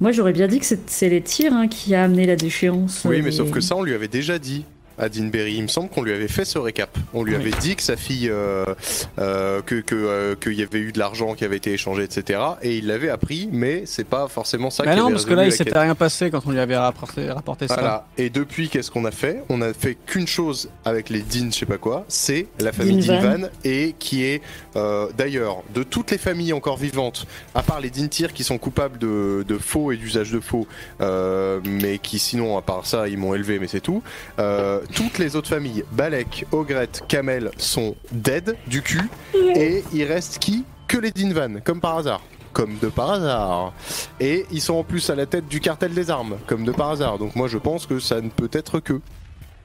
[0.00, 3.02] Moi, j'aurais bien dit que c'est les tirs hein, qui a amené la déchéance.
[3.06, 4.66] Oui, mais sauf que ça, on lui avait déjà dit
[4.98, 5.54] à Dean Berry.
[5.54, 6.96] Il me semble qu'on lui avait fait ce récap.
[7.14, 7.40] On lui Oui.
[7.40, 8.64] avait dit que sa fille, euh,
[9.18, 12.40] euh, que que, euh, qu'il y avait eu de l'argent qui avait été échangé, etc.
[12.62, 14.84] Et il l'avait appris, mais c'est pas forcément ça.
[14.84, 16.76] Bah qui non, avait parce que là, il s'était rien passé quand on lui avait
[16.76, 17.74] rapporté, rapporté ça.
[17.74, 18.06] Voilà.
[18.18, 19.42] Et depuis, qu'est-ce qu'on a fait?
[19.48, 22.04] On a fait qu'une chose avec les Dean, je sais pas quoi.
[22.08, 23.38] C'est la famille Dean Dean Van.
[23.38, 24.42] Van et qui est
[24.76, 28.58] euh, d'ailleurs de toutes les familles encore vivantes, à part les Dean Tyr qui sont
[28.58, 30.66] coupables de, de faux et d'usage de faux,
[31.00, 34.02] euh, mais qui sinon, à part ça, ils m'ont élevé, mais c'est tout.
[34.38, 39.02] Euh, toutes les autres familles, Balek, Ogret, Kamel, sont dead du cul.
[39.54, 40.64] Et il reste qui?
[40.88, 42.20] Que les Dean Van, comme par hasard.
[42.52, 43.72] Comme de par hasard.
[44.20, 46.90] Et ils sont en plus à la tête du cartel des armes, comme de par
[46.90, 47.18] hasard.
[47.18, 49.00] Donc moi je pense que ça ne peut être que.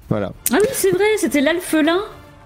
[0.09, 0.33] Voilà.
[0.51, 1.99] Ah oui, c'est vrai, c'était l'alphelin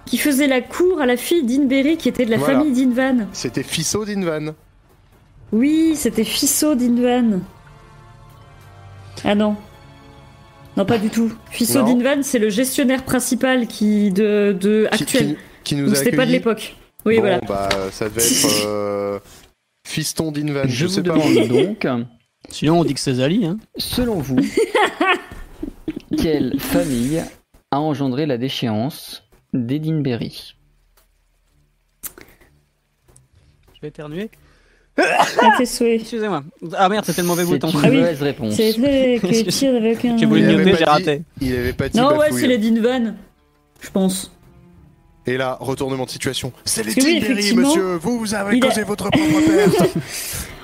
[0.05, 2.59] qui faisait la cour à la fille d'Inberry qui était de la Voilà.
[2.59, 3.26] famille d'Invan.
[3.32, 4.53] C'était Fisso Dean Van.
[5.51, 7.39] Oui, c'était Fisso d'Invan.
[9.23, 9.55] Ah non.
[10.78, 11.34] Non, pas du tout.
[11.51, 11.93] Fisso Non.
[11.93, 15.28] d'Invan, c'est le gestionnaire principal qui de, de Qui, actuel.
[15.36, 16.76] qui- qui nous Donc a c'était pas de l'époque.
[17.05, 17.39] Oui, bon, voilà.
[17.41, 19.19] bah ça devait être euh,
[19.88, 20.63] Fiston Dean Van.
[20.65, 21.13] Je, Je, vous sais pas.
[21.17, 21.47] demande
[21.84, 21.88] donc,
[22.49, 23.45] Sinon, on dit que c'est Zali.
[23.45, 23.57] Hein.
[23.78, 24.38] selon vous,
[26.17, 27.23] quelle famille
[27.71, 29.23] a engendré la déchéance
[29.53, 30.55] d'Edinberry?
[33.73, 34.30] Je vais éternuer.
[35.66, 36.02] Souhaits.
[36.02, 36.43] Excusez-moi.
[36.78, 37.70] Ah merde, c'était le mauvais C'est bouton.
[37.70, 37.98] une Ah oui.
[37.98, 38.54] mauvaise réponse.
[38.56, 40.18] C'était que les tirs avec un.
[40.18, 41.22] J'ai voulu pas j'ai raté.
[41.41, 43.14] Il avait pas dit Non, ouais, c'est les Dinvan.
[43.82, 44.32] Je pense.
[45.28, 46.52] Et là, retournement de situation.
[46.66, 47.96] C'est les Parce que oui, Dean Berry, effectivement, monsieur.
[47.96, 49.89] Vous, vous avez causé votre propre perte.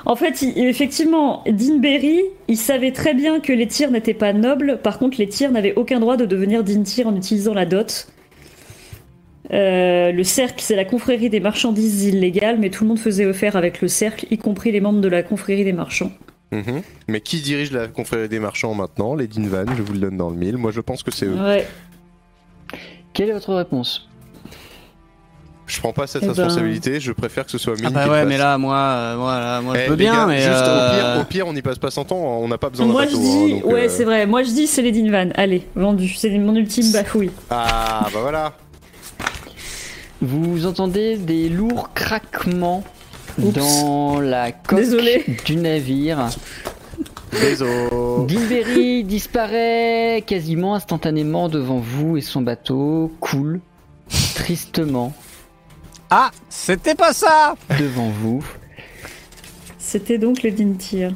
[0.03, 4.33] En fait, il- effectivement, Dean Berry, il savait très bien que les tirs n'étaient pas
[4.33, 4.79] nobles.
[4.81, 8.07] Par contre, les tirs n'avaient aucun droit de devenir Dean Tyr en utilisant la dot.
[9.53, 13.55] Euh, le cercle, c'est la confrérie des marchandises illégales, mais tout le monde faisait affaire
[13.57, 16.11] avec le cercle, y compris les membres de la confrérie des marchands.
[16.53, 16.81] Mhm.
[17.07, 19.15] Mais qui dirige la confrérie des marchands maintenant?
[19.15, 20.57] Les Dean Van, je vous le donne dans le mille.
[20.57, 21.35] Moi, je pense que c'est eux.
[21.37, 21.67] Ouais.
[23.13, 24.07] Quelle est votre réponse?
[25.67, 28.09] Je prends pas cette Eh ben- responsabilité, je préfère que ce soit Mine Ah qui
[28.09, 30.25] bah ouais, mais là, moi, euh, moi, là, moi Eh, je veux les bien, gars,
[30.25, 30.37] mais.
[30.41, 32.69] juste euh, au, pire, au pire, on n'y passe pas 100 ans, on n'a pas
[32.69, 33.15] besoin d'un Moi bateau.
[33.15, 34.25] je hein, dis, donc, ouais, euh, c'est vrai.
[34.25, 35.29] Moi je dis, c'est les Dean Van.
[35.35, 36.09] Allez, vendu.
[36.09, 37.31] C'est mon ultime bafouille.
[37.49, 38.53] Ah, bah voilà.
[40.21, 42.83] Vous entendez des lourds craquements
[43.41, 43.53] Oups.
[43.53, 45.25] dans la coque Désolé.
[45.45, 46.29] du navire.
[47.31, 47.89] Désolé.
[48.27, 53.61] Dinberry disparaît quasiment instantanément devant vous et son bateau coule
[54.35, 55.13] tristement
[56.09, 58.43] Ah, c'était pas ça devant vous.
[59.79, 61.13] C'était donc les Dean Tyr.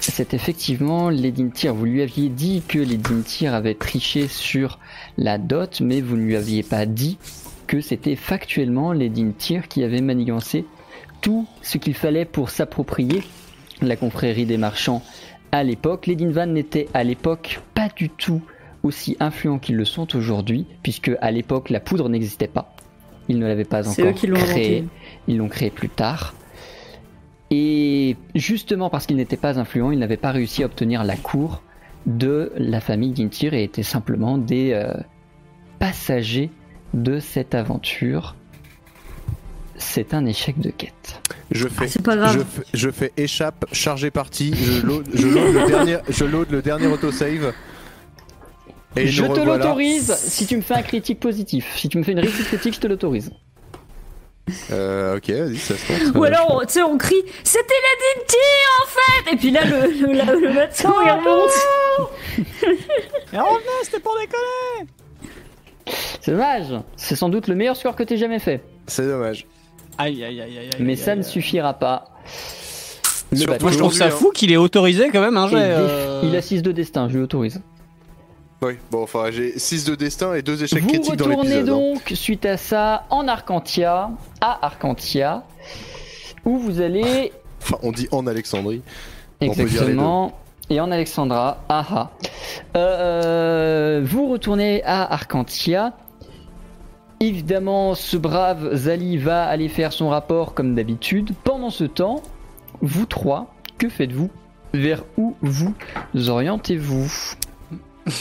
[0.00, 1.74] C'est effectivement les Dintir.
[1.74, 4.78] Vous lui aviez dit que les Dintir avaient triché sur
[5.18, 7.18] la dot, mais vous ne lui aviez pas dit
[7.70, 10.64] que c'était factuellement les Dintir qui avaient manigancé
[11.20, 13.22] tout ce qu'il fallait pour s'approprier
[13.80, 15.04] la confrérie des marchands
[15.52, 16.08] à l'époque.
[16.08, 18.42] Les Dinvan n'étaient à l'époque pas du tout
[18.82, 22.74] aussi influents qu'ils le sont aujourd'hui, puisque à l'époque la poudre n'existait pas.
[23.28, 24.84] Ils ne l'avaient pas encore créée.
[25.28, 26.34] Ils l'ont créé plus tard.
[27.52, 31.62] Et justement parce qu'ils n'étaient pas influents, ils n'avaient pas réussi à obtenir la cour
[32.04, 34.92] de la famille Gintir et étaient simplement des euh,
[35.78, 36.50] passagers
[36.94, 38.34] de cette aventure.
[39.76, 41.20] C'est un échec de quête.
[41.50, 42.34] Je fais, pas grave.
[42.34, 46.50] je fais, je fais échappe, chargé parti, je load, je load le dernier, je load
[46.50, 47.54] le dernier autosave.
[48.96, 51.76] Et je te l'autorise si tu me fais un critique positif.
[51.76, 53.30] Si tu me fais une réussite critique, je te l'autorise.
[54.72, 56.16] Euh, ok, vas-y, ça se tente.
[56.16, 58.36] Ou alors, tu sais, on crie C'était la Dinty
[58.82, 61.50] en fait Et puis là, le, le, le médecin, il remonte.
[63.32, 64.90] Et revenez, c'était pour déconner
[66.20, 66.66] C'est dommage.
[66.96, 68.62] C'est sans doute le meilleur score que t'aies jamais fait.
[68.86, 69.46] C'est dommage.
[69.98, 70.58] Aïe, aïe, aïe, aïe.
[70.58, 71.28] aïe, Mais aïe, ça aïe, ne aïe.
[71.30, 72.06] suffira pas.
[73.32, 75.56] Le Surtout bateau Moi, je trouve ça fou qu'il ait autorisé quand même est jet.
[75.56, 77.60] déf- euh, Il a 6 de destin, je lui autorise.
[78.62, 81.68] Oui, bon, enfin, j'ai 6 de destin et 2 échecs Vous critiques dans retournez l'épisode.
[81.70, 81.92] hein.
[81.94, 84.10] donc, suite à ça, en Arcantia,
[84.40, 85.44] à Arcantia,
[86.44, 87.32] où vous allez
[87.62, 88.82] Enfin, on dit en Alexandrie.
[89.40, 90.38] On peut dire les Exactement.
[90.70, 92.12] Et en Alexandra, aha.
[92.76, 95.94] Euh, vous retournez à Arcantia.
[97.18, 101.32] Évidemment, ce brave Zali va aller faire son rapport comme d'habitude.
[101.42, 102.22] Pendant ce temps,
[102.80, 104.30] vous trois, que faites-vous?
[104.72, 105.74] Vers où vous
[106.14, 107.10] orientez-vous?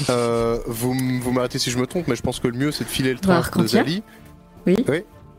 [0.09, 0.93] Euh, vous
[1.31, 3.19] m'arrêtez si je me trompe, mais je pense que le mieux c'est de filer le
[3.25, 4.03] Bah, train de Zali.
[4.65, 4.75] Oui.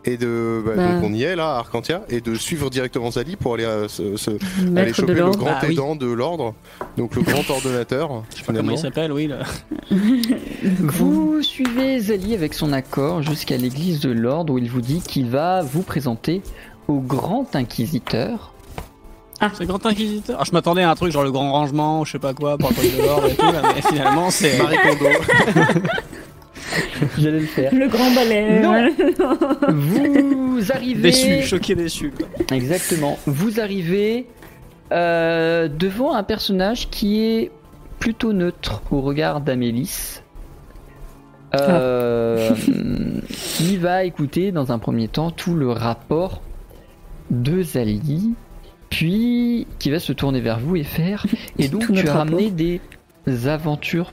[0.06, 0.62] Et de.
[0.64, 0.92] bah, Bah.
[0.94, 3.86] Donc on y est là, à Arcantia, et de suivre directement Zali pour aller, euh,
[3.86, 4.30] se, se-
[4.76, 5.72] aller choper le grand Ah, oui.
[5.74, 6.54] aidant de l'ordre,
[6.96, 8.08] donc le grand ordonnateur.
[8.08, 8.72] Comment finalement.
[8.72, 9.26] il s'appelle, oui.
[9.26, 9.40] là.
[10.80, 15.28] Vous suivez Zali avec son accord jusqu'à l'église de l'ordre où il vous dit qu'il
[15.28, 16.42] va vous présenter
[16.88, 18.52] au grand inquisiteur.
[19.54, 20.36] C'est le grand inquisiteur.
[20.36, 22.70] Alors, je m'attendais à un truc genre le grand rangement, je sais pas quoi, pour
[22.70, 24.58] de l'ordre et tout, là, mais finalement c'est.
[24.62, 25.06] Marie Kondo.
[27.18, 27.74] J'allais le faire.
[27.74, 28.60] Le grand balai.
[28.60, 28.90] Non.
[29.68, 31.10] Vous arrivez.
[31.10, 32.12] Déçu, choqué, déçu.
[32.50, 33.18] Exactement.
[33.26, 34.26] Vous arrivez
[34.92, 37.50] euh, devant un personnage qui est
[37.98, 40.22] plutôt neutre au regard d'Amélis.
[41.56, 42.50] Euh,
[43.28, 46.42] qui va écouter dans un premier temps tout le rapport
[47.30, 48.34] de Zali,
[48.88, 51.26] puis qui va se tourner vers vous et faire.
[51.58, 52.80] Et donc tu as ramené des
[53.48, 54.12] aventures,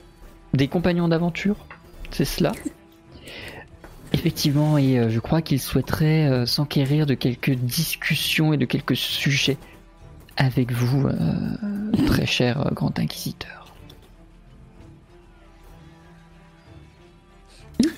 [0.53, 1.58] des compagnons d'aventure,
[2.12, 2.51] c'est cela
[4.14, 8.95] Effectivement, et euh, je crois qu'il souhaiterait euh, s'enquérir de quelques discussions et de quelques
[8.95, 9.58] sujets
[10.38, 13.74] avec vous, euh, très cher euh, grand inquisiteur.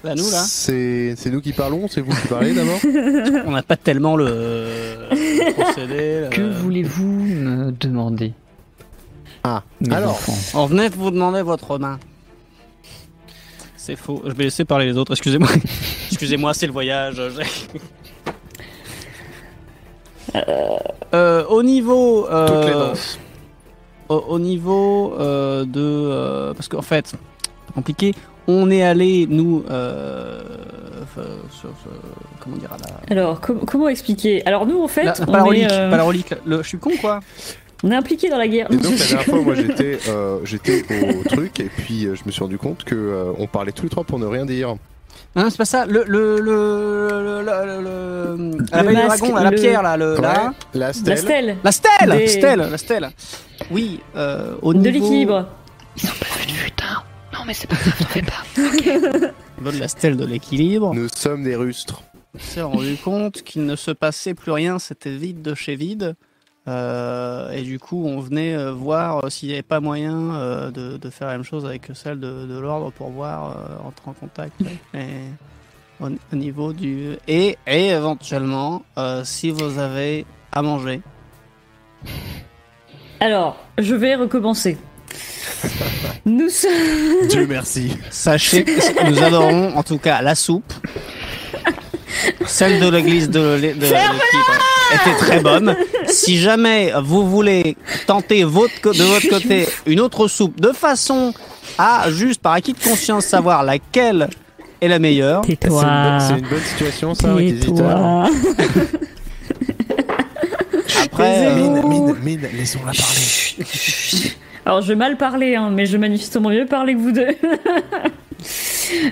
[0.03, 2.79] Bah, nous là, C'est nous qui parlons, c'est vous qui parlez d'abord
[3.45, 4.25] on n'a pas tellement le,
[5.11, 6.21] le procédé.
[6.21, 8.33] le- Que voulez-vous me demander?
[9.43, 11.97] Ah, mes alors, enfants On venait de vous demander votre main.
[13.89, 14.21] C'est faux.
[14.23, 15.13] Je vais laisser parler les autres.
[15.13, 15.49] Excusez-moi.
[16.11, 17.19] Excusez-moi, c'est le voyage.
[17.35, 17.79] j'ai-
[21.11, 23.19] Euh, au niveau, euh, toutes les danses.
[24.09, 28.13] au, au niveau euh, de, euh, parce qu'en fait, c'est compliqué.
[28.47, 30.39] On est allé nous, euh,
[31.49, 31.69] sur,
[32.39, 34.45] comment dire, la, Alors, com- comment expliquer?
[34.45, 36.33] Alors, nous, en fait, la- on, pas la est, relique, euh, pas la relique.
[36.45, 37.21] Le, je suis con quoi.
[37.83, 38.67] On est impliqué dans la guerre.
[38.71, 42.21] Et donc la dernière fois, moi j'étais euh, j'étais au truc et puis euh, je
[42.25, 44.75] me suis rendu compte que euh, on parlait tous les trois pour ne rien dire.
[45.35, 45.85] Non, c'est pas ça.
[45.85, 49.95] Le, le, le, le, le, le- le- la masque, dragon, là, la le- pierre là,
[49.97, 50.45] le, là.
[50.47, 51.17] Ouais, la la stèle.
[51.17, 53.09] stèle La stèle, Des- stèle, la stèle.
[53.69, 55.47] Oui, euh, au de niveau l'équilibre.
[55.97, 57.03] Ils sont pas venus, putain
[57.33, 61.43] Non mais c'est pas grave, t'en fais pas de la stèle de l'équilibre, Nous sommes
[61.43, 62.01] des rustres.
[62.35, 66.15] on s'est rendu compte qu'il ne se passait plus rien, c'était vide de chez vide.
[66.69, 70.69] Euh, et du coup, on venait euh, voir euh, s'il n'y avait pas moyen euh,
[70.71, 74.09] de, de faire la même chose avec celle de, de l'ordre pour voir, euh, entrer
[74.09, 74.53] en contact.
[74.93, 74.99] Et
[75.99, 77.15] au, au niveau du.
[77.27, 81.01] Et, et éventuellement, euh, si vous avez à manger.
[83.19, 84.77] Alors, je vais recommencer.
[86.25, 87.27] Nous sommes.
[87.29, 87.97] Dieu merci.
[88.11, 90.71] Sachez que nous adorons en tout cas la soupe.
[92.45, 93.83] Celle de l'église de de l'équipe
[94.93, 95.75] était très bonne.
[96.09, 101.33] Si jamais vous voulez tenter votre de votre côté une autre soupe de façon
[101.77, 104.29] à juste par acquis de conscience savoir laquelle
[104.81, 107.75] est la meilleure, C'est une, bonne- c'est une bonne situation ça, inquisiteur.
[107.75, 108.29] Tais-toi.
[111.03, 113.65] après euh, Mine, mine, mine, laissons-la parler.
[114.65, 117.27] Alors, je vais mal parler, hein, mais je vais manifestement mieux parler que vous deux.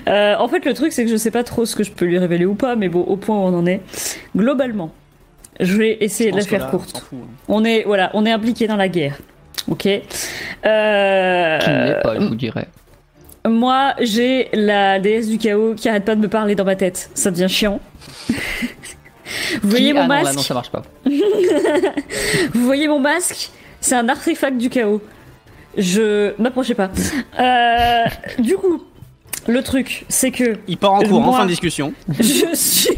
[0.08, 2.04] Euh, en fait, le truc, c'est que je sais pas trop ce que je peux
[2.04, 3.80] lui révéler ou pas, mais bon, au point où on en est.
[4.36, 4.90] Globalement,
[5.60, 6.98] je vais essayer je de la faire là, courte.
[6.98, 7.26] fout, hein.
[7.48, 9.18] On est, voilà, on est impliqué dans la guerre.
[9.68, 9.86] Ok.
[9.86, 12.68] Euh, Qui ne l'est pas, je vous dirais.
[13.46, 17.10] Moi, j'ai la déesse du chaos qui arrête pas de me parler dans ma tête.
[17.14, 17.80] Ça devient chiant.
[19.62, 20.82] Vous voyez mon ah masque non, ça marche pas.
[22.54, 23.50] Vous voyez mon masque?
[23.80, 25.02] C'est un artefact du chaos.
[25.76, 26.90] Je m'approchez pas.
[27.38, 28.04] Euh,
[28.38, 28.82] du coup,
[29.46, 31.92] le truc, c'est que Il part en cours, en fin de discussion.
[32.18, 32.96] je suis.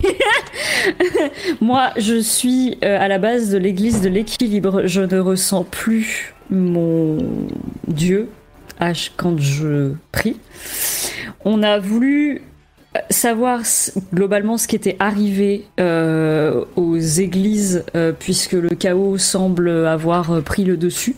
[1.61, 4.83] Moi, je suis euh, à la base de l'église de l'équilibre.
[4.87, 7.19] Je ne ressens plus mon
[7.87, 8.29] Dieu
[8.81, 10.37] H quand je prie.
[11.45, 12.43] On a voulu
[13.09, 13.61] savoir
[14.13, 20.41] globalement ce qui était arrivé euh, aux églises euh, puisque le chaos semble avoir euh,
[20.41, 21.15] pris le dessus.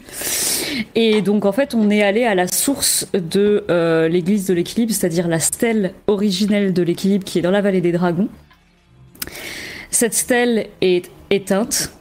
[0.94, 3.64] Et donc en fait on est allé à la source de
[4.08, 7.92] l'église de l'équilibre, c'est-à-dire la stèle originelle de l'équilibre qui est dans la vallée des
[7.92, 8.28] dragons.
[9.90, 11.92] Cette stèle est éteinte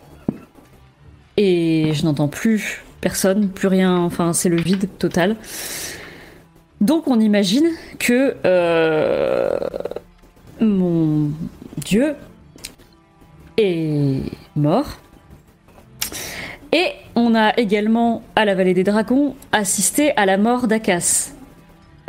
[1.37, 5.35] et je n'entends plus personne, plus rien, enfin c'est le vide total.
[6.81, 7.69] Donc on imagine
[7.99, 9.57] que euh,
[10.59, 11.29] mon
[11.77, 12.15] dieu
[13.57, 14.23] est
[14.55, 14.97] mort.
[16.73, 21.33] Et on a également, à la vallée des dragons, assisté à la mort d'Akas.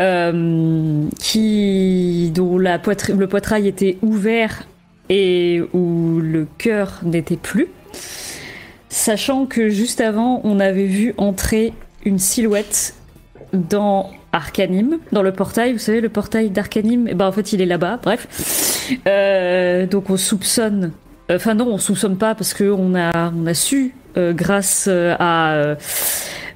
[0.00, 4.66] Euh, qui, dont le poitrail était ouvert
[5.10, 7.68] et où le cœur n'était plus.
[8.88, 11.72] Sachant que juste avant, on avait vu entrer
[12.04, 12.94] une silhouette
[13.52, 15.72] dans Arcanim, dans le portail.
[15.72, 18.00] Vous savez, le portail d'Arcanim, eh ben, en fait, il est là-bas.
[18.02, 18.88] Bref.
[19.06, 20.92] Euh, donc, on soupçonne.
[21.30, 25.76] Enfin, non, on soupçonne pas parce qu'on a, on a su, euh, grâce euh, à.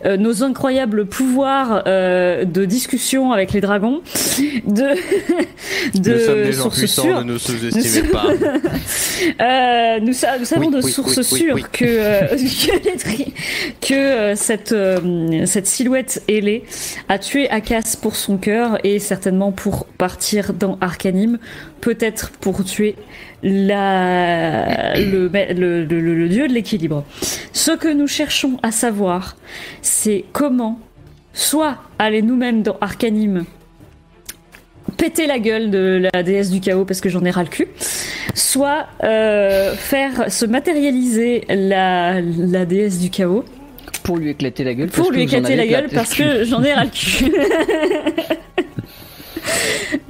[0.05, 4.03] Euh, nos incroyables pouvoirs euh, de discussion avec les dragons,
[4.67, 4.95] de,
[5.99, 7.25] de Nous sommes des gens puissants, sûres.
[7.25, 8.27] ne nous sous-estimez pas.
[9.41, 11.85] Euh, nous, sa- nous savons Oui, de oui, sources oui, sûres que,
[12.37, 13.35] que, les tri-
[13.81, 14.75] que, cette,
[15.47, 16.65] cette silhouette ailée
[17.09, 21.39] a tué Akas pour son cœur et certainement pour partir dans Arcanim,
[21.81, 22.95] peut-être pour tuer
[23.43, 27.05] la, le, le, le- le- le dieu de l'équilibre.
[27.53, 29.37] Ce que nous cherchons à savoir,
[29.82, 30.78] c'est comment
[31.32, 33.45] soit aller nous-mêmes dans Arcanim
[34.97, 37.66] péter la gueule de la déesse du chaos parce que j'en ai ras le cul,
[38.34, 43.45] soit euh, faire se matérialiser la, la déesse du chaos
[44.05, 44.89] Pour lui éclater la gueule.
[44.89, 47.30] pour parce lui éclater la gueule parce que j'en ai ras le cul.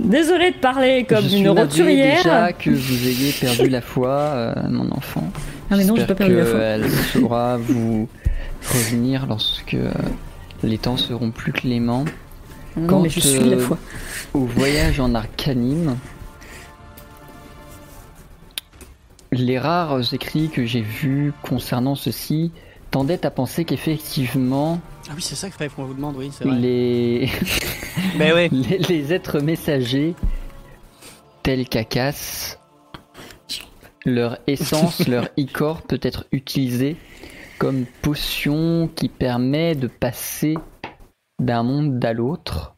[0.07, 2.23] Désolée de parler comme Je suis une roturière.
[2.23, 5.25] déjà que vous ayez perdu la foi, euh, mon enfant.
[5.69, 6.59] Ah mais non, j'ai pas perdu la foi.
[6.61, 8.09] qu'elle saura vous
[8.73, 9.91] revenir lorsque euh,
[10.63, 12.05] les temps seront plus cléments.
[12.77, 13.79] Non, quand, mais je suis la euh, foi.
[14.33, 15.97] Au voyage en Arcanime,
[19.33, 22.53] les rares écrits que j'ai vus concernant ceci
[22.93, 26.45] tendaient à penser qu'effectivement Ah oui, c'est ça qu'il fallait qu'on vous demande, oui, c'est
[26.45, 26.59] vrai.
[26.59, 27.31] les...
[28.19, 30.15] Ben les, les êtres messagers
[31.43, 32.59] tels qu'Akas,
[34.05, 36.97] leur essence, leur icor peut être utilisé
[37.59, 40.57] comme potion qui permet de passer
[41.39, 42.75] d'un monde à l'autre.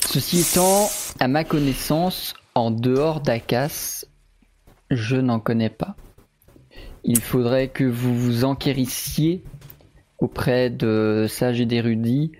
[0.00, 0.88] Ceci étant,
[1.20, 4.06] à ma connaissance, en dehors d'Akas,
[4.90, 5.96] je n'en connais pas.
[7.04, 9.44] Il faudrait que vous vous enquérissiez
[10.18, 12.32] auprès de sages et d'érudits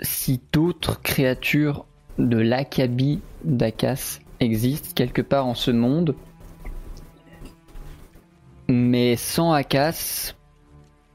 [0.00, 1.86] si d'autres créatures
[2.18, 6.14] de l'Akabi d'Akas existent quelque part en ce monde.
[8.68, 10.34] Mais sans Akas,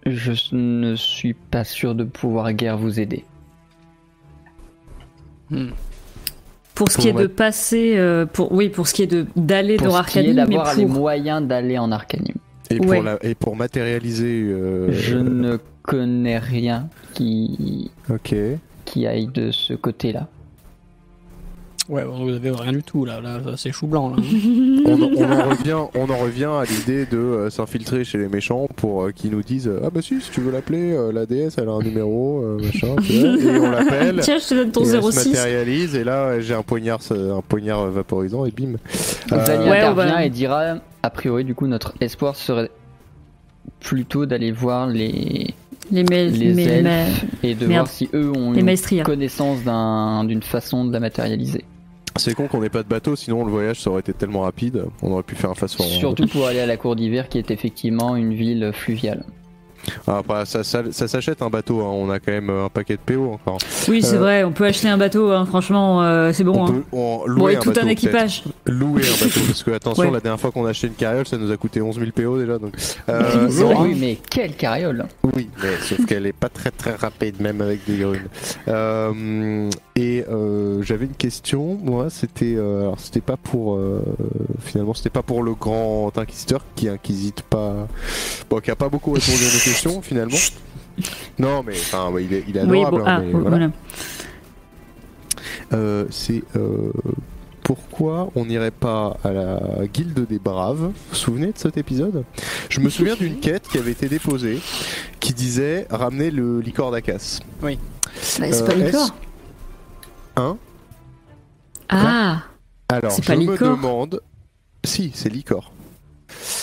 [0.05, 3.25] je ne suis pas sûr de pouvoir guère vous aider.
[6.73, 9.77] Pour ce qui est de passer, euh, pour oui, pour ce qui est de d'aller
[9.77, 12.35] Pour dans ce qui est Arcanim, mais d'avoir les moyens d'aller en Arcanim.
[12.69, 12.95] Et, Ouais.
[12.97, 14.43] pour, la- et pour matérialiser.
[14.45, 18.33] euh, Je ne connais rien qui, Ok.
[18.85, 20.27] qui aille de ce côté-là.
[21.89, 24.15] Ouais, vous avez rien du tout là, là c'est chou blanc là.
[24.85, 28.29] On, en- on en revient, on en revient à l'idée de euh, s'infiltrer chez les
[28.29, 31.11] méchants pour euh, qu'ils nous disent euh, Ah bah si, si tu veux l'appeler, euh,
[31.11, 34.19] la déesse elle a un numéro, euh, machin, tu vois, et on l'appelle.
[34.21, 35.29] Tiens, je te donne ton et elle se 06.
[35.29, 38.75] matérialise et là j'ai un poignard, un poignard vaporisant et bim.
[39.33, 42.71] Euh, Valia Ouais, intervient et dira a priori du coup notre espoir serait
[43.81, 45.53] plutôt d'aller voir les,
[45.91, 47.85] Les, les mais- elfes et de merde.
[47.87, 49.03] voir si eux ont les une maestria.
[49.03, 51.65] connaissance d'un- d'une façon de la matérialiser.
[52.15, 54.85] C'est con qu'on n'ait pas de bateau, sinon le voyage ça aurait été tellement rapide,
[55.01, 55.81] on aurait pu faire un fast.
[55.81, 59.25] Surtout pour aller à la cour d'hiver qui est effectivement une ville fluviale.
[60.07, 62.95] Ah, bah, ça, ça, ça s'achète un bateau, hein, on a quand même un paquet
[62.95, 63.57] de PO encore.
[63.87, 66.53] Oui, c'est Euh, vrai, on peut acheter un bateau, hein, franchement, euh, c'est bon.
[66.61, 66.83] on hein.
[66.91, 68.43] peut en louer Bon, et un tout bateau, un équipage.
[68.65, 70.11] Louer un bateau, parce que attention, Ouais.
[70.11, 72.39] la dernière fois qu'on a acheté une carriole, ça nous a coûté 11 000 PO
[72.39, 72.57] déjà.
[72.59, 72.73] Donc,
[73.09, 75.05] euh, oui, non, oui, mais quelle carriole
[75.35, 78.27] Oui, mais sauf qu'elle est pas très très rapide, même avec des grunes.
[78.67, 84.01] Euh, et euh, j'avais une question, moi, c'était, euh, alors c'était pas pour, euh,
[84.61, 87.87] finalement, c'était pas pour le grand inquisiteur qui inquisite pas,
[88.49, 89.49] bon, qui a pas beaucoup répondu à
[90.01, 90.37] finalement.
[91.39, 92.97] Non, mais enfin, ouais, il est, il est Oui, adorable.
[92.97, 93.49] bon, hein, ah, mais voilà.
[93.49, 93.69] voilà.
[95.73, 96.91] Euh, c'est euh,
[97.63, 99.59] pourquoi on n'irait pas à la
[99.91, 100.77] guilde des braves?
[100.81, 102.23] Vous vous souvenez de cet épisode?
[102.69, 104.59] Je me souviens d'une quête qui avait été déposée
[105.19, 107.39] qui disait ramener le licor d'Acace.
[107.61, 107.69] Bah,
[108.21, 109.15] c'est Euh, pas Licor.
[110.35, 110.57] Hein?
[111.89, 112.43] Ah
[112.89, 114.21] Alors, C'est je pas me Licor demande.
[114.83, 115.71] Si, c'est licor.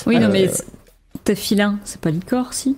[0.06, 0.50] Oui, non, Euh, mais
[1.24, 2.76] t'as filin, c'est pas Licor, si?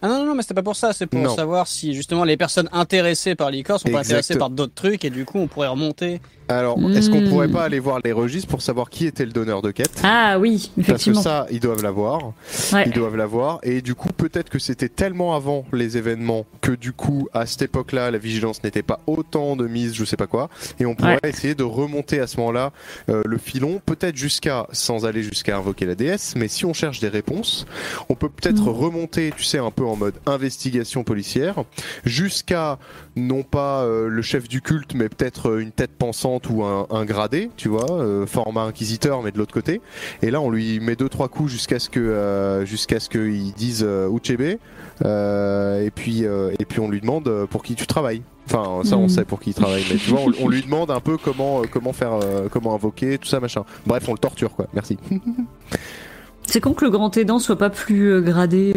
[0.00, 1.34] Ah non, non, non, mais c'était pas pour ça, c'est pour Non.
[1.34, 5.10] savoir si justement les personnes intéressées par l'e-corps sont pas intéressées par d'autres trucs et
[5.10, 6.20] du coup on pourrait remonter.
[6.48, 7.28] Alors, est-ce qu'on Hmm.
[7.28, 10.00] pourrait pas aller voir les registres pour savoir qui était le donneur de quête?
[10.02, 11.20] Ah oui, Parce que effectivement.
[11.22, 12.32] ça, ils doivent l'avoir.
[12.72, 12.84] Ouais.
[12.86, 13.58] Ils doivent l'avoir.
[13.62, 17.62] Et du coup, peut-être que c'était tellement avant les événements que du coup, à cette
[17.62, 20.48] époque-là, la vigilance n'était pas autant de mise, je sais pas quoi.
[20.80, 22.72] Et on pourrait essayer de remonter à ce moment-là
[23.10, 27.00] euh, le filon, peut-être jusqu'à, sans aller jusqu'à invoquer la déesse, mais si on cherche
[27.00, 27.66] des réponses,
[28.08, 28.68] on peut peut-être Mm.
[28.68, 31.64] remonter, tu sais, un peu en mode investigation policière,
[32.04, 32.78] jusqu'à
[33.16, 36.86] non pas euh, le chef du culte, mais peut-être euh, une tête pensante ou un,
[36.90, 39.80] un gradé, tu vois, euh, format inquisiteur, mais de l'autre côté.
[40.22, 43.52] Et là, on lui met deux trois coups jusqu'à ce que euh, jusqu'à ce qu'ils
[43.54, 44.58] disent euh, Uchebe.
[45.04, 48.22] Euh, et puis et puis on lui demande pour qui tu travailles.
[48.46, 49.08] Enfin, ça on Mm.
[49.10, 51.62] sait pour qui il travaille, mais tu vois, on, on lui demande un peu comment
[51.70, 52.18] comment faire,
[52.50, 53.64] comment invoquer, tout ça machin.
[53.86, 54.66] Bref, on le torture quoi.
[54.74, 54.96] Merci.
[56.46, 58.72] C'est con que le grand aidant soit pas plus gradé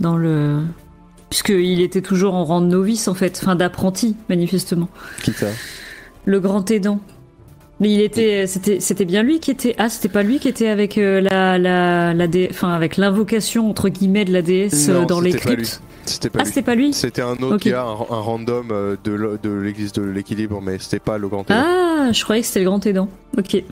[0.00, 0.60] dans le.
[1.30, 4.88] Puisqu'il était toujours en rang de novice en fait, enfin d'apprenti manifestement.
[5.24, 5.48] qui ça?
[6.26, 7.00] Le grand aidant.
[7.78, 9.74] Mais il était, c'était, c'était bien lui qui était.
[9.78, 13.68] Ah, c'était pas lui qui était avec euh, la, la, la dé- enfin avec l'invocation
[13.68, 15.82] entre guillemets de la déesse euh, dans les cryptes.
[16.06, 16.94] C'était pas Ah, c'était pas lui.
[16.94, 17.60] C'était un autre Ok.
[17.62, 21.28] qui a un, un random euh, de de l'église de l'équilibre, mais c'était pas le
[21.28, 21.62] grand aidant.
[21.66, 23.08] Ah, je croyais que c'était le grand aidant.
[23.36, 23.62] Ok.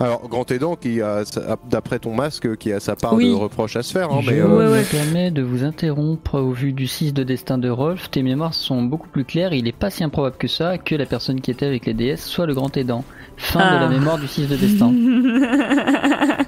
[0.00, 3.28] Alors, grand aidant qui a, sa- d'après ton masque, qui a sa part Oui.
[3.28, 4.82] de reproche à se faire, hein, Je mais Ouais, euh, me ouais.
[4.82, 8.10] permets de vous interrompre au vu du 6 de destin de Rolf.
[8.10, 9.52] Tes mémoires sont beaucoup plus claires.
[9.52, 12.24] Il est pas si improbable que ça que la personne qui était avec les déesses
[12.24, 13.04] soit le grand aidant.
[13.36, 13.74] Fin Ah.
[13.76, 14.92] de la mémoire du 6 de destin.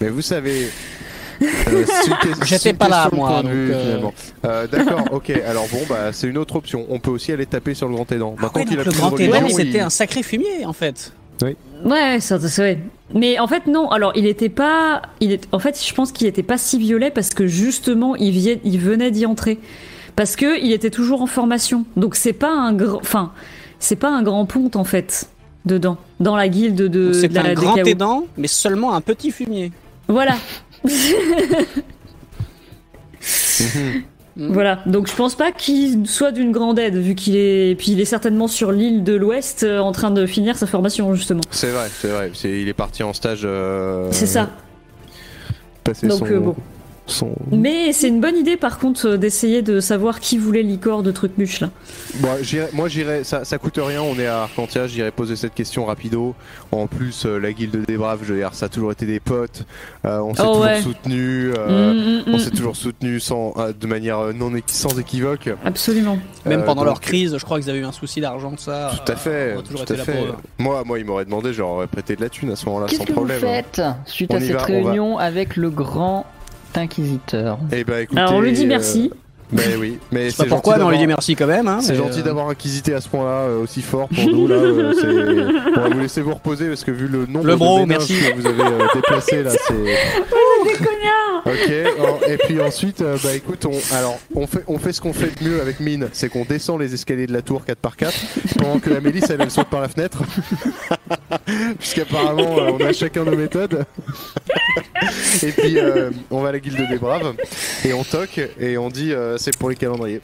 [0.00, 0.68] mais vous savez.
[1.42, 1.84] euh,
[2.44, 3.82] J'étais pas là, moi, euh.
[3.82, 4.14] finalement.
[4.44, 5.30] Euh, D'accord, ok.
[5.46, 6.86] Alors bon, bah c'est une autre option.
[6.88, 8.34] On peut aussi aller taper sur le grand aidant.
[8.38, 10.72] Ah Maintenant ouais, qu'il donc a le grand aidant c'était il- un sacré fumier en
[10.72, 11.12] fait.
[11.84, 12.78] Ouais, ça, ça, c'est vrai.
[13.14, 13.88] Mais en fait, non.
[13.90, 15.02] Alors, il était pas.
[15.20, 15.46] Il est...
[15.52, 18.78] En fait, je pense qu'il était pas si violet parce que justement, il, vie- il
[18.80, 19.58] venait d'y entrer.
[20.16, 21.84] Parce que il était toujours en formation.
[21.96, 22.98] Donc, c'est pas un grand.
[22.98, 23.32] Enfin,
[23.78, 25.28] c'est pas un grand ponte en fait
[25.64, 27.12] dedans, dans la guilde de.
[27.12, 29.70] C'est la- un grand aidant, mais seulement un petit fumier.
[30.08, 30.36] Voilà.
[34.38, 34.52] Mhm.
[34.52, 34.78] Voilà.
[34.86, 37.74] Donc, je pense pas qu'il soit d'une grande aide vu qu'il est.
[37.76, 41.12] Puis, il est certainement sur l'île de l'Ouest euh, en train de finir sa formation
[41.14, 41.40] justement.
[41.50, 42.30] C'est vrai, c'est vrai.
[42.34, 43.42] C'est- il est parti en stage.
[43.44, 44.48] euh, C'est ça.
[45.82, 46.54] passer Donc, son, euh, bon.
[47.50, 51.10] Mais c'est une bonne idée par contre euh, d'essayer de savoir qui voulait l'icor de
[51.10, 51.70] Trucmuche là.
[52.16, 55.54] Bon, j'irai- moi j'irai, ça, ça coûte rien, on est à Arcantia, j'irai poser cette
[55.54, 56.34] question rapido.
[56.72, 59.20] En plus, euh, la guilde des braves, je veux dire, ça a toujours été des
[59.20, 59.62] potes,
[60.04, 60.82] euh, on s'est Oh, toujours ouais.
[60.82, 62.38] soutenu, Mm, mm, on mm.
[62.38, 65.48] s'est toujours soutenu sans, euh, de manière non sans équivoque.
[65.64, 66.18] Absolument.
[66.46, 68.92] Même pendant leur crise, je crois qu'ils avaient eu un souci d'argent, ça.
[69.04, 70.04] Tout à fait, euh, on tout à là.
[70.58, 73.04] Moi, moi, il m'aurait demandé, j'aurais prêté de la thune à ce moment-là Qu'est-ce sans
[73.04, 73.40] que vous problème.
[73.40, 74.64] faites suite On à cette va, on va.
[74.90, 76.26] réunion avec le grand
[76.76, 78.68] inquisiteur Eh ben, écoutez, Alors on lui dit euh,
[79.52, 81.68] Mais oui, mais c'est pourquoi, gentil mais on lui dit d'avoir- merci quand même.
[81.68, 84.56] hein, C'est gentil euh, d'avoir inquisité à ce point-là euh, aussi fort pour nous là.
[84.56, 87.80] euh, c'est- on va vous laisser vous reposer parce que vu le nombre Le bro,
[87.80, 88.14] de merci.
[88.14, 89.74] que vous avez euh, déplacés là, c'est.
[91.46, 91.70] Ok.
[92.28, 95.48] Et puis ensuite, bah écoute, on, alors on fait, on fait ce qu'on fait de
[95.48, 98.12] mieux avec Mine, c'est qu'on descend les escaliers de la tour 4x4
[98.58, 100.22] pendant que la Mélisse elle, elle saute par la fenêtre.
[101.78, 103.84] Puisqu'apparemment on a chacun nos méthodes.
[105.42, 107.32] et puis euh, on va à la guilde des braves
[107.84, 110.20] et on toque et on dit euh, c'est pour les calendriers.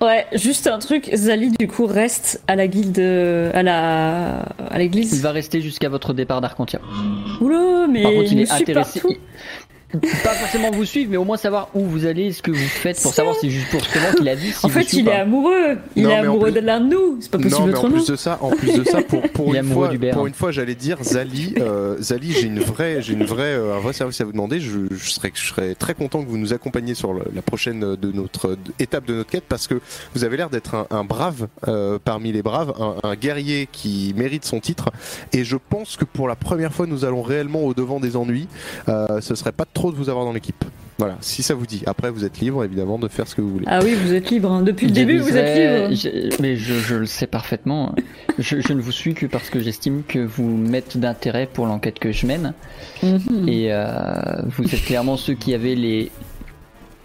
[0.00, 4.78] Ouais, juste un truc, Zali du coup reste à la guilde, à la, à Il
[4.78, 5.22] l'église.
[5.22, 6.80] va rester jusqu'à votre départ d'Arcantia.
[7.40, 9.00] Oula, mais Par contre, il nous est intéressé.
[9.00, 9.14] partout.
[10.00, 13.00] Pas forcément vous suivre, mais au moins savoir où vous allez, ce que vous faites,
[13.02, 14.52] pour savoir si juste pour justement qu'il a dit.
[14.52, 15.76] Si En fait, il est amoureux.
[15.96, 17.18] Il Non, est amoureux plus- de l'un de nous.
[17.20, 19.54] C'est pas Non, possible mais en plus de ça, en plus de ça, pour, pour
[19.54, 23.24] une fois, pour une fois, j'allais dire Zali, euh, Zali, j'ai une vraie, j'ai une
[23.24, 24.60] vraie, euh, un vrai service à vous demander.
[24.60, 27.80] Je, je serais, je serais très content que vous nous accompagniez sur le- la prochaine
[27.96, 29.80] de notre de- étape de notre quête parce que
[30.14, 34.14] vous avez l'air d'être un, un brave euh, parmi les braves, un, un guerrier qui
[34.16, 34.90] mérite son titre.
[35.32, 38.48] Et je pense que pour la première fois, nous allons réellement au devant des ennuis.
[38.88, 40.64] Euh, ce serait pas trop de vous avoir dans l'équipe.
[40.98, 41.82] Voilà, si ça vous dit.
[41.86, 43.64] Après, vous êtes libre évidemment de faire ce que vous voulez.
[43.66, 44.52] Ah oui, vous êtes libre.
[44.52, 44.62] hein.
[44.62, 46.32] Depuis le début, vous êtes libre.
[46.40, 47.94] Mais je, je le sais parfaitement.
[48.38, 51.98] Je, je ne vous suis que parce que j'estime que vous m'êtes d'intérêt pour l'enquête
[51.98, 52.52] que je mène.
[53.02, 53.48] Mhm.
[53.48, 53.86] Et euh,
[54.56, 56.12] vous êtes clairement ceux qui avaient les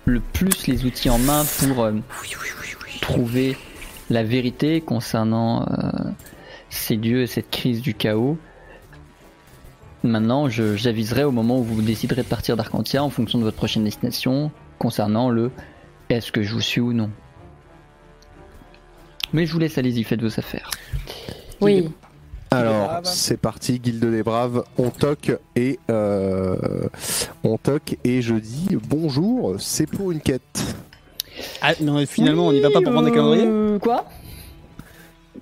[0.06, 1.94] le plus les outils en main pour euh,
[3.02, 3.58] trouver
[4.10, 5.90] la vérité concernant euh,
[6.70, 8.38] ces dieux et cette crise du chaos.
[10.08, 13.84] Maintenant, j'aviserai au moment où vous déciderez de partir d'Arcantia en fonction de votre prochaine
[13.84, 15.52] destination concernant le
[16.10, 17.10] est-ce que je vous suis ou non.
[19.34, 20.72] Mais je vous laisse, allez-y, faites vos affaires.
[21.60, 21.90] Oui.
[22.52, 26.56] Alors, c'est parti, Guilde des Braves, on toque et euh,
[27.44, 30.78] on toque et je dis bonjour, c'est pour une quête.
[31.62, 33.46] Ah, non, mais finalement, on n'y va pas pour prendre des calendriers?
[33.46, 34.06] Euh, Quoi?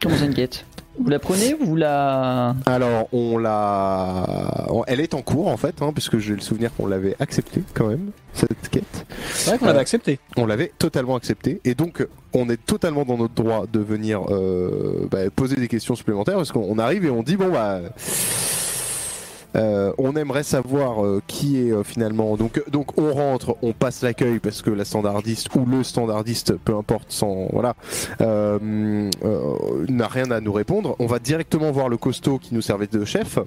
[0.02, 0.66] Comment ça une quête
[1.00, 2.56] Vous la prenez ou vous la...
[2.66, 6.88] Alors, on l'a, elle est en cours en fait, hein, puisque j'ai le souvenir qu'on
[6.88, 9.06] l'avait acceptée quand même cette quête.
[9.32, 10.20] C'est vrai qu'on l'avait accepté.
[10.38, 15.08] On l'avait totalement acceptée et donc on est totalement dans notre droit de venir euh,
[15.10, 17.82] bah, poser des questions supplémentaires parce qu'on arrive et on dit bon bah.
[19.56, 22.36] Euh, on aimerait savoir euh, qui est euh, finalement.
[22.36, 22.60] Donc,
[22.98, 27.48] on rentre, on passe l'accueil parce que la standardiste ou le standardiste, peu importe, sans
[27.52, 27.76] voilà,
[28.20, 30.96] n'a rien à nous répondre.
[31.00, 33.40] On va directement voir le costaud qui nous servait de chef,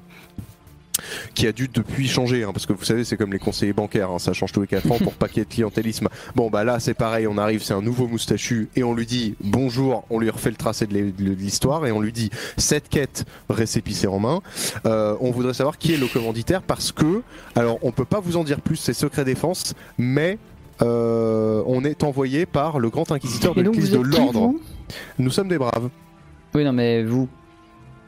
[1.35, 4.11] qui a dû depuis changer, hein, parce que vous savez, c'est comme les conseillers bancaires,
[4.11, 6.09] hein, ça change tous les 4 ans pour pas qu'il y ait de clientélisme.
[6.35, 9.35] Bon, bah là, c'est pareil, on arrive, c'est un nouveau moustachu, et on lui dit
[9.43, 12.89] bonjour, on lui refait le tracé de l'hi- de l'histoire, et on lui dit cette
[12.89, 14.41] quête récépissée en main.
[14.87, 17.23] Euh, on voudrait savoir qui est le commanditaire, parce que,
[17.55, 20.39] alors, on peut pas vous en dire plus, c'est secret défense, mais.
[20.81, 24.55] euh, on est envoyé par le grand inquisiteur de l'église de l'ordre.
[25.19, 25.89] Nous sommes des braves.
[26.55, 27.29] Oui, non, mais vous.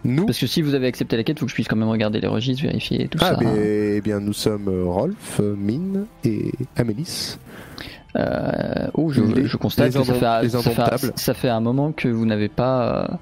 [0.05, 1.89] Nous, Parce que si vous avez accepté la quête, faut que je puisse quand même
[1.89, 3.37] regarder les registres, vérifier tout ah, ça.
[3.37, 7.37] ben, eh bien, nous sommes euh, Rolf, euh, Mine et Amélis.
[8.17, 11.13] Euh, oh, je, Les- je constate que ça fait, indom- les ça, fait, indomptables.
[11.17, 13.09] ça fait un moment que vous n'avez pas.
[13.11, 13.15] euh,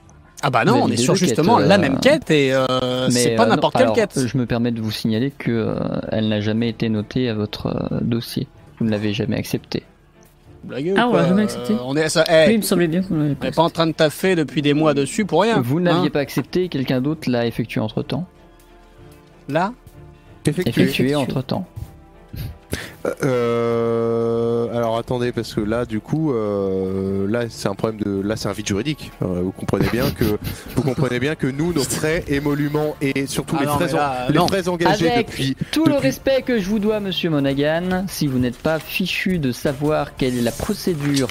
[0.43, 2.64] Ah bah non, on est sur quêtes, justement euh, la même quête et euh,
[3.07, 4.18] mais, c'est pas euh, n'importe quelle alors, quête.
[4.26, 5.74] Je me permets de vous signaler que euh,
[6.11, 8.47] elle n'a jamais été notée à votre euh, dossier.
[8.79, 9.83] Vous ne l'avez jamais acceptée.
[10.64, 11.72] Blagueux, Ah, on l'a jamais accepté.
[11.72, 12.24] Euh, on est ça.
[12.28, 13.48] Oui, eh, il me semblait bien qu'on l'avait on pas.
[13.48, 15.61] est pas en train de taffer depuis des mois dessus pour rien.
[15.61, 16.11] vous ne l'aviez hein.
[16.11, 18.26] pas accepté, quelqu'un d'autre l'a effectué entre temps.
[19.48, 19.72] Là?
[20.46, 20.82] Effectué.
[20.82, 21.66] Effectué entre temps.
[23.48, 28.36] Euh, alors attendez parce que là du coup euh, là c'est un problème de là
[28.36, 29.10] c'est un vide juridique.
[29.22, 30.24] Euh, vous comprenez bien que
[30.76, 34.30] vous comprenez bien que nous nos frais émoluments et surtout Ah les non, frais en-
[34.32, 38.26] les frais engagés Avec depuis Tout le respect que je vous dois, monsieur Monaghan, si
[38.26, 41.28] vous n'êtes pas fichu de savoir quelle est la procédure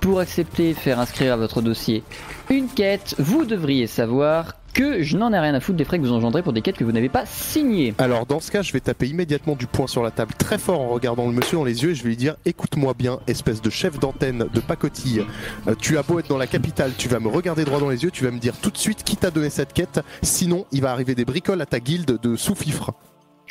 [0.00, 2.02] pour accepter et faire inscrire à votre dossier
[2.48, 6.04] une quête, vous devriez savoir que je n'en ai rien à foutre des frais que
[6.04, 7.94] vous engendrez pour des quêtes que vous n'avez pas signées.
[7.98, 10.80] Alors dans ce cas, je vais taper immédiatement du poing sur la table très fort
[10.80, 13.62] en regardant le monsieur dans les yeux et je vais lui dire écoute-moi bien, espèce
[13.62, 15.24] de chef d'antenne de pacotille.
[15.66, 18.02] Euh, tu as beau être dans la capitale, tu vas me regarder droit dans les
[18.04, 20.82] yeux, tu vas me dire tout de suite qui t'a donné cette quête, sinon il
[20.82, 22.92] va arriver des bricoles à ta guilde de sous-fifres.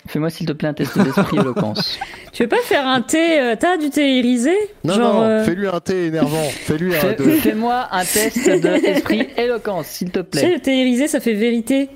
[0.09, 1.99] Fais-moi s'il te plaît un test d'esprit éloquence.
[2.33, 5.43] Tu veux pas faire un thé euh, T'as du thé irisé Non, Genre, non, euh,
[5.43, 7.23] fais-lui un thé énervant, fais-lui un de...
[7.35, 10.53] Fais-moi un test d'esprit éloquence, s'il te Tu sais, plaît.
[10.55, 11.89] le thé irisé, ça fait vérité.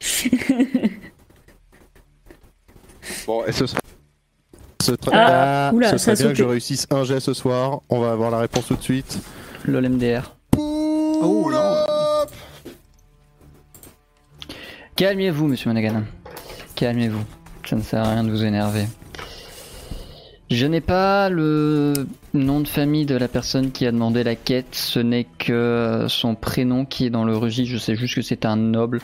[3.26, 3.80] Bon, et ce sera...
[4.82, 7.32] Ce sera, Ah, oula, ce ça a serait bien que je réussisse un jet ce
[7.32, 7.80] soir.
[7.88, 9.18] On va avoir la réponse tout de suite.
[9.66, 10.34] LOLMDR.
[10.56, 11.50] Oh.
[14.96, 16.02] Calmez-vous, monsieur Monaghan.
[16.74, 17.24] Calmez-vous.
[17.64, 18.84] Ça ne sert à rien de vous énerver.
[20.50, 21.94] Je n'ai pas le
[22.34, 24.74] nom de famille de la personne qui a demandé la quête.
[24.74, 27.72] Ce n'est que son prénom qui est dans le registre.
[27.72, 28.98] Je sais juste que c'est un noble.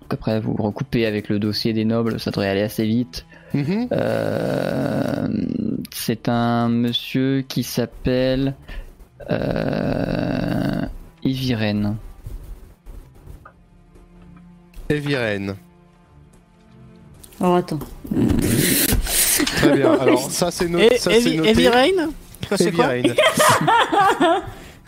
[0.00, 2.20] Donc après, vous recoupez avec le dossier des nobles.
[2.20, 3.26] Ça devrait aller assez vite.
[3.54, 3.88] Mhm.
[3.92, 5.28] Euh,
[5.92, 8.54] c'est un monsieur qui s'appelle
[9.30, 10.86] euh.
[11.24, 11.96] Eviren.
[17.40, 17.78] Oh, attends.
[19.56, 19.92] Très bien.
[19.94, 20.98] Alors ça c'est no- noté.
[21.48, 22.10] Heavy Rain?
[22.48, 22.88] Quoi, C'est quoi?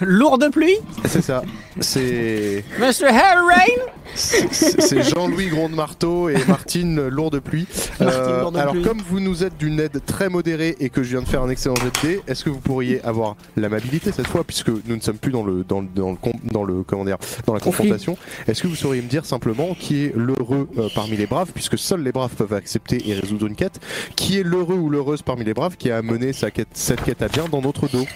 [0.00, 1.42] Lourde pluie C'est ça.
[1.80, 3.06] C'est Mr.
[3.08, 3.82] Heavy Rain
[4.14, 7.66] c'est Jean-Louis Gronde Marteau et Martine Lourde Pluie.
[8.00, 8.82] Martine Euh, alors Pluie.
[8.82, 11.50] comme vous nous êtes d'une aide très modérée et que je viens de faire un
[11.50, 15.00] excellent jet de dés, est-ce que vous pourriez avoir l'amabilité cette fois puisque nous ne
[15.00, 18.16] sommes plus dans le dans le dans le, dans le comment dire dans la confrontation.
[18.46, 21.78] Est-ce que vous sauriez me dire simplement qui est l'heureux euh, parmi les braves puisque
[21.78, 23.80] seuls les braves peuvent accepter et résoudre une quête,
[24.14, 27.22] qui est l'heureux ou l'heureuse parmi les braves qui a mené sa quête cette quête
[27.22, 28.06] à bien dans notre dos?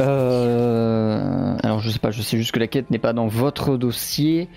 [0.00, 3.76] Euh, alors je sais pas, je sais juste que la quête n'est pas dans votre
[3.76, 4.48] dossier.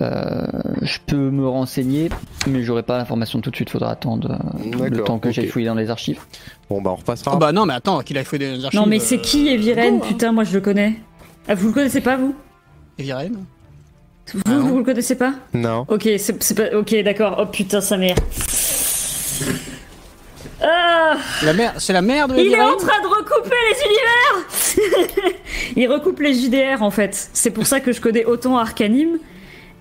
[0.00, 0.46] Euh,
[0.80, 2.08] je peux me renseigner,
[2.48, 3.70] mais j'aurai pas l'information tout de suite.
[3.70, 4.38] Faudra attendre
[4.80, 5.34] euh, le temps que ok.
[5.34, 6.20] j'aille fouiller dans les archives.
[6.70, 7.32] Bon bah on repassera.
[7.34, 8.80] Oh bah non, mais attends, qu'il a fait des archives.
[8.80, 10.00] Non, mais c'est euh, qui Eviren hein.
[10.06, 10.96] Putain, moi je le connais.
[11.46, 12.34] Ah, vous le connaissez pas, vous?
[12.98, 13.30] Heavy Rain
[14.32, 14.60] Vous, Ah non.
[14.60, 15.34] vous le connaissez pas?
[15.54, 15.84] Non.
[15.88, 16.76] Ok, c'est c'est pas.
[16.76, 17.36] Ok, d'accord.
[17.38, 18.16] Oh putain, sa mère.
[20.62, 25.32] Ah La c'est la mère de il est en train de recouper les univers
[25.76, 27.28] Il recoupe les JDR en fait.
[27.32, 29.18] C'est pour ça que je connais autant Arcanime.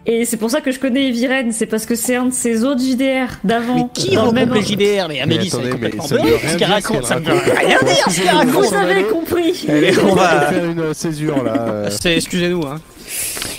[0.08, 2.64] Et c'est pour ça que je connais Eviren, c'est parce que c'est un de ses
[2.64, 3.76] autres JDR d'avant.
[3.76, 7.06] Mais qui même les JDR Mais Amélie, c'est complètement dingue rien ce dire qu'elle raconte,
[7.06, 7.58] ça me veut raconte.
[7.60, 9.68] rien dire ce qu'elle Vous raconte avez compris
[10.04, 11.84] On va- faire une césure là.
[12.06, 12.80] excusez-nous, hein.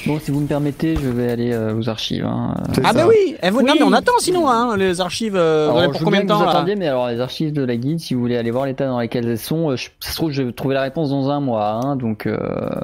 [0.07, 2.25] Bon, si vous me permettez, je vais aller euh, aux archives.
[2.25, 2.55] hein.
[2.75, 2.93] C'est Ah ça.
[2.95, 5.83] bah oui, eh, vous- non mais on attend sinon, hein, les archives, euh, Alors, vous
[5.83, 7.63] je pour veux combien bien de vous temps là attendiez, mais alors les archives de
[7.63, 10.11] la guide, si vous voulez aller voir l'état dans lequel elles sont, euh, je, ça
[10.11, 12.27] se trouve, je vais trouver la réponse dans un mois, hein, donc.
[12.27, 12.37] euh,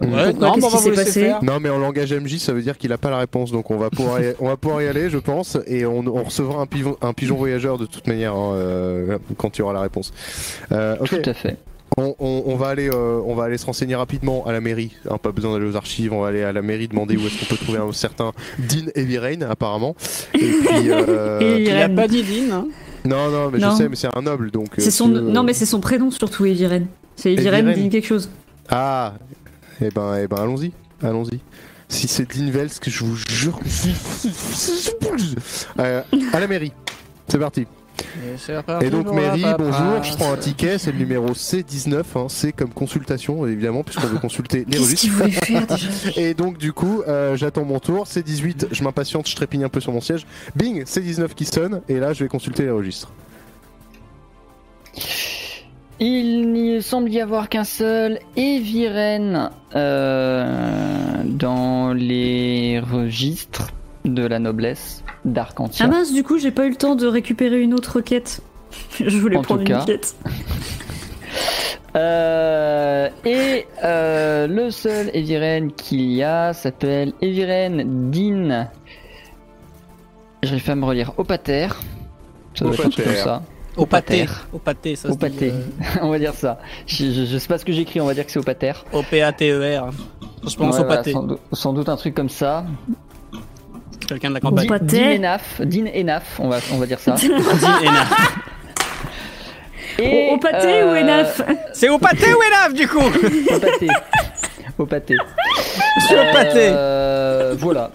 [0.03, 1.32] Ouais, Pourquoi non, bah, Qu'est-ce qui vous s'est passé.
[1.43, 3.77] Non mais en langage MJ ça veut dire qu'il a pas la réponse donc on
[3.78, 6.66] va pouvoir y, on va pouvoir y aller je pense et on, on recevra un
[6.66, 10.12] pigeon, un pigeon voyageur de toute manière hein, euh, quand il y aura la réponse.
[10.73, 10.97] Euh.
[11.05, 11.57] Tout à fait.
[11.97, 14.93] On, on- on va aller, euh, on va aller se renseigner rapidement à la mairie.
[15.10, 16.12] Hein, pas besoin d'aller aux archives.
[16.12, 18.86] On va aller à la mairie demander où est-ce qu'on peut trouver un certain Dean
[18.94, 19.97] Evirain apparemment.
[20.35, 21.97] Et puis, euh, Et- Il a Irène.
[21.97, 22.69] pas dit Dean, hein.
[23.05, 23.73] non, non, mais Non.
[23.73, 24.69] je sais, mais c'est un noble donc.
[24.73, 25.12] euh, C'est son...
[25.15, 26.86] euh, Non mais c'est son prénom surtout, Eviren.
[27.16, 27.82] C'est Eviren, Eviren.
[27.85, 28.28] dit quelque chose.
[28.69, 29.15] Ah,
[29.81, 31.40] et ben, et ben, allons-y, allons-y.
[31.89, 33.59] Si c'est Dean Vels, que je vous jure.
[35.78, 36.02] Euh,
[36.32, 36.73] à la mairie.
[37.28, 37.66] C'est parti.
[38.01, 42.53] Et, c'est donc mairie, bonjour, je prends un ticket, c'est le numéro C19, hein, C
[42.53, 45.09] comme consultation évidemment puisqu'on veut consulter les registres.
[45.11, 49.37] voulait faire déjà Et donc du coup, euh, j'attends mon tour, C18, je m'impatiente, je
[49.37, 50.27] trépigne un peu sur mon siège.
[50.57, 53.12] Bing, C19 qui sonne, et là je vais consulter les registres.
[56.01, 63.73] Il n'y semble y avoir qu'un seul Eviren euh, dans les registres
[64.05, 65.03] de la noblesse
[65.33, 65.85] d'Arcantia.
[65.87, 68.41] Ah mince, du coup, j'ai pas eu le temps de récupérer une autre quête.
[69.01, 69.85] Je voulais En prendre une cas.
[69.85, 70.15] quête.
[71.97, 78.69] Euh, et euh, le seul Eviren qu'il y a s'appelle Eviren Din.
[80.43, 81.13] J'arrive pas à me relire.
[81.17, 81.69] Opater.
[82.55, 83.17] Ça doit être comme Opater.
[83.17, 83.43] ça.
[83.77, 84.27] Opater.
[84.53, 85.51] Au pâté, ça pâté.
[85.53, 85.63] euh,
[86.03, 86.59] on va dire ça.
[86.87, 88.73] Je, je- je sais pas ce que j'écris, on va dire que c'est au pater.
[88.93, 89.91] Au P-A-T-E-R.
[90.47, 91.13] Je pense Ouais, au voilà, pâté.
[91.13, 92.65] sans, sans doute un truc comme ça.
[94.09, 94.69] Quelqu'un de la campagne.
[94.83, 97.13] Din Enaf, Din Enaf, on va, on va dire ça.
[97.21, 97.31] Dean
[97.83, 98.39] Enaf.
[100.01, 102.99] Et, Au, au pâté euh, ou Enaf C'est au pâté ou Enaf du coup
[103.55, 103.89] Au pâté.
[104.79, 105.15] Au pâté.
[106.07, 106.69] Suis au pâté.
[106.73, 107.91] Euh, voilà.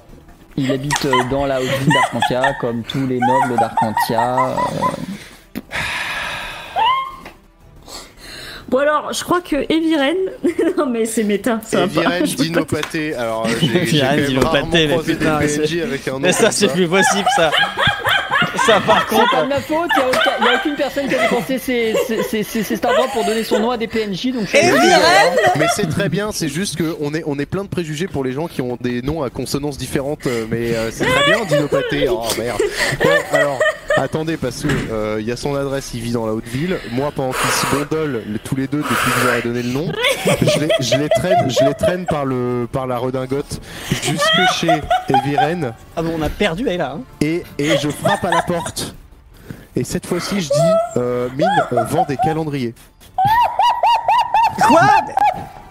[0.55, 4.35] Il habite euh, dans la haute ville d'Arcantia, comme tous les nobles d'Arcantia.
[4.49, 4.53] euh,
[8.73, 10.15] Bon alors, je crois que Eviren...
[10.77, 12.01] non mais c'est méta, ça va pas.
[12.15, 15.37] Eviren pas- Dinopaté, alors euh, j'ai j'ai Eviren quand même Dinopaté, rarement mais croisé putain,
[15.39, 17.51] des c'est- PNJ avec un nom Mais ça, c'est plus possible, ça.
[18.65, 19.29] Ça, par C'est contre.
[19.31, 22.43] pas de ma faute, il n'y a, aucune personne qui a dépensé ses, ses, ses,
[22.43, 24.31] ses- ses Star Wars pour donner son nom à des PNJ.
[24.33, 25.59] Donc je.
[25.59, 28.31] Mais c'est très bien, c'est juste qu'on est, on est plein de préjugés pour les
[28.31, 32.07] gens qui ont des noms à consonances différentes, euh, mais euh, c'est très bien, Dinopaté.
[32.09, 32.59] Oh merde.
[33.03, 33.59] Bon, alors,
[33.97, 36.77] attendez, parce que euh, il y a son adresse, il vit dans la haute ville.
[36.91, 39.63] Moi, pendant qu'ils se gondolent le- tous les deux depuis que je leur ai donné
[39.63, 39.91] le nom,
[40.41, 43.59] je les, je les traîne, je les traîne par, le, par la redingote
[43.89, 46.91] jusque chez Eviren Ah bon, on a perdu Ayla.
[46.93, 47.01] Hein.
[47.21, 48.95] et, et je frappe à la porte.
[49.75, 52.75] Et cette fois-ci, je dis, euh, Mine, on vend des calendriers.
[54.67, 54.81] Quoi?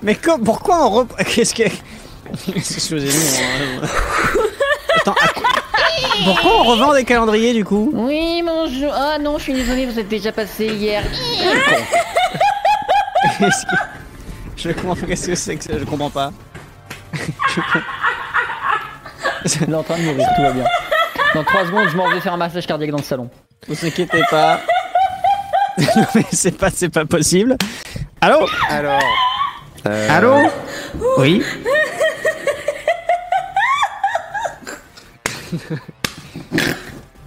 [0.02, 1.12] Mais comme, pourquoi on rep...
[1.26, 1.62] Qu'est-ce que...
[2.56, 3.82] Excusez-nous.
[3.82, 3.86] hein.
[5.00, 5.48] Attends, à quoi-
[6.24, 7.90] pourquoi on revend des calendriers du coup?
[7.94, 8.92] Oui, bonjour.
[8.94, 11.02] Ah non, je suis désolé, vous êtes déjà passé hier.
[13.38, 13.76] Qu'est-ce que-
[14.56, 16.32] Je comprends qu'est-ce que c'est que ça Je comprends pas.
[19.44, 20.64] Il est en train de mourir, tout va bien.
[21.34, 23.28] Dans 3 secondes, je m'en vais faire un massage cardiaque dans le salon.
[23.68, 24.60] Vous inquiétez pas.
[25.96, 27.56] Non, mais c'est pas, c'est pas possible.
[28.20, 28.46] Allô?
[28.68, 29.00] Alors.
[29.88, 30.36] euh, Allô?
[31.16, 31.42] Oui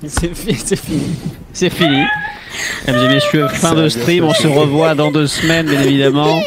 [0.08, 1.16] C'est fini, c'est fini.
[1.54, 2.04] C'est fini.
[2.88, 6.40] Mesdames et messieurs, fin de stream, on se revoit dans deux semaines, bien évidemment.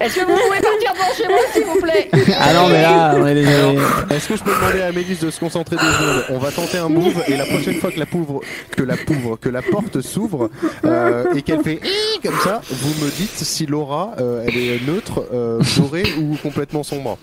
[0.00, 2.10] Est-ce que vous pouvez partir chez moi, s'il vous plaît?
[2.38, 3.78] Ah non, mais là, on est désolé.
[4.10, 6.24] Est-ce que je peux demander à Mélisse de se concentrer deux secondes?
[6.30, 8.40] On va tenter un move et la prochaine fois que la pauvre,
[8.76, 10.50] que la pauvre, que la porte s'ouvre
[10.84, 11.80] euh, et qu'elle fait
[12.22, 16.82] comme ça, vous me dites si l'aura euh, elle est neutre, euh, dorée ou complètement
[16.82, 17.18] sombre.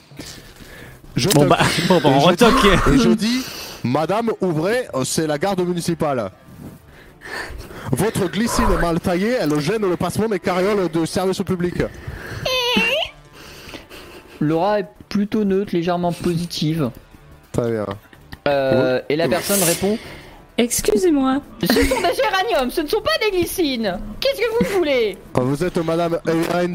[1.15, 2.65] Je Bon bah, bon, bah, on retoque.
[2.91, 3.43] Et je dis,
[3.84, 6.31] Madame, ouvrez, c'est la garde municipale.
[7.91, 11.76] Votre glycine est mal taillée, elle gêne le passement des carrioles de service au public.
[14.39, 16.91] Laura est plutôt neutre, légèrement positive.
[17.51, 17.85] Très bien.
[18.47, 19.97] Euh, et la personne répond
[20.57, 21.41] Excusez-moi.
[21.61, 23.99] Ce sont des géraniums, ce ne sont pas des glycines.
[24.19, 25.18] Qu'est-ce que vous voulez?
[25.34, 26.19] Vous êtes Madame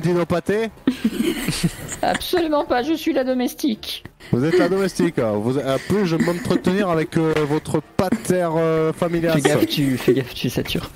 [0.00, 0.70] Dinopaté
[2.02, 4.04] Absolument pas, je suis la domestique.
[4.32, 5.18] Vous êtes la domestique.
[5.18, 5.32] hein.
[5.34, 9.32] Vous, un peu, je m'entretenir avec euh, votre pater euh, familias.
[9.34, 10.90] Fais gaffe, tu, fais gaffe, tu satures.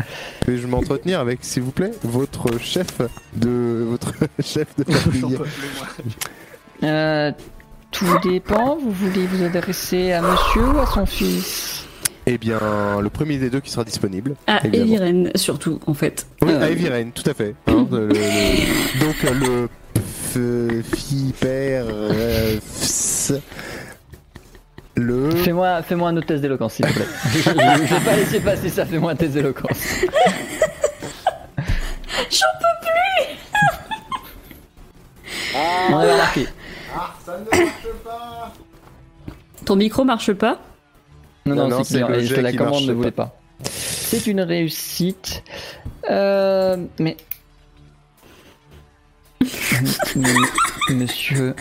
[0.47, 2.87] Puis-je m'entretenir avec, s'il vous plaît, votre chef
[3.35, 4.13] de votre
[4.43, 5.39] chef de famille.
[6.83, 7.33] Euh,
[7.91, 8.77] tout dépend.
[8.77, 11.87] Vous voulez vous adresser à monsieur ou à son fils?
[12.27, 12.61] Eh bien,
[13.01, 14.37] le premier des deux qui sera disponible.
[14.47, 14.85] À Évidemment.
[15.05, 16.27] Eviren, surtout, en fait.
[16.43, 17.55] Oui, Euh, à Eviren, tout à fait.
[17.67, 19.69] hein, le- le- donc euh, le
[20.33, 22.59] fi père euh,
[24.95, 27.07] le Fais-moi fais un autre test d'éloquence, s'il te plaît.
[27.33, 27.41] je,
[27.95, 29.79] vais pas laisser passer ça, fais-moi un test d'éloquence.
[32.31, 32.67] J'en peux
[35.91, 36.47] On avait remarqué.
[39.65, 40.59] Ton micro marche pas
[41.47, 43.35] Non, non, Non, c'est je- la commande ne voulait pas.
[43.65, 45.43] C'est une réussite.
[46.11, 47.17] Euh, mais.
[50.91, 51.55] Monsieur.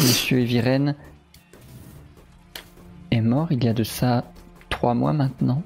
[0.00, 0.94] Monsieur Eviren
[3.10, 4.24] est mort il y a de ça
[4.68, 5.62] trois mois maintenant.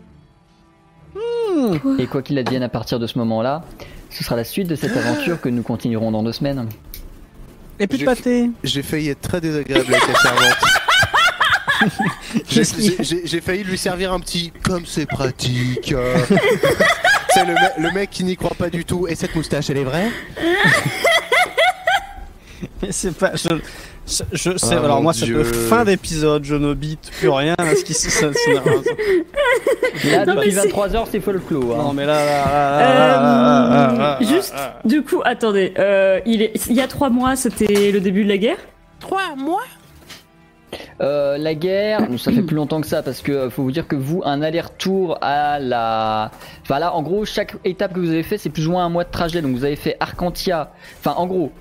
[1.99, 3.65] Et quoi qu'il advienne à partir de ce moment-là,
[4.11, 6.69] ce sera la suite de cette aventure que nous continuerons dans deux semaines.
[7.79, 8.51] Et plus de pâté.
[8.65, 10.57] j'ai failli être très désagréable avec la servante.
[12.49, 15.93] J'ai- failli lui servir un petit comme c'est pratique.
[15.93, 16.17] euh.
[17.35, 19.09] C'est le, me- le mec qui n'y croit pas du tout.
[19.09, 20.09] Et cette moustache, elle est vraie?
[22.83, 23.33] Mais c'est pas.
[23.35, 23.49] Je,
[24.33, 27.85] je, ah alors moi, c'est le fin d'épisode, je ne bite plus rien à ce
[27.87, 28.27] qui c'est ça.
[30.05, 31.81] là, depuis 23h, c'est folklore.
[31.81, 31.85] Hein.
[31.85, 32.25] Non, mais là.
[33.97, 34.55] là, juste,
[34.85, 35.73] du coup, attendez.
[35.79, 38.59] Euh, il, est, il y a 3 mois, c'était le début de la guerre?
[39.01, 39.63] 3 mois?
[41.01, 43.87] Euh, la guerre, ça fait plus longtemps que ça parce que euh, faut vous dire
[43.87, 46.31] que vous, un aller-retour à la.
[46.63, 48.89] Enfin là, en gros, chaque étape que vous avez fait, c'est plus ou moins un
[48.89, 49.41] mois de trajet.
[49.41, 50.73] Donc vous avez fait Arcantia.
[50.99, 51.53] Enfin, en gros,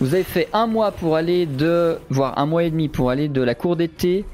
[0.00, 1.98] vous avez fait un mois pour aller de.
[2.08, 4.24] voire un mois et demi pour aller de la cour d'été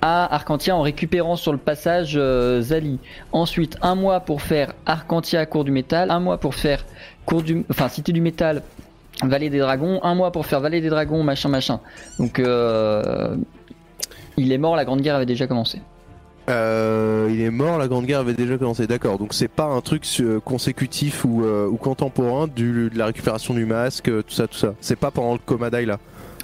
[0.00, 2.98] à Arcantia en récupérant sur le passage euh, Zali.
[3.30, 6.10] Ensuite, un mois pour faire Arcantia, cour du métal.
[6.10, 6.84] Un mois pour faire
[7.24, 7.64] cour du.
[7.70, 8.62] Enfin, cité du métal.
[9.22, 11.80] Vallée des Dragons, un mois pour faire Vallée des Dragons, machin, machin.
[12.18, 13.36] Donc, euh,
[14.36, 15.80] il est mort, la Grande Guerre avait déjà commencé.
[16.48, 18.86] Euh, il est mort, la Grande Guerre avait déjà commencé.
[18.86, 23.06] D'accord, donc c'est pas un truc euh, consécutif ou, euh, ou contemporain du, de la
[23.06, 24.74] récupération du masque, tout ça, tout ça.
[24.80, 25.98] C'est pas pendant le Komadai là.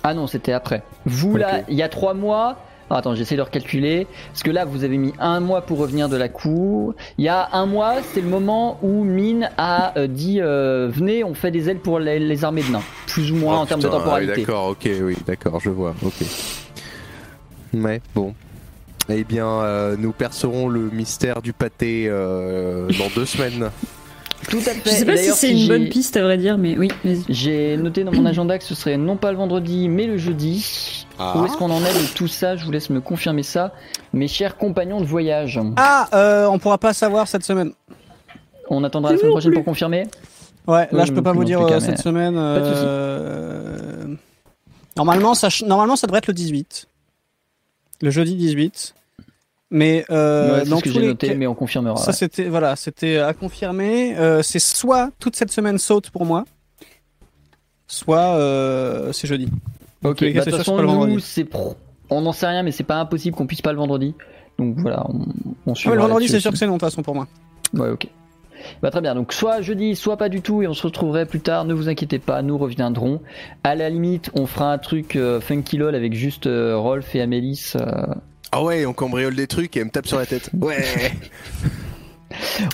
[0.04, 0.82] Ah non, c'était après.
[1.04, 2.58] Vous, là, il y a trois mois.
[2.90, 4.06] Ah, attends, j'essaie de recalculer.
[4.32, 6.94] Parce que là, vous avez mis un mois pour revenir de la cour.
[7.18, 11.34] Il y a un mois, c'est le moment où Mine a euh, dit Venez, on
[11.34, 12.82] fait des ailes pour les, les armées de nains.
[13.08, 14.32] Plus ou moins Oh, en termes de temporalité.
[14.32, 16.14] ah oui, d'accord, ok, oui, d'accord, je vois, ok.
[17.74, 18.32] Ouais, bon.
[19.10, 23.70] Eh bien, euh, nous percerons le mystère du pâté euh, dans deux semaines.
[24.50, 24.82] Tout à fait.
[24.84, 27.24] Je sais pas si c'est si une bonne piste, à vrai dire, mais oui, vas-y.
[27.28, 31.06] J'ai noté dans mon agenda que ce serait non pas le vendredi, mais le jeudi.
[31.18, 31.34] Ah.
[31.38, 32.54] Où est-ce qu'on en est de tout ça?
[32.56, 33.72] Je vous laisse me confirmer ça.
[34.12, 35.58] Mes chers compagnons de voyage.
[35.76, 37.72] Ah, euh, on pourra pas savoir cette semaine.
[38.70, 40.04] On attendra la semaine prochaine pour confirmer?
[40.66, 42.34] Ouais, là Oui, je peux pas vous dire euh, cas, cette semaine.
[42.34, 42.84] de souci.
[42.86, 44.04] euh,
[44.96, 46.86] Normalement, ça, ch- normalement, ça devrait être le 18.
[48.02, 48.94] Le jeudi 18.
[49.70, 51.96] Mais euh, Ouais, C'est dans ce que j'ai noté, mais on confirmera.
[51.96, 54.16] ça c'était voilà, c'était à confirmer.
[54.16, 56.44] Euh, c'est soit toute cette semaine saute pour moi,
[57.86, 59.48] soit euh, c'est jeudi.
[60.04, 61.18] Ok, bah, de toute façon, nous,
[61.50, 61.74] pro-
[62.10, 64.14] on n'en sait rien, mais c'est pas impossible qu'on puisse pas le vendredi.
[64.58, 65.26] Donc voilà, on,
[65.66, 67.26] on Ah, le vendredi, c'est sûr que c'est non de toute façon pour moi.
[67.74, 68.06] Ouais, ok.
[68.82, 71.40] Bah très bien, donc soit jeudi, soit pas du tout, et on se retrouverait plus
[71.40, 73.20] tard, ne vous inquiétez pas, nous reviendrons.
[73.62, 77.74] À la limite, on fera un truc funky lol avec juste Rolf et Amélis.
[78.52, 80.50] Ah ouais, on cambriole des trucs et elle me tape sur la tête.
[80.60, 80.82] Ouais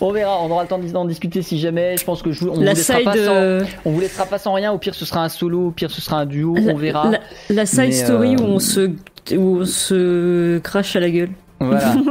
[0.00, 1.96] On verra, on aura le temps d'en discuter si jamais.
[1.96, 4.00] Je pense que je vous, on, la vous laissera side, pas sans, euh, on vous
[4.00, 4.72] laissera pas sans rien.
[4.72, 6.54] Au pire, ce sera un solo, au pire, ce sera un duo.
[6.56, 7.10] la, On verra.
[7.10, 7.20] la-
[7.50, 8.90] la side Mais, story euh, où on se
[9.32, 11.30] où on se crache à la gueule.
[11.60, 11.94] Voilà.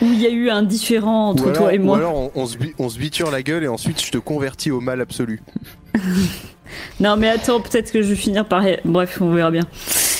[0.00, 1.96] Où il y a eu un différent entre ou alors, toi et ou moi.
[1.98, 4.80] alors on, on se, on se biture la gueule et ensuite je te convertis au
[4.80, 5.42] mal absolu.
[7.00, 8.64] Non mais attends, peut-être que je vais finir par...
[8.84, 9.62] Bref, on verra bien.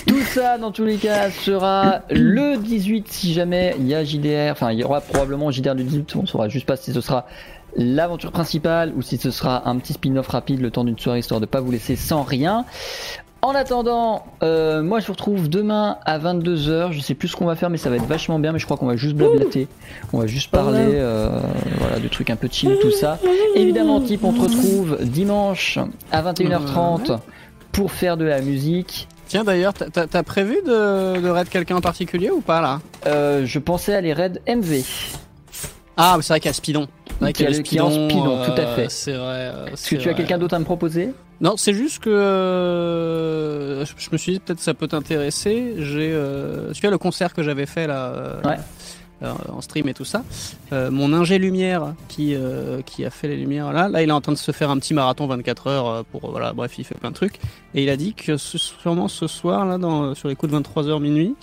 [0.06, 4.52] Tout ça, dans tous les cas, sera le 18 si jamais il y a JDR.
[4.52, 6.16] Enfin, il y aura probablement JDR du 18.
[6.16, 7.26] On saura juste pas si ce sera
[7.76, 11.40] l'aventure principale ou si ce sera un petit spin-off rapide le temps d'une soirée histoire
[11.40, 12.64] de pas vous laisser sans rien.
[13.43, 16.93] En attendant, euh, moi je vous retrouve demain à 22h.
[16.93, 18.52] Je sais plus ce qu'on va faire, mais ça va être vachement bien.
[18.52, 19.68] Mais je crois qu'on va juste blablater.
[20.14, 21.28] On va juste parler euh,
[21.78, 23.18] voilà, de trucs un peu chill, tout ça.
[23.55, 25.78] Évidemment, type, on te retrouve dimanche
[26.10, 27.18] à 21h30
[27.72, 29.09] pour faire de la musique.
[29.27, 33.59] Tiens d'ailleurs, t'as- prévu de, de raid quelqu'un en particulier ou pas là Euh, je
[33.59, 34.83] pensais à les raids MV.
[35.97, 36.87] Ah, mais c'est vrai qu'il y a Spidon.
[37.21, 38.91] Vrai qu'il y a le qui est en Spidon, euh, tout à fait.
[38.91, 39.51] C'est vrai.
[39.55, 41.11] euh, Est-ce que tu as quelqu'un d'autre à me proposer?
[41.41, 45.75] Non, c'est juste que euh, je me suis dit peut-être ça peut t'intéresser.
[45.79, 48.57] J'ai euh, tu vois le concert que j'avais fait là euh, Ouais.
[49.23, 50.23] Euh, en stream et tout ça.
[50.73, 54.12] Euh, mon ingé lumière qui euh, qui a fait les lumières là, là il est
[54.12, 56.97] en train de se faire un petit marathon 24 heures pour voilà bref il fait
[56.99, 57.36] plein de trucs
[57.74, 60.57] et il a dit que ce- sûrement ce soir là dans sur les coups de
[60.57, 61.35] 23 h minuit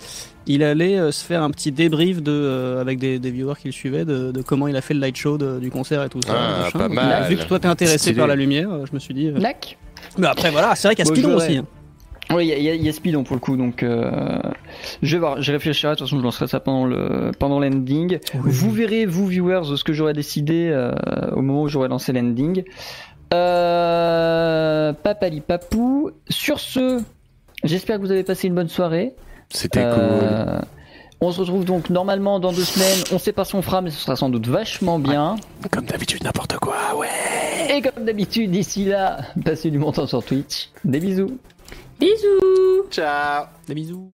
[0.46, 3.72] il allait euh, se faire un petit débrief de euh, avec des, des viewers qu'il
[3.72, 6.20] suivait de, de comment il a fait le light show de- du concert et tout
[6.26, 6.34] ça.
[6.36, 7.28] Ah, pas.
[7.28, 8.16] Vu que toi t'es intéressé Stylé.
[8.18, 9.28] par la lumière, je me suis dit.
[9.28, 9.38] euh,
[10.18, 11.56] mais après, voilà, c'est vrai qu'il y a j'aurais- aussi.
[11.58, 11.64] hein.
[12.34, 14.10] Oui, il y, a- y a Speedon pour le coup, donc euh,
[15.02, 18.18] je vais voir, je réfléchirai, de toute façon je lancerai ça pendant le pendant l'ending.
[18.34, 20.92] Vous verrez, vous viewers, ce que j'aurais décidé euh,
[21.32, 22.64] au moment où j'aurais lancé l'ending.
[23.34, 26.10] Euh, papali papou.
[26.28, 27.00] Sur ce,
[27.64, 29.14] j'espère que vous avez passé une bonne soirée.
[29.50, 30.60] C'était Euh,
[31.20, 33.04] On se retrouve donc normalement dans deux semaines.
[33.12, 35.36] On sait pas si on fera, mais ce sera sans doute vachement bien.
[35.62, 35.70] cool.
[35.70, 37.06] Comme d'habitude, n'importe quoi, ouais.
[37.76, 40.70] Et comme d'habitude, d'ici là, passez du bon temps sur Twitch.
[40.84, 41.38] Des bisous.
[42.02, 43.46] Bisous Ciao.
[43.68, 44.10] Des bisous.